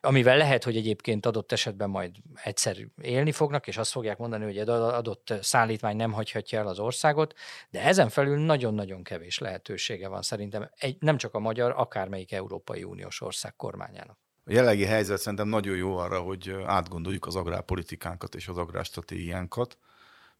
amivel 0.00 0.36
lehet, 0.36 0.64
hogy 0.64 0.76
egyébként 0.76 1.26
adott 1.26 1.52
esetben 1.52 1.90
majd 1.90 2.16
egyszer 2.34 2.76
élni 3.02 3.32
fognak, 3.32 3.66
és 3.66 3.76
azt 3.76 3.90
fogják 3.90 4.18
mondani, 4.18 4.44
hogy 4.44 4.58
egy 4.58 4.68
adott 4.68 5.34
szállítmány 5.40 5.96
nem 5.96 6.12
hagyhatja 6.12 6.58
el 6.58 6.66
az 6.66 6.78
országot, 6.78 7.34
de 7.70 7.82
ezen 7.82 8.08
felül 8.08 8.38
nagyon-nagyon 8.38 9.02
kevés 9.02 9.38
lehetősége 9.38 10.08
van 10.08 10.22
szerintem 10.22 10.70
egy, 10.78 10.96
nem 11.00 11.16
csak 11.16 11.34
a 11.34 11.38
magyar, 11.38 11.74
akármelyik 11.76 12.32
Európai 12.32 12.84
Uniós 12.84 13.20
ország 13.20 13.56
kormányának. 13.56 14.25
A 14.48 14.52
jelenlegi 14.52 14.84
helyzet 14.84 15.20
szerintem 15.20 15.48
nagyon 15.48 15.76
jó 15.76 15.96
arra, 15.96 16.20
hogy 16.20 16.56
átgondoljuk 16.64 17.26
az 17.26 17.36
agrárpolitikánkat 17.36 18.34
és 18.34 18.48
az 18.48 18.56
agrárstratégiánkat. 18.56 19.78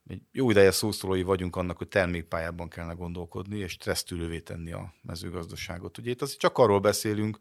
Egy 0.08 0.22
jó 0.32 0.50
ideje 0.50 0.70
szószólói 0.70 1.22
vagyunk 1.22 1.56
annak, 1.56 1.78
hogy 1.78 1.88
termékpályában 1.88 2.68
kellene 2.68 2.92
gondolkodni, 2.92 3.58
és 3.58 3.72
stressztűrővé 3.72 4.40
tenni 4.40 4.72
a 4.72 4.94
mezőgazdaságot. 5.02 5.98
Ugye 5.98 6.10
itt 6.10 6.22
azért 6.22 6.38
csak 6.38 6.58
arról 6.58 6.80
beszélünk, 6.80 7.38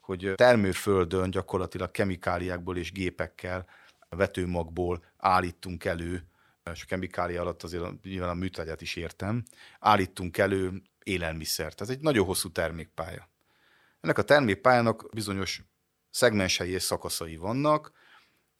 hogy 0.00 0.32
termőföldön 0.34 1.30
gyakorlatilag 1.30 1.90
kemikáliákból 1.90 2.76
és 2.76 2.92
gépekkel, 2.92 3.66
vetőmagból 4.08 5.04
állítunk 5.16 5.84
elő, 5.84 6.26
és 6.72 6.82
a 6.82 6.86
kemikália 6.86 7.40
alatt 7.40 7.62
azért 7.62 8.02
nyilván 8.02 8.30
a 8.30 8.34
műtrágyát 8.34 8.80
is 8.80 8.96
értem, 8.96 9.42
állítunk 9.80 10.38
elő 10.38 10.82
élelmiszert. 11.02 11.80
Ez 11.80 11.90
egy 11.90 12.00
nagyon 12.00 12.26
hosszú 12.26 12.50
termékpálya. 12.50 13.28
Ennek 14.00 14.18
a 14.18 14.22
termékpályának 14.22 15.08
bizonyos 15.12 15.62
szegmensei 16.16 16.70
és 16.70 16.82
szakaszai 16.82 17.36
vannak. 17.36 17.92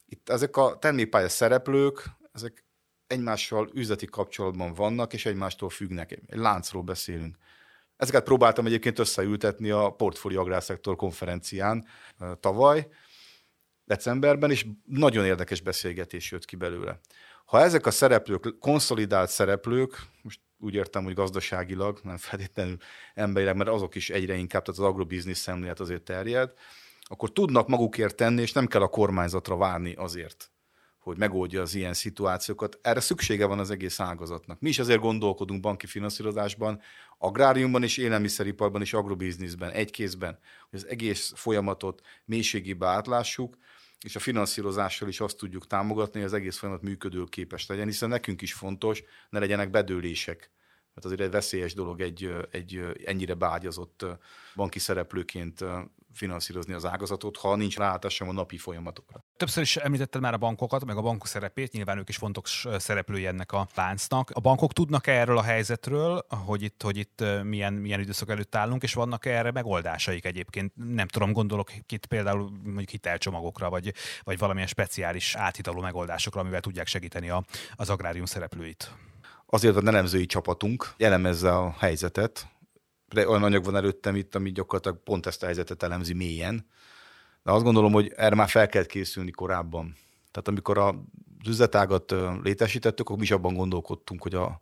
Itt 0.05 0.29
ezek 0.29 0.57
a 0.57 0.77
termékpálya 0.79 1.29
szereplők, 1.29 2.03
ezek 2.33 2.65
egymással 3.07 3.69
üzleti 3.73 4.05
kapcsolatban 4.05 4.73
vannak, 4.73 5.13
és 5.13 5.25
egymástól 5.25 5.69
függnek. 5.69 6.11
Egy 6.11 6.37
láncról 6.37 6.83
beszélünk. 6.83 7.37
Ezeket 7.95 8.23
próbáltam 8.23 8.65
egyébként 8.65 8.99
összeültetni 8.99 9.69
a 9.69 9.89
Portfólió 9.89 10.39
Agrárszektor 10.39 10.95
konferencián 10.95 11.87
tavaly, 12.39 12.87
decemberben, 13.85 14.51
és 14.51 14.65
nagyon 14.85 15.25
érdekes 15.25 15.61
beszélgetés 15.61 16.31
jött 16.31 16.45
ki 16.45 16.55
belőle. 16.55 16.99
Ha 17.45 17.61
ezek 17.61 17.85
a 17.85 17.91
szereplők, 17.91 18.59
konszolidált 18.59 19.29
szereplők, 19.29 20.01
most 20.21 20.39
úgy 20.57 20.73
értem, 20.73 21.03
hogy 21.03 21.13
gazdaságilag, 21.13 21.99
nem 22.03 22.17
feltétlenül 22.17 22.77
emberileg, 23.13 23.55
mert 23.55 23.69
azok 23.69 23.95
is 23.95 24.09
egyre 24.09 24.35
inkább, 24.35 24.63
tehát 24.63 24.79
az 24.79 24.85
agrobiznisz 24.85 25.39
szemlélet 25.39 25.79
azért 25.79 26.03
terjed, 26.03 26.53
akkor 27.07 27.31
tudnak 27.31 27.67
magukért 27.67 28.15
tenni, 28.15 28.41
és 28.41 28.51
nem 28.51 28.67
kell 28.67 28.81
a 28.81 28.87
kormányzatra 28.87 29.57
várni 29.57 29.93
azért, 29.93 30.51
hogy 30.99 31.17
megoldja 31.17 31.61
az 31.61 31.75
ilyen 31.75 31.93
szituációkat. 31.93 32.79
Erre 32.81 32.99
szüksége 32.99 33.45
van 33.45 33.59
az 33.59 33.71
egész 33.71 33.99
ágazatnak. 33.99 34.59
Mi 34.59 34.69
is 34.69 34.79
azért 34.79 34.99
gondolkodunk 34.99 35.61
banki 35.61 35.87
finanszírozásban, 35.87 36.81
agráriumban 37.17 37.83
és 37.83 37.97
élelmiszeriparban 37.97 38.81
és 38.81 38.93
agrobizniszben, 38.93 39.71
egy 39.71 39.91
kézben, 39.91 40.39
hogy 40.69 40.79
az 40.79 40.87
egész 40.87 41.31
folyamatot 41.35 42.01
mélységébe 42.25 42.87
átlássuk, 42.87 43.57
és 44.05 44.15
a 44.15 44.19
finanszírozással 44.19 45.07
is 45.07 45.19
azt 45.19 45.37
tudjuk 45.37 45.67
támogatni, 45.67 46.19
hogy 46.19 46.27
az 46.27 46.33
egész 46.33 46.57
folyamat 46.57 46.81
működőképes 46.81 47.67
legyen, 47.67 47.85
hiszen 47.85 48.09
nekünk 48.09 48.41
is 48.41 48.53
fontos, 48.53 49.03
ne 49.29 49.39
legyenek 49.39 49.69
bedőlések 49.69 50.51
mert 50.97 51.09
azért 51.09 51.21
egy 51.21 51.31
veszélyes 51.31 51.73
dolog 51.73 52.01
egy, 52.01 52.33
egy 52.51 52.81
ennyire 53.05 53.33
beágyazott 53.33 54.05
banki 54.55 54.79
szereplőként 54.79 55.63
finanszírozni 56.17 56.73
az 56.73 56.85
ágazatot, 56.85 57.37
ha 57.37 57.55
nincs 57.55 57.77
ráhatásom 57.77 58.29
a 58.29 58.31
napi 58.31 58.57
folyamatokra. 58.57 59.23
Többször 59.37 59.63
is 59.63 59.77
említetted 59.77 60.21
már 60.21 60.33
a 60.33 60.37
bankokat, 60.37 60.85
meg 60.85 60.97
a 60.97 61.01
bankok 61.01 61.27
szerepét, 61.27 61.71
nyilván 61.71 61.97
ők 61.97 62.09
is 62.09 62.17
fontos 62.17 62.65
szereplői 62.77 63.25
ennek 63.25 63.51
a 63.51 63.67
láncnak. 63.75 64.29
A 64.33 64.39
bankok 64.39 64.73
tudnak 64.73 65.07
-e 65.07 65.11
erről 65.11 65.37
a 65.37 65.41
helyzetről, 65.41 66.25
hogy 66.45 66.61
itt, 66.61 66.81
hogy 66.81 66.97
itt 66.97 67.23
milyen, 67.43 67.73
milyen 67.73 67.99
időszak 67.99 68.29
előtt 68.29 68.55
állunk, 68.55 68.83
és 68.83 68.93
vannak 68.93 69.25
-e 69.25 69.37
erre 69.37 69.51
megoldásaik 69.51 70.25
egyébként? 70.25 70.73
Nem 70.75 71.07
tudom, 71.07 71.31
gondolok 71.31 71.71
itt 71.87 72.05
például 72.05 72.51
mondjuk 72.63 72.89
hitelcsomagokra, 72.89 73.69
vagy, 73.69 73.93
vagy 74.23 74.37
valamilyen 74.37 74.67
speciális 74.67 75.35
áthidaló 75.35 75.81
megoldásokra, 75.81 76.41
amivel 76.41 76.61
tudják 76.61 76.87
segíteni 76.87 77.29
a, 77.29 77.43
az 77.75 77.89
agrárium 77.89 78.25
szereplőit. 78.25 78.91
Azért 79.45 79.75
a 79.75 79.87
elemzői 79.87 80.25
csapatunk 80.25 80.93
elemezze 80.97 81.57
a 81.57 81.75
helyzetet, 81.79 82.47
olyan 83.15 83.43
anyag 83.43 83.63
van 83.63 83.75
előttem 83.75 84.15
itt, 84.15 84.35
ami 84.35 84.51
gyakorlatilag 84.51 85.03
pont 85.03 85.25
ezt 85.25 85.43
a 85.43 85.45
helyzetet 85.45 85.83
elemzi 85.83 86.13
mélyen. 86.13 86.65
De 87.43 87.51
azt 87.51 87.63
gondolom, 87.63 87.91
hogy 87.91 88.13
erre 88.15 88.35
már 88.35 88.49
fel 88.49 88.67
kell 88.67 88.85
készülni 88.85 89.31
korábban. 89.31 89.95
Tehát 90.31 90.47
amikor 90.47 90.77
a 90.77 91.03
üzletágat 91.47 92.15
létesítettük, 92.43 92.99
akkor 92.99 93.17
mi 93.17 93.23
is 93.23 93.31
abban 93.31 93.53
gondolkodtunk, 93.53 94.21
hogy 94.23 94.35
a, 94.35 94.59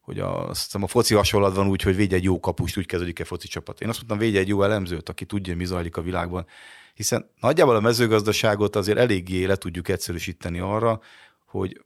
hogy 0.00 0.18
a, 0.18 0.48
azt 0.48 0.64
hiszem 0.64 0.82
a 0.82 0.86
foci 0.86 1.14
hasonlat 1.14 1.54
van 1.54 1.68
úgy, 1.68 1.82
hogy 1.82 1.96
védj 1.96 2.14
egy 2.14 2.24
jó 2.24 2.40
kapust, 2.40 2.76
úgy 2.76 2.86
kezdődik 2.86 3.18
egy 3.18 3.26
foci 3.26 3.48
csapat. 3.48 3.80
Én 3.80 3.88
azt 3.88 3.98
mondtam, 3.98 4.18
védj 4.18 4.38
egy 4.38 4.48
jó 4.48 4.62
elemzőt, 4.62 5.08
aki 5.08 5.24
tudja, 5.24 5.56
mi 5.56 5.64
zajlik 5.64 5.96
a 5.96 6.02
világban. 6.02 6.46
Hiszen 6.94 7.30
nagyjából 7.40 7.76
a 7.76 7.80
mezőgazdaságot 7.80 8.76
azért 8.76 8.98
eléggé 8.98 9.44
le 9.44 9.56
tudjuk 9.56 9.88
egyszerűsíteni 9.88 10.58
arra, 10.58 11.00
hogy 11.46 11.84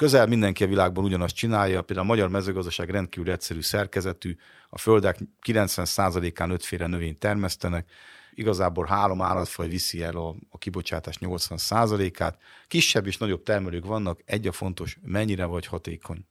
közel 0.00 0.26
mindenki 0.26 0.64
a 0.64 0.66
világban 0.66 1.04
ugyanazt 1.04 1.34
csinálja, 1.34 1.82
például 1.82 2.06
a 2.06 2.10
magyar 2.10 2.28
mezőgazdaság 2.28 2.90
rendkívül 2.90 3.32
egyszerű 3.32 3.60
szerkezetű, 3.60 4.36
a 4.68 4.78
földek 4.78 5.18
90%-án 5.46 6.50
ötféle 6.50 6.86
növényt 6.86 7.18
termesztenek, 7.18 7.90
igazából 8.34 8.86
három 8.86 9.22
állatfaj 9.22 9.68
viszi 9.68 10.02
el 10.02 10.16
a, 10.16 10.34
a 10.50 10.58
kibocsátás 10.58 11.16
80%-át, 11.20 12.38
kisebb 12.68 13.06
és 13.06 13.16
nagyobb 13.16 13.42
termelők 13.42 13.84
vannak, 13.84 14.20
egy 14.24 14.46
a 14.46 14.52
fontos, 14.52 14.98
mennyire 15.02 15.44
vagy 15.44 15.66
hatékony. 15.66 16.26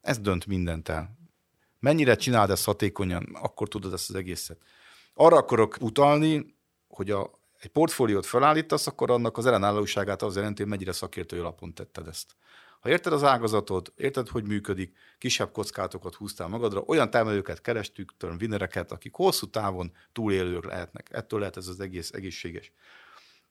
Ez 0.00 0.18
dönt 0.18 0.46
mindent 0.46 0.88
el. 0.88 1.18
Mennyire 1.78 2.14
csináld 2.14 2.50
ezt 2.50 2.64
hatékonyan, 2.64 3.28
akkor 3.32 3.68
tudod 3.68 3.92
ezt 3.92 4.10
az 4.10 4.16
egészet. 4.16 4.58
Arra 5.14 5.36
akarok 5.36 5.76
utalni, 5.80 6.54
hogy 6.88 7.10
a, 7.10 7.30
egy 7.58 7.70
portfóliót 7.70 8.26
felállítasz, 8.26 8.86
akkor 8.86 9.10
annak 9.10 9.36
az 9.36 9.46
ellenállóságát 9.46 10.22
az 10.22 10.36
jelenti, 10.36 10.62
hogy 10.62 10.70
mennyire 10.70 10.92
szakértői 10.92 11.38
alapon 11.38 11.74
tetted 11.74 12.06
ezt. 12.06 12.36
Ha 12.80 12.88
érted 12.88 13.12
az 13.12 13.24
ágazatot, 13.24 13.92
érted, 13.96 14.28
hogy 14.28 14.46
működik, 14.46 14.96
kisebb 15.18 15.52
kockátokat 15.52 16.14
húztál 16.14 16.48
magadra, 16.48 16.80
olyan 16.80 17.10
termelőket 17.10 17.60
kerestük, 17.60 18.16
törn 18.16 18.36
vinereket, 18.36 18.92
akik 18.92 19.14
hosszú 19.14 19.46
távon 19.46 19.92
túlélők 20.12 20.64
lehetnek. 20.64 21.08
Ettől 21.10 21.38
lehet 21.38 21.56
ez 21.56 21.66
az 21.66 21.80
egész 21.80 22.10
egészséges. 22.12 22.72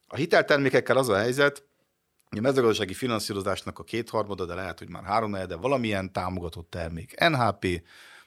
A 0.07 0.15
hiteltermékekkel 0.15 0.97
az 0.97 1.09
a 1.09 1.17
helyzet, 1.17 1.63
a 2.29 2.39
mezőgazdasági 2.39 2.93
finanszírozásnak 2.93 3.79
a 3.79 3.83
kétharmada, 3.83 4.45
de 4.45 4.53
lehet, 4.53 4.79
hogy 4.79 4.89
már 4.89 5.03
három 5.03 5.31
de 5.31 5.55
valamilyen 5.55 6.11
támogatott 6.11 6.69
termék. 6.69 7.19
NHP, 7.19 7.81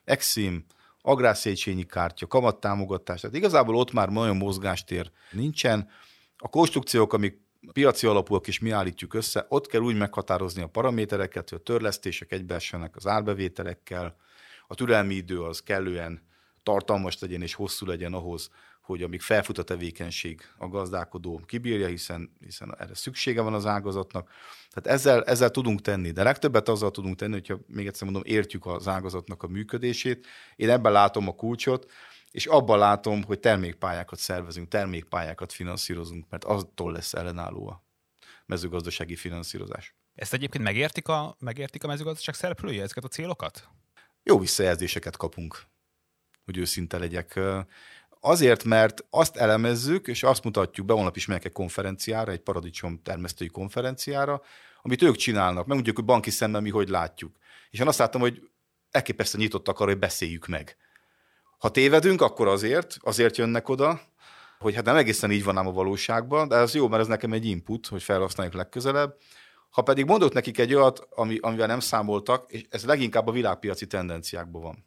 Exim, 0.05 0.65
agrárszétsényi 1.03 1.87
kártya, 1.87 2.27
kamattámogatás, 2.27 3.21
tehát 3.21 3.37
igazából 3.37 3.77
ott 3.77 3.93
már 3.93 4.09
nagyon 4.09 4.37
mozgástér 4.37 5.11
nincsen. 5.31 5.91
A 6.39 6.49
konstrukciók, 6.49 7.13
amik 7.13 7.41
piaci 7.73 8.07
alapúak 8.07 8.47
is 8.47 8.59
mi 8.59 8.71
állítjuk 8.71 9.15
össze, 9.15 9.47
ott 9.49 9.67
kell 9.67 9.81
úgy 9.81 9.97
meghatározni 9.97 10.63
a 10.63 10.69
paramétereket, 10.69 11.49
hogy 11.49 11.59
a 11.59 11.63
törlesztések 11.63 12.33
egybeessenek 12.33 12.97
az 12.97 13.07
árbevételekkel, 13.07 14.17
a 14.67 14.75
türelmi 14.75 15.15
idő 15.15 15.43
az 15.43 15.63
kellően 15.63 16.23
tartalmas 16.63 17.19
legyen 17.19 17.43
és 17.43 17.55
hosszú 17.55 17.87
legyen 17.87 18.13
ahhoz, 18.13 18.51
hogy 18.81 19.03
amíg 19.03 19.21
felfut 19.21 19.59
a 19.59 19.63
tevékenység, 19.63 20.41
a 20.59 20.69
gazdálkodó 20.69 21.41
kibírja, 21.47 21.87
hiszen, 21.87 22.37
hiszen 22.41 22.75
erre 22.79 22.95
szüksége 22.95 23.41
van 23.41 23.55
az 23.55 23.67
ágazatnak. 23.67 24.31
Tehát 24.71 24.99
ezzel, 24.99 25.25
ezzel 25.25 25.51
tudunk 25.51 25.81
tenni, 25.81 26.11
de 26.11 26.23
legtöbbet 26.23 26.69
azzal 26.69 26.91
tudunk 26.91 27.17
tenni, 27.17 27.33
hogyha 27.33 27.59
még 27.67 27.87
egyszer 27.87 28.05
mondom, 28.05 28.23
értjük 28.25 28.67
az 28.67 28.89
ágazatnak 28.89 29.43
a 29.43 29.49
működését. 29.49 30.27
Én 30.57 30.71
ebben 30.71 30.93
látom 30.93 31.29
a 31.29 31.35
kulcsot, 31.35 31.91
és 32.31 32.47
abban 32.47 32.79
látom, 32.79 33.23
hogy 33.23 33.41
termékpályákat 33.41 34.19
szervezünk, 34.19 34.69
termékpályákat 34.69 35.53
finanszírozunk, 35.53 36.27
mert 36.31 36.45
attól 36.45 36.93
lesz 36.93 37.15
ellenálló 37.15 37.69
a 37.69 37.85
mezőgazdasági 38.47 39.17
finanszírozás. 39.17 39.95
Ezt 40.15 40.33
egyébként 40.33 40.65
megértik 40.65 41.09
a, 41.09 41.37
megértik 41.39 41.85
a 41.85 41.87
mezőgazdaság 41.87 42.35
szereplői, 42.35 42.81
ezeket 42.81 43.05
a 43.05 43.09
célokat? 43.09 43.69
Jó 44.23 44.39
visszajelzéseket 44.39 45.17
kapunk, 45.17 45.63
hogy 46.45 46.57
őszinte 46.57 46.99
legyek. 46.99 47.41
Azért, 48.21 48.65
mert 48.65 49.05
azt 49.11 49.37
elemezzük, 49.37 50.07
és 50.07 50.23
azt 50.23 50.45
mutatjuk 50.45 50.87
be, 50.87 50.93
holnap 50.93 51.17
is 51.17 51.27
megyek 51.27 51.45
egy 51.45 51.53
konferenciára, 51.53 52.33
egy 52.33 52.41
paradicsom 52.41 53.03
termesztői 53.03 53.49
konferenciára, 53.49 54.43
amit 54.83 55.03
ők 55.03 55.17
csinálnak, 55.17 55.67
megmondjuk, 55.67 55.97
hogy 55.97 56.05
banki 56.05 56.31
szemben 56.31 56.63
mi 56.63 56.71
hogy 56.71 56.89
látjuk. 56.89 57.37
És 57.71 57.79
én 57.79 57.87
azt 57.87 57.99
láttam, 57.99 58.21
hogy 58.21 58.51
elképesztően 58.91 59.43
nyitottak 59.43 59.81
arra, 59.81 59.91
hogy 59.91 59.99
beszéljük 59.99 60.47
meg. 60.47 60.77
Ha 61.61 61.71
tévedünk, 61.71 62.21
akkor 62.21 62.49
azért, 62.49 62.97
azért 63.01 63.37
jönnek 63.37 63.69
oda, 63.69 64.01
hogy 64.59 64.75
hát 64.75 64.85
nem 64.85 64.97
egészen 64.97 65.31
így 65.31 65.45
van 65.45 65.59
ám 65.59 65.67
a 65.67 65.73
valóságban, 65.73 66.49
de 66.49 66.57
ez 66.57 66.75
jó, 66.75 66.89
mert 66.89 67.03
ez 67.03 67.09
nekem 67.09 67.33
egy 67.33 67.45
input, 67.45 67.87
hogy 67.87 68.03
felhasználjuk 68.03 68.55
legközelebb. 68.55 69.17
Ha 69.71 69.83
pedig 69.83 70.05
mondok 70.05 70.33
nekik 70.33 70.59
egy 70.59 70.75
olyat, 70.75 71.07
ami, 71.11 71.39
amivel 71.41 71.67
nem 71.67 71.81
számoltak, 71.81 72.53
és 72.53 72.65
ez 72.71 72.85
leginkább 72.85 73.27
a 73.27 73.33
világpiaci 73.33 73.87
tendenciákban 73.87 74.63
van. 74.63 74.85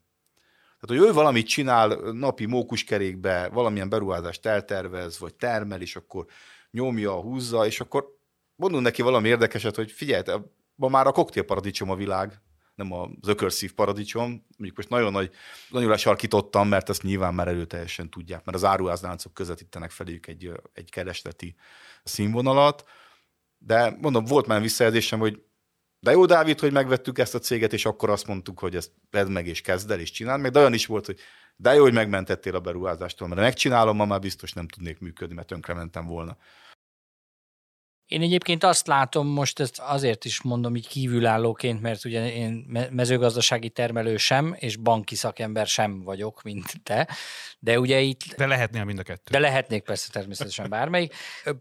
Tehát, 0.79 1.01
hogy 1.01 1.09
ő 1.09 1.13
valamit 1.13 1.47
csinál 1.47 1.87
napi 2.11 2.45
mókuskerékbe, 2.45 3.49
valamilyen 3.49 3.89
beruházást 3.89 4.45
eltervez, 4.45 5.19
vagy 5.19 5.33
termel, 5.33 5.81
és 5.81 5.95
akkor 5.95 6.25
nyomja, 6.71 7.21
húzza, 7.21 7.65
és 7.65 7.79
akkor 7.79 8.17
mondunk 8.55 8.83
neki 8.83 9.01
valami 9.01 9.27
érdekeset, 9.27 9.75
hogy 9.75 9.91
figyelj, 9.91 10.23
ma 10.75 10.87
már 10.87 11.07
a 11.07 11.11
koktélparadicsom 11.11 11.89
a 11.89 11.95
világ, 11.95 12.41
nem 12.75 12.91
az 12.91 13.27
ökörszív 13.27 13.73
paradicsom, 13.73 14.29
mondjuk 14.29 14.77
most 14.77 14.89
nagyon 14.89 15.11
nagy, 15.11 15.31
nagyon 15.69 15.89
lesarkítottam, 15.89 16.67
mert 16.67 16.89
ezt 16.89 17.03
nyilván 17.03 17.33
már 17.33 17.47
erőteljesen 17.47 18.09
tudják, 18.09 18.45
mert 18.45 18.57
az 18.57 18.63
áruházláncok 18.63 19.33
közvetítenek 19.33 19.91
feléjük 19.91 20.27
egy, 20.27 20.51
egy 20.73 20.89
keresleti 20.89 21.55
színvonalat, 22.03 22.83
de 23.57 23.97
mondom, 24.01 24.25
volt 24.25 24.47
már 24.47 24.61
visszajelzésem, 24.61 25.19
hogy 25.19 25.43
de 25.99 26.11
jó, 26.11 26.25
Dávid, 26.25 26.59
hogy 26.59 26.71
megvettük 26.71 27.19
ezt 27.19 27.35
a 27.35 27.39
céget, 27.39 27.73
és 27.73 27.85
akkor 27.85 28.09
azt 28.09 28.27
mondtuk, 28.27 28.59
hogy 28.59 28.75
ezt 28.75 28.91
vedd 29.09 29.27
meg 29.27 29.47
és 29.47 29.61
kezd 29.61 29.91
el, 29.91 29.99
és 29.99 30.11
csináld 30.11 30.41
meg, 30.41 30.51
de 30.51 30.59
olyan 30.59 30.73
is 30.73 30.85
volt, 30.85 31.05
hogy 31.05 31.19
de 31.55 31.73
jó, 31.73 31.81
hogy 31.81 31.93
megmentettél 31.93 32.55
a 32.55 32.59
beruházástól, 32.59 33.27
mert 33.27 33.41
megcsinálom, 33.41 33.95
ma 33.95 34.05
már 34.05 34.19
biztos 34.19 34.53
nem 34.53 34.67
tudnék 34.67 34.99
működni, 34.99 35.35
mert 35.35 35.47
tönkrementem 35.47 36.05
volna. 36.05 36.37
Én 38.07 38.21
egyébként 38.21 38.63
azt 38.63 38.87
látom, 38.87 39.27
most 39.27 39.59
ezt 39.59 39.79
azért 39.79 40.25
is 40.25 40.41
mondom 40.41 40.75
így 40.75 40.87
kívülállóként, 40.87 41.81
mert 41.81 42.05
ugye 42.05 42.33
én 42.33 42.65
mezőgazdasági 42.91 43.69
termelő 43.69 44.17
sem, 44.17 44.55
és 44.59 44.75
banki 44.75 45.15
szakember 45.15 45.67
sem 45.67 46.01
vagyok, 46.01 46.41
mint 46.43 46.83
te, 46.83 47.07
de 47.59 47.79
ugye 47.79 47.99
itt... 47.99 48.35
De 48.35 48.47
lehetnél 48.47 48.83
mind 48.83 48.99
a 48.99 49.03
kettő. 49.03 49.31
De 49.31 49.39
lehetnék 49.39 49.83
persze 49.83 50.11
természetesen 50.11 50.69
bármelyik. 50.69 51.13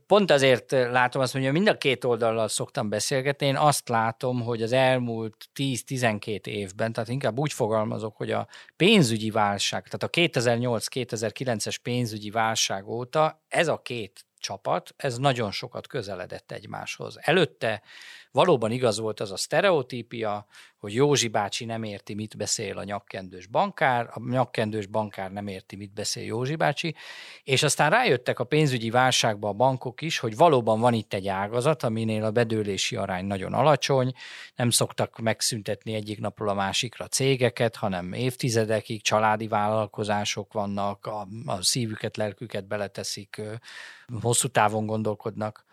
Pont 0.07 0.31
azért 0.31 0.71
látom 0.71 1.23
azt, 1.23 1.33
hogy 1.33 1.53
mind 1.53 1.69
a 1.69 1.79
két 1.79 2.05
oldallal 2.05 2.49
szoktam 2.49 2.89
beszélgetni, 2.89 3.47
én 3.47 3.57
azt 3.57 3.89
látom, 3.89 4.41
hogy 4.41 4.63
az 4.63 4.73
elmúlt 4.73 5.49
10-12 5.55 6.47
évben, 6.47 6.93
tehát 6.93 7.09
inkább 7.09 7.39
úgy 7.39 7.53
fogalmazok, 7.53 8.17
hogy 8.17 8.31
a 8.31 8.49
pénzügyi 8.77 9.31
válság, 9.31 9.89
tehát 9.89 10.03
a 10.03 10.41
2008-2009-es 10.41 11.77
pénzügyi 11.83 12.31
válság 12.31 12.89
óta 12.89 13.43
ez 13.49 13.69
a 13.69 13.83
két 13.83 14.25
csapat, 14.43 14.95
ez 14.97 15.19
nagyon 15.19 15.51
sokat 15.51 15.87
közeledett 15.87 16.53
egymáshoz. 16.53 17.19
Előtte 17.21 17.83
valóban 18.33 18.71
igaz 18.71 18.99
volt 18.99 19.21
az 19.21 19.33
a 19.33 19.37
sztereotípia, 19.37 20.47
hogy 20.77 20.95
Józsi 20.95 21.29
bácsi 21.29 21.65
nem 21.65 21.83
érti, 21.83 22.15
mit 22.15 22.37
beszél 22.37 22.79
a 22.79 22.85
nyakkendős 22.85 23.47
bankár, 23.47 24.11
a 24.15 24.31
nyakkendős 24.31 24.87
bankár 24.87 25.33
nem 25.33 25.47
érti, 25.47 25.77
mit 25.77 25.93
beszél 25.93 26.25
Józsi 26.25 26.57
bácsi, 26.57 26.95
és 27.45 27.63
aztán 27.63 27.91
rájöttek 27.91 28.39
a 28.39 28.45
pénzügyi 28.45 28.91
válságba 28.91 29.49
a 29.49 29.53
bankok 29.53 30.01
is, 30.01 30.19
hogy 30.19 30.37
valóban 30.37 30.81
van 30.81 30.93
itt 30.93 31.15
egy 31.15 31.29
ágazat, 31.29 31.83
aminél 31.83 32.25
a 32.25 32.31
bedőlési 32.31 32.97
arány 32.97 33.25
nagyon 33.25 33.53
alacsony, 33.53 34.13
nem 34.55 34.71
szoktak 34.71 35.19
megszüntetni 35.19 35.95
egyik 35.95 36.21
napról 36.21 36.49
a 36.49 36.55
másikra 36.55 37.07
cégeket, 37.07 37.77
hanem 37.77 38.13
évtizedekig 38.13 39.03
családi 39.03 39.49
vállalkozások 39.49 40.53
vannak, 40.53 41.07
a, 41.07 41.29
a 41.47 41.63
szívüket, 41.63 42.17
lelküket 42.17 42.67
beleteszik, 42.67 43.41
hosszú 44.21 44.49
távon 44.49 44.87
gondolkodnak 44.87 45.65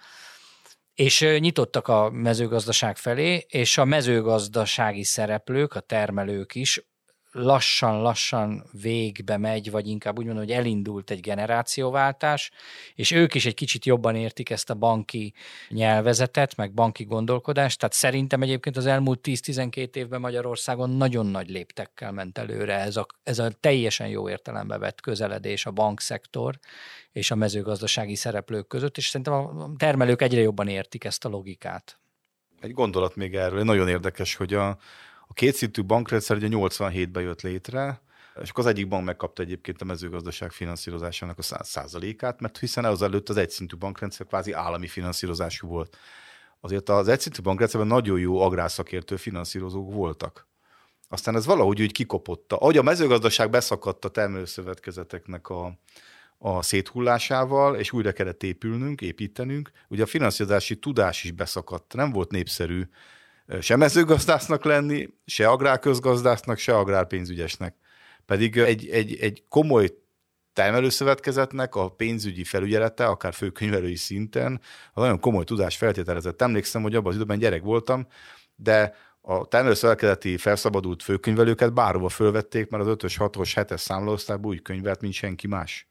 és 1.00 1.26
nyitottak 1.40 1.88
a 1.88 2.10
mezőgazdaság 2.10 2.98
felé, 2.98 3.46
és 3.48 3.78
a 3.78 3.86
mezőgazdasági 3.86 5.04
szereplők, 5.04 5.74
a 5.74 5.80
termelők 5.80 6.56
is 6.56 6.89
lassan-lassan 7.32 8.64
végbe 8.82 9.38
megy, 9.38 9.72
vagy 9.72 9.88
inkább 9.88 10.18
úgy 10.18 10.26
mondom, 10.26 10.44
hogy 10.44 10.54
elindult 10.54 11.12
egy 11.12 11.20
generációváltás, 11.20 12.52
és 12.96 13.12
ők 13.12 13.36
is 13.36 13.46
egy 13.46 13.54
kicsit 13.54 13.86
jobban 13.86 14.16
értik 14.16 14.50
ezt 14.50 14.70
a 14.70 14.74
banki 14.74 15.34
nyelvezetet, 15.70 16.56
meg 16.56 16.74
banki 16.74 17.04
gondolkodást, 17.04 17.80
tehát 17.80 17.94
szerintem 17.94 18.42
egyébként 18.42 18.78
az 18.78 18.86
elmúlt 18.86 19.20
10-12 19.24 19.96
évben 19.96 20.20
Magyarországon 20.20 20.90
nagyon 20.90 21.26
nagy 21.26 21.50
léptekkel 21.50 22.12
ment 22.12 22.38
előre 22.38 22.80
ez 22.80 22.98
a, 22.98 23.06
ez 23.24 23.40
a 23.40 23.52
teljesen 23.60 24.08
jó 24.08 24.30
értelembe 24.30 24.78
vett 24.78 25.02
közeledés 25.02 25.66
a 25.66 25.72
bankszektor 25.72 26.60
és 27.12 27.32
a 27.32 27.36
mezőgazdasági 27.36 28.16
szereplők 28.16 28.68
között, 28.68 28.98
és 28.98 29.08
szerintem 29.08 29.34
a 29.34 29.72
termelők 29.78 30.22
egyre 30.22 30.42
jobban 30.42 30.68
értik 30.68 31.04
ezt 31.04 31.26
a 31.26 31.30
logikát. 31.30 32.00
Egy 32.60 32.74
gondolat 32.74 33.16
még 33.16 33.36
erről, 33.36 33.64
nagyon 33.64 33.88
érdekes, 33.88 34.36
hogy 34.36 34.54
a, 34.54 34.78
a 35.30 35.34
kétszintű 35.34 35.84
bankrendszer 35.84 36.38
ugye 36.38 36.48
87-ben 36.52 37.24
jött 37.24 37.42
létre, 37.42 38.02
és 38.42 38.50
akkor 38.50 38.64
az 38.64 38.70
egyik 38.70 38.88
bank 38.88 39.06
megkapta 39.06 39.44
egyébként 39.44 39.82
a 39.82 39.86
mezőgazdaság 39.86 40.52
finanszírozásának 40.52 41.38
a 41.38 41.42
száz 41.42 41.68
százalékát, 41.68 42.40
mert 42.40 42.58
hiszen 42.58 42.86
az 42.86 43.02
előtt 43.02 43.30
az 43.30 43.38
egyszintű 43.38 43.78
bankrendszer 43.78 44.26
kvázi 44.26 44.52
állami 44.52 44.88
finanszírozású 44.88 45.68
volt. 45.68 45.98
Azért 46.62 46.90
az 46.90 47.08
egyszintű 47.08 47.42
bankrendszerben 47.42 47.90
nagyon 47.90 48.20
jó 48.20 48.42
agrárszakértő 48.42 49.16
finanszírozók 49.16 49.94
voltak. 49.94 50.48
Aztán 51.08 51.36
ez 51.36 51.46
valahogy 51.46 51.82
úgy 51.82 51.92
kikopotta. 51.92 52.56
Ahogy 52.56 52.78
a 52.78 52.82
mezőgazdaság 52.82 53.50
beszakadt 53.50 54.06
a 54.06 54.10
termelőszövetkezeteknek 54.10 55.50
a, 55.50 55.80
a 56.38 56.62
széthullásával, 56.62 57.76
és 57.76 57.92
újra 57.92 58.12
kellett 58.12 58.44
épülnünk, 58.44 59.02
építenünk, 59.02 59.72
ugye 59.88 60.04
a 60.04 60.06
finanszírozási 60.06 60.80
tudás 60.80 61.24
is 61.24 61.32
beszakadt. 61.32 61.94
Nem 61.94 62.12
volt 62.12 62.32
népszerű 62.32 62.90
se 63.60 63.76
mezőgazdásznak 63.76 64.64
lenni, 64.64 65.10
se 65.26 65.48
agrárközgazdásznak, 65.48 66.58
se 66.58 66.78
agrárpénzügyesnek. 66.78 67.76
Pedig 68.26 68.58
egy, 68.58 68.90
egy, 68.90 69.16
egy 69.16 69.44
komoly 69.50 69.90
termelőszövetkezetnek 70.54 71.76
a 71.76 71.90
pénzügyi 71.90 72.44
felügyelete, 72.44 73.06
akár 73.06 73.34
főkönyvelői 73.34 73.96
szinten, 73.96 74.62
a 74.94 75.00
nagyon 75.00 75.20
komoly 75.20 75.44
tudás 75.44 75.78
feltételezett. 75.78 76.42
Emlékszem, 76.42 76.82
hogy 76.82 76.96
abban 76.96 77.10
az 77.10 77.16
időben 77.16 77.40
gyerek 77.40 77.62
voltam, 77.62 78.08
de 78.56 78.96
a 79.22 79.48
termelőszövetkezeti 79.48 80.38
felszabadult 80.38 81.04
főkönyvelőket 81.04 81.74
bárhova 81.74 82.10
fölvették, 82.10 82.70
mert 82.70 82.84
az 82.84 82.96
5-ös, 82.98 83.16
6-os, 83.18 83.52
7-es 83.56 83.78
számlaosztályban 83.78 84.52
úgy 84.52 84.62
könyvelt, 84.62 85.02
mint 85.02 85.14
senki 85.14 85.48
más. 85.48 85.90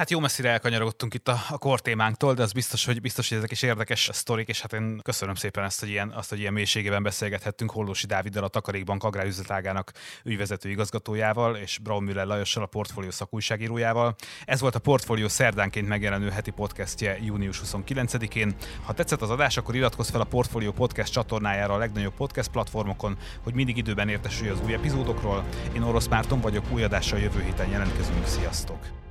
Hát 0.00 0.10
jó 0.10 0.20
messzire 0.20 0.50
elkanyarodtunk 0.50 1.14
itt 1.14 1.28
a, 1.28 1.40
a 1.48 1.58
kortémánktól, 1.58 2.34
de 2.34 2.42
az 2.42 2.52
biztos, 2.52 2.84
hogy 2.84 3.00
biztos, 3.00 3.28
hogy 3.28 3.38
ezek 3.38 3.50
is 3.50 3.62
érdekes 3.62 4.08
sztorik, 4.12 4.48
és 4.48 4.60
hát 4.60 4.72
én 4.72 5.00
köszönöm 5.02 5.34
szépen 5.34 5.64
ezt, 5.64 5.80
hogy 5.80 5.88
ilyen, 5.88 6.10
azt, 6.10 6.28
hogy 6.28 6.38
ilyen 6.38 6.52
mélységében 6.52 7.02
beszélgethettünk 7.02 7.70
Hollósi 7.70 8.06
Dáviddal, 8.06 8.44
a 8.44 8.48
Takarékbank 8.48 9.04
agrárüzletágának 9.04 9.92
ügyvezető 10.24 10.70
igazgatójával, 10.70 11.56
és 11.56 11.78
Braun 11.78 12.02
Müller 12.02 12.26
Lajossal, 12.26 12.62
a 12.62 12.66
portfólió 12.66 13.10
szakújságírójával. 13.10 14.14
Ez 14.44 14.60
volt 14.60 14.74
a 14.74 14.78
portfólió 14.78 15.28
szerdánként 15.28 15.88
megjelenő 15.88 16.30
heti 16.30 16.50
podcastje 16.50 17.18
június 17.22 17.60
29-én. 17.64 18.54
Ha 18.84 18.92
tetszett 18.92 19.22
az 19.22 19.30
adás, 19.30 19.56
akkor 19.56 19.74
iratkozz 19.74 20.10
fel 20.10 20.20
a 20.20 20.24
Portfólió 20.24 20.72
Podcast 20.72 21.12
csatornájára 21.12 21.74
a 21.74 21.78
legnagyobb 21.78 22.14
podcast 22.14 22.50
platformokon, 22.50 23.16
hogy 23.42 23.54
mindig 23.54 23.76
időben 23.76 24.08
értesülj 24.08 24.50
az 24.50 24.60
új 24.64 24.72
epizódokról. 24.72 25.44
Én 25.74 25.82
Orosz 25.82 26.08
Márton 26.08 26.40
vagyok, 26.40 26.64
új 26.72 26.82
adással 26.82 27.18
jövő 27.18 27.42
héten 27.42 27.68
jelentkezünk. 27.68 28.26
Sziasztok! 28.26 29.09